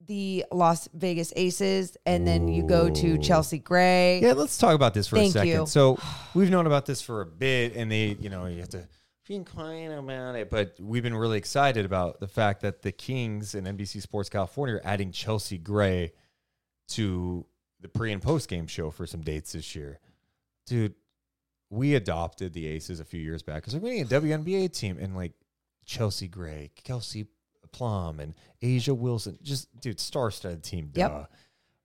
[0.07, 4.19] the Las Vegas Aces and then you go to Chelsea Gray.
[4.21, 5.47] Yeah, let's talk about this for Thank a second.
[5.49, 5.65] you.
[5.67, 5.99] So
[6.33, 8.87] we've known about this for a bit, and they, you know, you have to
[9.27, 13.53] be quiet about it, but we've been really excited about the fact that the Kings
[13.53, 16.13] and NBC Sports California are adding Chelsea Gray
[16.89, 17.45] to
[17.81, 19.99] the pre and post game show for some dates this year.
[20.65, 20.95] Dude,
[21.69, 25.15] we adopted the Aces a few years back because we're winning a WNBA team, and
[25.15, 25.33] like
[25.85, 27.27] Chelsea Gray, Kelsey
[27.71, 30.89] Plum, and A'ja Wilson, just dude, star-studded team.
[30.93, 30.99] Duh.
[30.99, 31.31] Yep.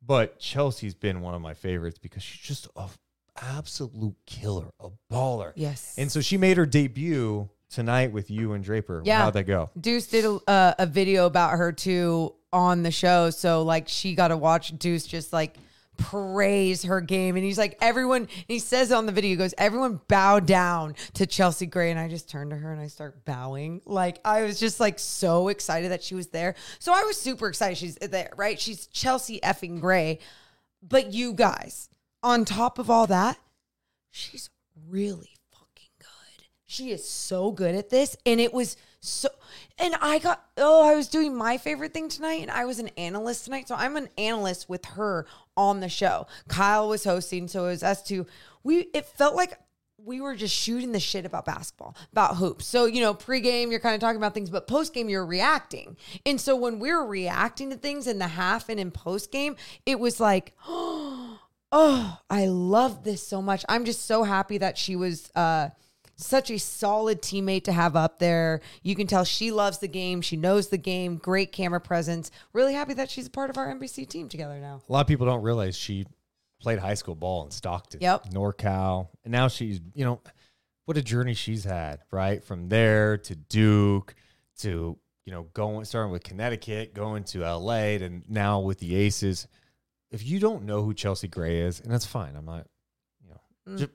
[0.05, 2.98] But Chelsea's been one of my favorites because she's just a f-
[3.40, 5.52] absolute killer, a baller.
[5.56, 5.94] Yes.
[5.98, 9.02] And so she made her debut tonight with you and Draper.
[9.05, 9.18] Yeah.
[9.23, 9.70] How'd that go?
[9.81, 13.31] Deuce did a, uh, a video about her too on the show.
[13.31, 15.56] So like she got to watch Deuce just like
[15.97, 17.36] praise her game.
[17.36, 21.27] And he's like, everyone, he says on the video, he goes, everyone bow down to
[21.27, 21.90] Chelsea Gray.
[21.90, 23.81] And I just turned to her and I start bowing.
[23.85, 26.55] Like I was just like so excited that she was there.
[26.78, 28.59] So I was super excited she's there, right?
[28.60, 30.18] She's Chelsea effing Gray.
[30.82, 31.89] But you guys,
[32.23, 33.39] on top of all that,
[34.10, 34.51] she's
[34.89, 36.44] really fucking good.
[36.66, 38.16] She is so good at this.
[38.24, 38.77] And it was
[39.07, 39.28] so,
[39.78, 42.89] and I got, oh, I was doing my favorite thing tonight and I was an
[42.97, 43.69] analyst tonight.
[43.69, 45.27] So I'm an analyst with her
[45.57, 46.27] on the show.
[46.49, 47.49] Kyle was hosting.
[47.49, 48.27] So it was us two.
[48.65, 49.59] We, it felt like,
[50.05, 52.65] we were just shooting the shit about basketball, about hoops.
[52.66, 55.97] So, you know, pregame, you're kind of talking about things, but postgame, you're reacting.
[56.24, 59.99] And so when we were reacting to things in the half and in postgame, it
[59.99, 61.39] was like, oh,
[61.73, 63.65] I love this so much.
[63.69, 65.70] I'm just so happy that she was uh,
[66.16, 68.60] such a solid teammate to have up there.
[68.82, 70.22] You can tell she loves the game.
[70.22, 71.16] She knows the game.
[71.16, 72.30] Great camera presence.
[72.52, 74.82] Really happy that she's a part of our NBC team together now.
[74.88, 76.06] A lot of people don't realize she
[76.60, 78.30] played high school ball in Stockton, Yep.
[78.30, 79.09] NorCal.
[79.24, 80.20] And now she's, you know,
[80.86, 82.43] what a journey she's had, right?
[82.43, 84.14] From there to Duke
[84.60, 89.48] to, you know, going, starting with Connecticut, going to LA, and now with the Aces.
[90.10, 92.66] If you don't know who Chelsea Gray is, and that's fine, I'm not,
[93.22, 93.78] you know, mm.
[93.78, 93.90] just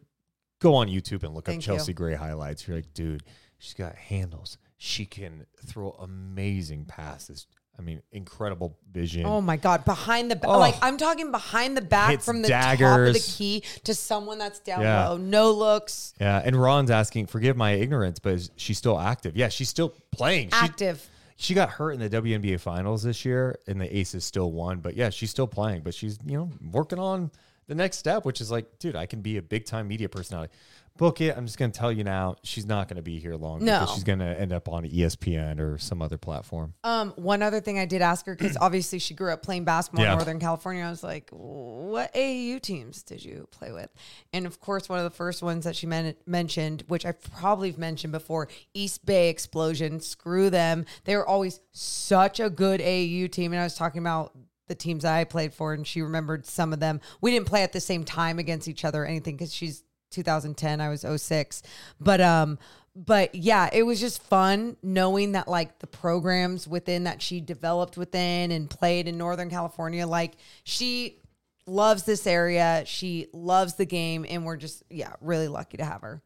[0.61, 1.45] go on YouTube and look.
[1.45, 1.73] Thank up you.
[1.75, 2.65] Chelsea Gray highlights.
[2.67, 3.23] You're like, dude,
[3.57, 4.57] she's got handles.
[4.77, 7.47] She can throw amazing passes.
[7.77, 9.25] I mean, incredible vision.
[9.25, 9.85] Oh my God.
[9.85, 10.49] Behind the back.
[10.49, 10.59] Oh.
[10.59, 14.37] Like, I'm talking behind the back Hits from the top of the key to someone
[14.37, 15.09] that's down Yeah.
[15.09, 15.17] low.
[15.17, 16.13] No looks.
[16.19, 19.35] Yeah, and Ron's asking, forgive my ignorance, but is she's still active?
[19.35, 20.49] Yeah, she's still playing.
[20.49, 21.09] She, Active.
[21.37, 24.79] she got hurt in the WNBA finals this year, and the Aces still won.
[24.79, 25.81] But yeah, she's still playing.
[25.81, 27.31] But she's you know working on
[27.67, 30.53] the next step, which is like, dude, I can be a big time media personality.
[30.97, 31.37] Book it.
[31.37, 33.63] I'm just gonna tell you now, she's not gonna be here long.
[33.63, 33.79] No.
[33.79, 36.73] because she's gonna end up on ESPN or some other platform.
[36.83, 40.03] Um, one other thing I did ask her because obviously she grew up playing basketball
[40.03, 40.11] Yeah.
[40.11, 40.83] in Northern California.
[40.83, 43.89] I was like, "What AAU teams did you play with?"
[44.33, 47.71] And of course, one of the first ones that she men- mentioned, which I probably
[47.71, 50.01] mentioned before, East Bay Explosion.
[50.01, 50.85] Screw them.
[51.05, 54.35] They were always such a good AAU team, and I was talking about
[54.71, 57.01] the teams I played for, and she remembered some of them.
[57.19, 60.79] We didn't play at the same time against each other or anything because she's 2010,
[60.79, 61.61] I was 06.
[61.99, 62.57] But um,
[62.95, 67.97] but yeah, it was just fun knowing that like the programs within that she developed
[67.97, 71.19] within and played in Northern California, like she
[71.65, 76.01] loves this area, she loves the game, and we're just yeah, really lucky to have
[76.01, 76.21] her.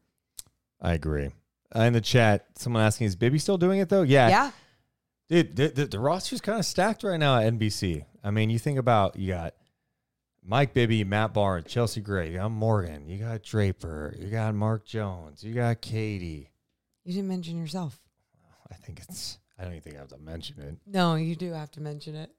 [0.80, 1.30] I agree.
[1.74, 4.02] Uh, in the chat, someone asking, is Bibby still doing it though?
[4.02, 4.50] Yeah, Yeah.
[5.28, 8.04] Dude, the, the, the roster's kind of stacked right now at NBC.
[8.22, 9.54] I mean, you think about you got
[10.44, 14.84] Mike Bibby, Matt Barnes, Chelsea Gray, you got Morgan, you got Draper, you got Mark
[14.86, 16.50] Jones, you got Katie.
[17.04, 17.98] You didn't mention yourself.
[18.70, 19.38] I think it's.
[19.58, 20.76] I don't even think I have to mention it.
[20.86, 22.30] No, you do have to mention it.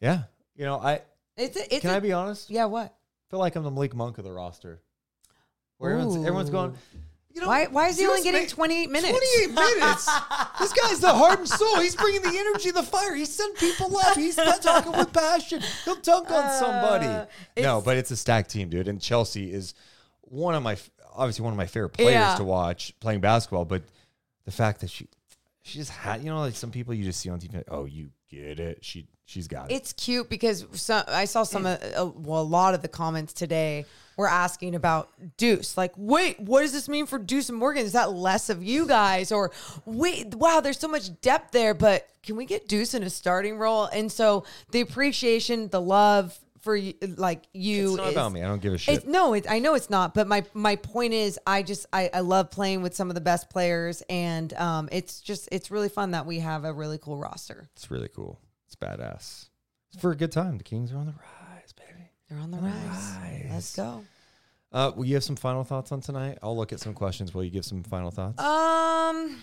[0.00, 0.22] Yeah,
[0.54, 1.00] you know, I
[1.36, 2.48] It's a, it's can a- I be honest?
[2.50, 2.64] yeah.
[2.66, 2.86] What?
[2.86, 4.80] I feel like I'm the Malik Monk of the roster.
[5.78, 6.74] where everyone's, everyone's going.
[7.34, 9.10] You know, Why- why is he only getting make- 28 minutes?
[9.46, 10.06] 28 minutes.
[10.58, 11.80] this guy's the heart and soul.
[11.80, 13.14] He's bringing the energy, the fire.
[13.14, 14.16] He's sending people up.
[14.16, 15.62] He's not talking with passion.
[15.84, 17.06] He'll dunk on somebody.
[17.06, 17.24] Uh,
[17.58, 18.86] no, but it's a stacked team, dude.
[18.88, 19.72] And Chelsea is
[20.20, 20.76] one of my
[21.14, 22.34] obviously one of my favorite players Yeah.
[22.36, 23.64] to watch playing basketball.
[23.64, 23.82] But
[24.44, 25.08] the fact that she
[25.62, 27.62] she just had you know like some people you just see on TV.
[27.68, 28.84] Oh, you get it.
[28.84, 29.74] She she's got it.
[29.74, 33.84] It's cute because I saw some, of, uh, well, a lot of the comments today
[34.16, 35.76] were asking about Deuce.
[35.76, 37.84] Like, wait, what does this mean for Deuce and Morgan?
[37.84, 39.32] Is that less of you guys?
[39.32, 39.50] Or
[39.84, 43.58] wait, wow, there's so much depth there, but can we get Deuce in a starting
[43.58, 43.86] role?
[43.86, 48.42] And so the appreciation, the love for you, like you, It's not is- about me.
[48.42, 48.98] I don't give a shit.
[48.98, 50.14] It's, no, it, I know it's not.
[50.14, 53.20] But my my point is, I just I, I love playing with some of the
[53.20, 57.18] best players, and um, it's just it's really fun that we have a really cool
[57.18, 57.68] roster.
[57.76, 58.38] It's really cool.
[58.66, 59.48] It's badass.
[59.92, 60.56] It's for a good time.
[60.58, 62.10] The Kings are on the rise, baby.
[62.28, 63.14] They're on the rise.
[63.50, 64.04] Let's go.
[64.72, 66.38] Uh, will you have some final thoughts on tonight?
[66.42, 67.34] I'll look at some questions.
[67.34, 68.40] Will you give some final thoughts?
[68.42, 69.36] Um,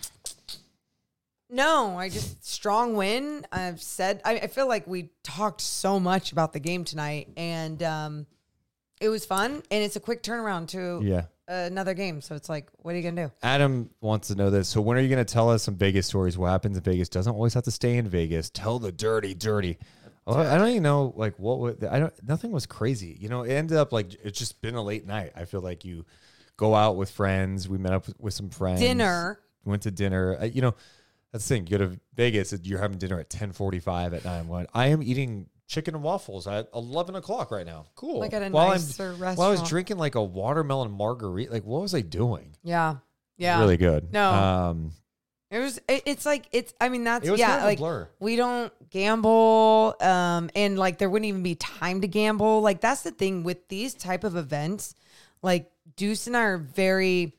[1.49, 3.45] no, I just strong win.
[3.51, 7.81] I've said I, I feel like we talked so much about the game tonight, and
[7.83, 8.27] um,
[9.01, 11.23] it was fun, and it's a quick turnaround to yeah.
[11.47, 12.21] another game.
[12.21, 13.31] So it's like, what are you gonna do?
[13.41, 14.69] Adam wants to know this.
[14.69, 16.37] So when are you going to tell us some Vegas stories?
[16.37, 18.49] What happens in Vegas doesn't always have to stay in Vegas.
[18.49, 19.77] Tell the dirty, dirty.
[20.27, 23.17] Oh, I don't even know like what would I don't nothing was crazy.
[23.19, 25.31] You know, it ended up like it's just been a late night.
[25.35, 26.05] I feel like you
[26.55, 27.67] go out with friends.
[27.67, 28.79] We met up with, with some friends.
[28.79, 29.39] Dinner.
[29.65, 30.37] Went to dinner.
[30.39, 30.75] Uh, you know,
[31.31, 31.67] that's the thing.
[31.67, 34.45] You go to Vegas, you're having dinner at 1045 at night.
[34.45, 34.67] One.
[34.73, 37.85] I am eating chicken and waffles at 11 o'clock right now.
[37.95, 38.19] Cool.
[38.19, 41.63] Like at a While I'm- nicer While I was drinking like a watermelon margarita, like
[41.63, 42.55] what was I doing?
[42.63, 42.95] Yeah,
[43.37, 44.11] yeah, Really good.
[44.11, 44.31] No.
[44.31, 44.91] Um,
[45.51, 45.77] It was.
[45.87, 46.73] It, it's like it's.
[46.81, 47.47] I mean, that's It was yeah.
[47.47, 48.09] kind of a like blur.
[48.19, 52.61] we don't gamble, um, and like there wouldn't even be time to gamble.
[52.61, 54.93] Like that's the thing with these type of events.
[55.41, 57.33] Like Deuce and I are very.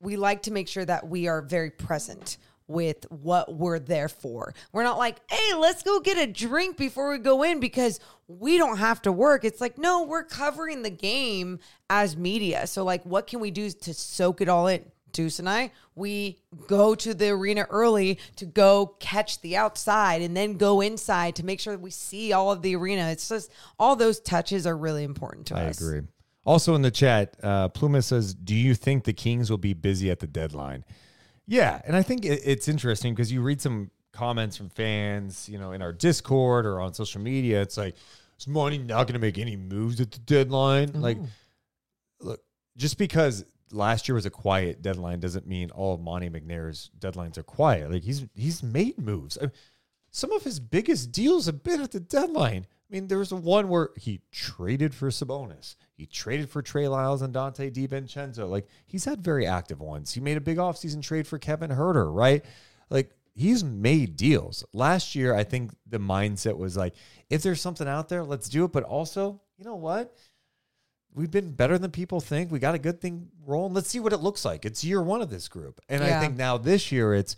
[0.00, 2.38] We like to make sure that we are very present
[2.68, 4.54] with what we're there for.
[4.72, 8.58] We're not like, hey, let's go get a drink before we go in because we
[8.58, 9.44] don't have to work.
[9.44, 11.58] It's like, no, we're covering the game
[11.90, 12.66] as media.
[12.66, 14.84] So, like, what can we do to soak it all in?
[15.12, 20.36] Deuce and I, we go to the arena early to go catch the outside and
[20.36, 23.10] then go inside to make sure that we see all of the arena.
[23.10, 25.82] It's just all those touches are really important to I us.
[25.82, 26.02] I agree.
[26.44, 30.10] Also in the chat, uh, Pluma says, "Do you think the Kings will be busy
[30.10, 30.84] at the deadline?"
[31.48, 35.58] Yeah, and I think it, it's interesting because you read some comments from fans, you
[35.58, 37.62] know, in our Discord or on social media.
[37.62, 37.96] It's like,
[38.38, 40.92] is Monte not going to make any moves at the deadline?
[40.94, 40.98] Oh.
[40.98, 41.16] Like,
[42.20, 42.40] look,
[42.76, 47.38] just because last year was a quiet deadline doesn't mean all of Monte McNair's deadlines
[47.38, 47.90] are quiet.
[47.90, 49.38] Like he's he's made moves.
[49.40, 49.50] I-
[50.10, 52.66] some of his biggest deals have been at the deadline.
[52.88, 55.76] I mean, there was one where he traded for Sabonis.
[55.92, 58.48] He traded for Trey Lyles and Donte DiVincenzo.
[58.48, 60.14] Like he's had very active ones.
[60.14, 62.44] He made a big offseason trade for Kevin Huerter, right?
[62.88, 64.64] Like he's made deals.
[64.72, 66.94] Last year, I think the mindset was like,
[67.28, 68.72] if there's something out there, let's do it.
[68.72, 70.16] But also, you know what?
[71.12, 72.50] We've been better than people think.
[72.50, 73.74] We got a good thing rolling.
[73.74, 74.64] Let's see what it looks like.
[74.64, 75.80] It's year one of this group.
[75.88, 77.36] And I think now this year it's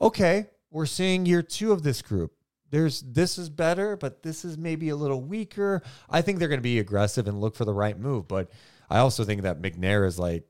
[0.00, 2.32] okay, we're seeing year two of this group.
[2.72, 5.82] There's this is better, but this is maybe a little weaker.
[6.10, 8.26] I think they're going to be aggressive and look for the right move.
[8.26, 8.50] But
[8.90, 10.44] I also think that McNair is like,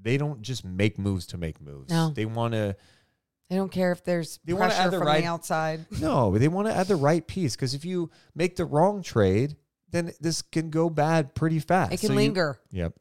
[0.00, 1.90] they don't just make moves to make moves.
[1.90, 2.10] No.
[2.10, 2.76] They want to
[3.50, 5.86] They don't care if there's They pressure add the from right- the outside.
[6.00, 9.56] no, they want to add the right piece because if you make the wrong trade,
[9.90, 11.92] then this can go bad pretty fast.
[11.94, 12.60] It can So you- linger.
[12.70, 12.92] yep.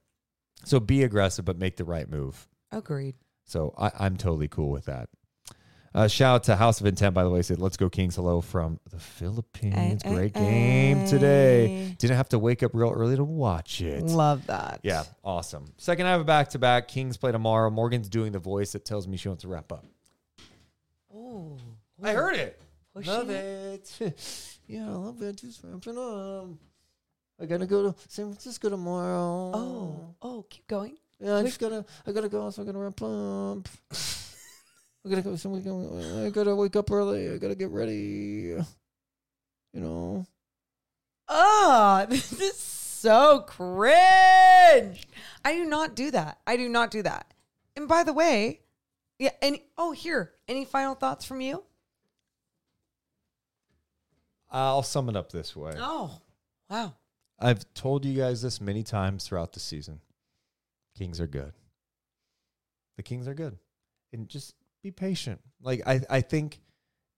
[0.63, 2.47] So be aggressive, but make the right move.
[2.71, 3.15] Agreed.
[3.43, 5.09] So I, I'm totally cool with that.
[5.93, 7.41] Uh, shout out to House of Intent, by the way.
[7.41, 10.03] Said, "Let's go Kings." Hello from the Philippines.
[10.03, 11.95] Ay, ay, Great game today.
[11.97, 14.03] Didn't have to wake up real early to watch it.
[14.03, 14.81] Love that.
[14.83, 15.65] Yeah, awesome.
[15.77, 16.87] Second, I have a back to back.
[16.87, 17.69] Kings play tomorrow.
[17.69, 19.85] Morgan's doing the voice that tells me she wants to wrap up.
[21.13, 21.57] Oh,
[22.03, 22.61] I heard it.
[22.93, 23.95] Pushing love it.
[24.67, 25.37] yeah, I love it.
[25.37, 26.47] Just wrapping up.
[27.39, 29.51] I gotta go to San Francisco tomorrow.
[29.53, 30.15] Oh.
[30.21, 30.97] Oh, keep going.
[31.19, 33.67] Yeah, I just gotta, I gotta go, so I gotta wrap up.
[35.07, 37.29] I gotta go, so uh, I gotta wake up early.
[37.29, 37.93] I gotta get ready.
[37.93, 38.65] You
[39.73, 40.25] know.
[41.29, 45.07] Oh, this is so cringe.
[45.45, 46.39] I do not do that.
[46.45, 47.33] I do not do that.
[47.77, 48.61] And by the way,
[49.17, 51.63] yeah, any oh here, any final thoughts from you?
[54.49, 55.73] I'll sum it up this way.
[55.77, 56.19] Oh.
[56.69, 56.95] Wow.
[57.39, 60.01] I've told you guys this many times throughout the season.
[60.97, 61.53] Kings are good.
[62.97, 63.57] The Kings are good.
[64.11, 64.55] And just
[64.87, 65.41] be patient.
[65.61, 66.59] Like I, I think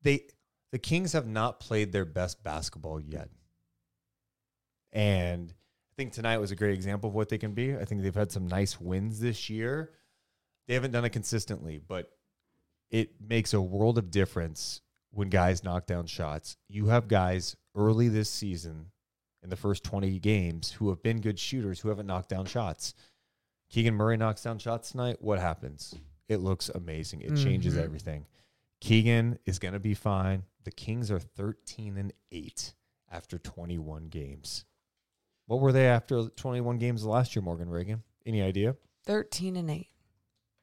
[0.02, 0.24] they
[0.72, 3.30] the Kings have not played their best basketball yet.
[4.92, 7.76] And I think tonight was a great example of what they can be.
[7.76, 9.92] I think they've had some nice wins this year.
[10.68, 12.12] They haven't done it consistently, but
[12.90, 14.82] it makes a world of difference
[15.12, 16.58] when guys knock down shots.
[16.68, 18.88] You have guys early this season
[19.44, 22.94] in the first 20 games who have been good shooters who haven't knocked down shots.
[23.70, 25.18] Keegan Murray knocks down shots tonight.
[25.20, 25.96] What happens?
[26.30, 27.22] It looks amazing.
[27.22, 28.26] It changes everything.
[28.80, 30.44] Keegan is going to be fine.
[30.64, 32.74] The Kings are 13 and 8
[33.12, 34.64] after 21 games.
[35.48, 38.02] What were they after 21 games last year, Morgan Ragan?
[38.26, 38.76] Any idea?
[39.06, 39.88] 13 and 8.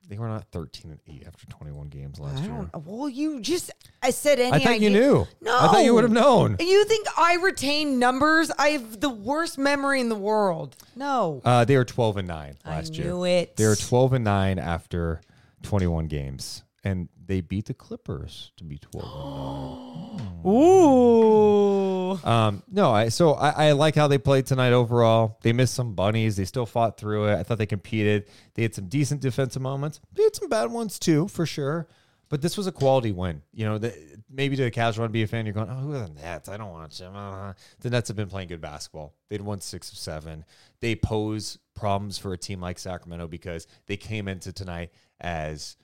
[0.08, 2.70] They were not 13 and 8 after 21 games last I year.
[2.84, 5.26] Well, you just, I said any I thought you knew.
[5.40, 5.58] No.
[5.58, 6.56] I thought you would have known.
[6.60, 8.52] You think I retain numbers?
[8.56, 10.76] I have the worst memory in the world.
[10.94, 11.42] No.
[11.44, 13.08] Uh, they were 12 and 9 I last year.
[13.08, 13.56] knew it.
[13.56, 15.20] They were 12 and 9 after
[15.66, 16.62] 21 games.
[16.84, 22.18] And they beat the Clippers to be 12 Ooh.
[22.24, 25.38] Um, no, I so I, I like how they played tonight overall.
[25.42, 26.36] They missed some bunnies.
[26.36, 27.36] They still fought through it.
[27.36, 28.28] I thought they competed.
[28.54, 30.00] They had some decent defensive moments.
[30.14, 31.88] They had some bad ones too, for sure.
[32.28, 33.42] But this was a quality win.
[33.52, 33.94] You know, the,
[34.28, 36.48] maybe to a casual NBA fan, you're going, "Oh, who are the Nets?
[36.48, 39.14] I don't watch them." Uh, the Nets have been playing good basketball.
[39.28, 40.44] They'd won six of seven.
[40.80, 44.90] They pose problems for a team like Sacramento because they came into tonight
[45.20, 45.76] as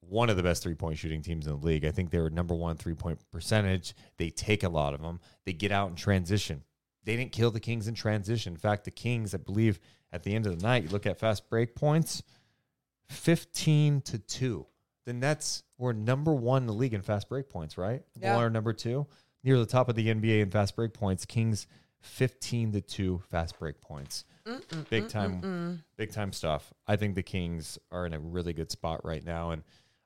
[0.00, 1.84] one of the best three point shooting teams in the league.
[1.84, 3.94] I think they were number one three point percentage.
[4.18, 5.20] They take a lot of them.
[5.44, 6.62] They get out in transition.
[7.04, 8.52] They didn't kill the Kings in transition.
[8.52, 9.80] In fact, the Kings, I believe,
[10.12, 12.22] at the end of the night, you look at fast break points,
[13.08, 14.66] fifteen to two.
[15.04, 18.02] The Nets were number one in the league in fast break points, right?
[18.20, 18.38] Yeah.
[18.38, 19.06] Or number two,
[19.42, 21.24] near the top of the NBA in fast break points.
[21.24, 21.66] Kings
[22.00, 24.24] fifteen to two fast break points.
[24.90, 25.82] big time, mm.
[25.96, 26.72] big time stuff.
[26.86, 29.62] I think the Kings are in a really good spot right now, and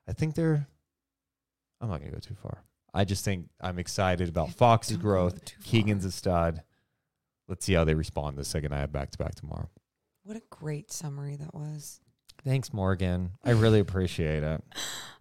[0.07, 0.67] I think they're.
[1.79, 2.63] I'm not gonna go too far.
[2.93, 5.39] I just think I'm excited about Fox's growth.
[5.63, 6.63] Keegan's a stud.
[7.47, 9.69] Let's see how they respond the second I have back to back tomorrow.
[10.23, 12.01] What a great summary that was.
[12.43, 13.31] Thanks, Morgan.
[13.43, 14.63] I really appreciate it.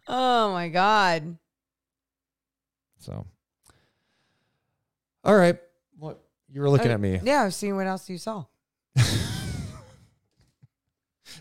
[0.09, 1.36] Oh my God.
[3.01, 3.26] So,
[5.24, 5.59] all right.
[5.98, 7.18] What you were looking Uh, at me?
[7.24, 8.44] Yeah, I was seeing what else you saw.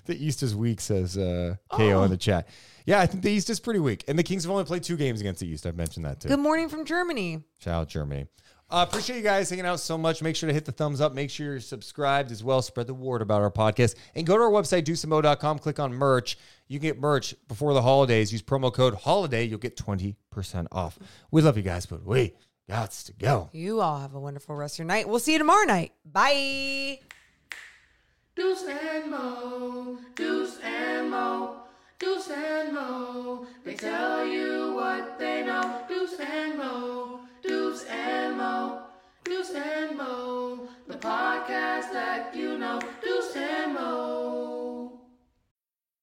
[0.06, 2.48] The East is weak, says uh, KO in the chat.
[2.86, 4.98] Yeah, I think the East is pretty weak, and the Kings have only played two
[4.98, 5.66] games against the East.
[5.66, 6.28] I've mentioned that too.
[6.30, 7.44] Good morning from Germany.
[7.60, 7.90] Shout out
[8.70, 8.82] Germany.
[8.82, 10.22] Uh, appreciate you guys hanging out so much.
[10.22, 11.14] Make sure to hit the thumbs up.
[11.14, 12.62] Make sure you're subscribed as well.
[12.62, 13.96] Spread the word about our podcast.
[14.16, 15.60] And go to our website, dosemo.com.
[15.60, 16.38] Click on merch.
[16.68, 18.32] You can get merch before the holidays.
[18.32, 19.48] Use promo code HOLIDAY.
[19.50, 20.16] You'll get 20%
[20.72, 20.98] off.
[21.32, 22.34] We love you guys, but we
[22.68, 23.50] got to go.
[23.54, 25.08] You all have a wonderful rest of your night.
[25.08, 25.94] We'll see you tomorrow night.
[26.04, 27.00] Bye.
[28.36, 31.62] Deuce and Mo, Deuce and Mo,
[32.00, 33.48] Deuce and Mo.
[33.64, 35.84] They tell you what they know.
[35.88, 37.05] Deuce and Mo,
[37.48, 38.82] Deuce and Mo,
[39.24, 40.68] Deuce and Mo.
[40.88, 42.80] The podcast that you know.
[43.04, 44.45] Deuce and Mo.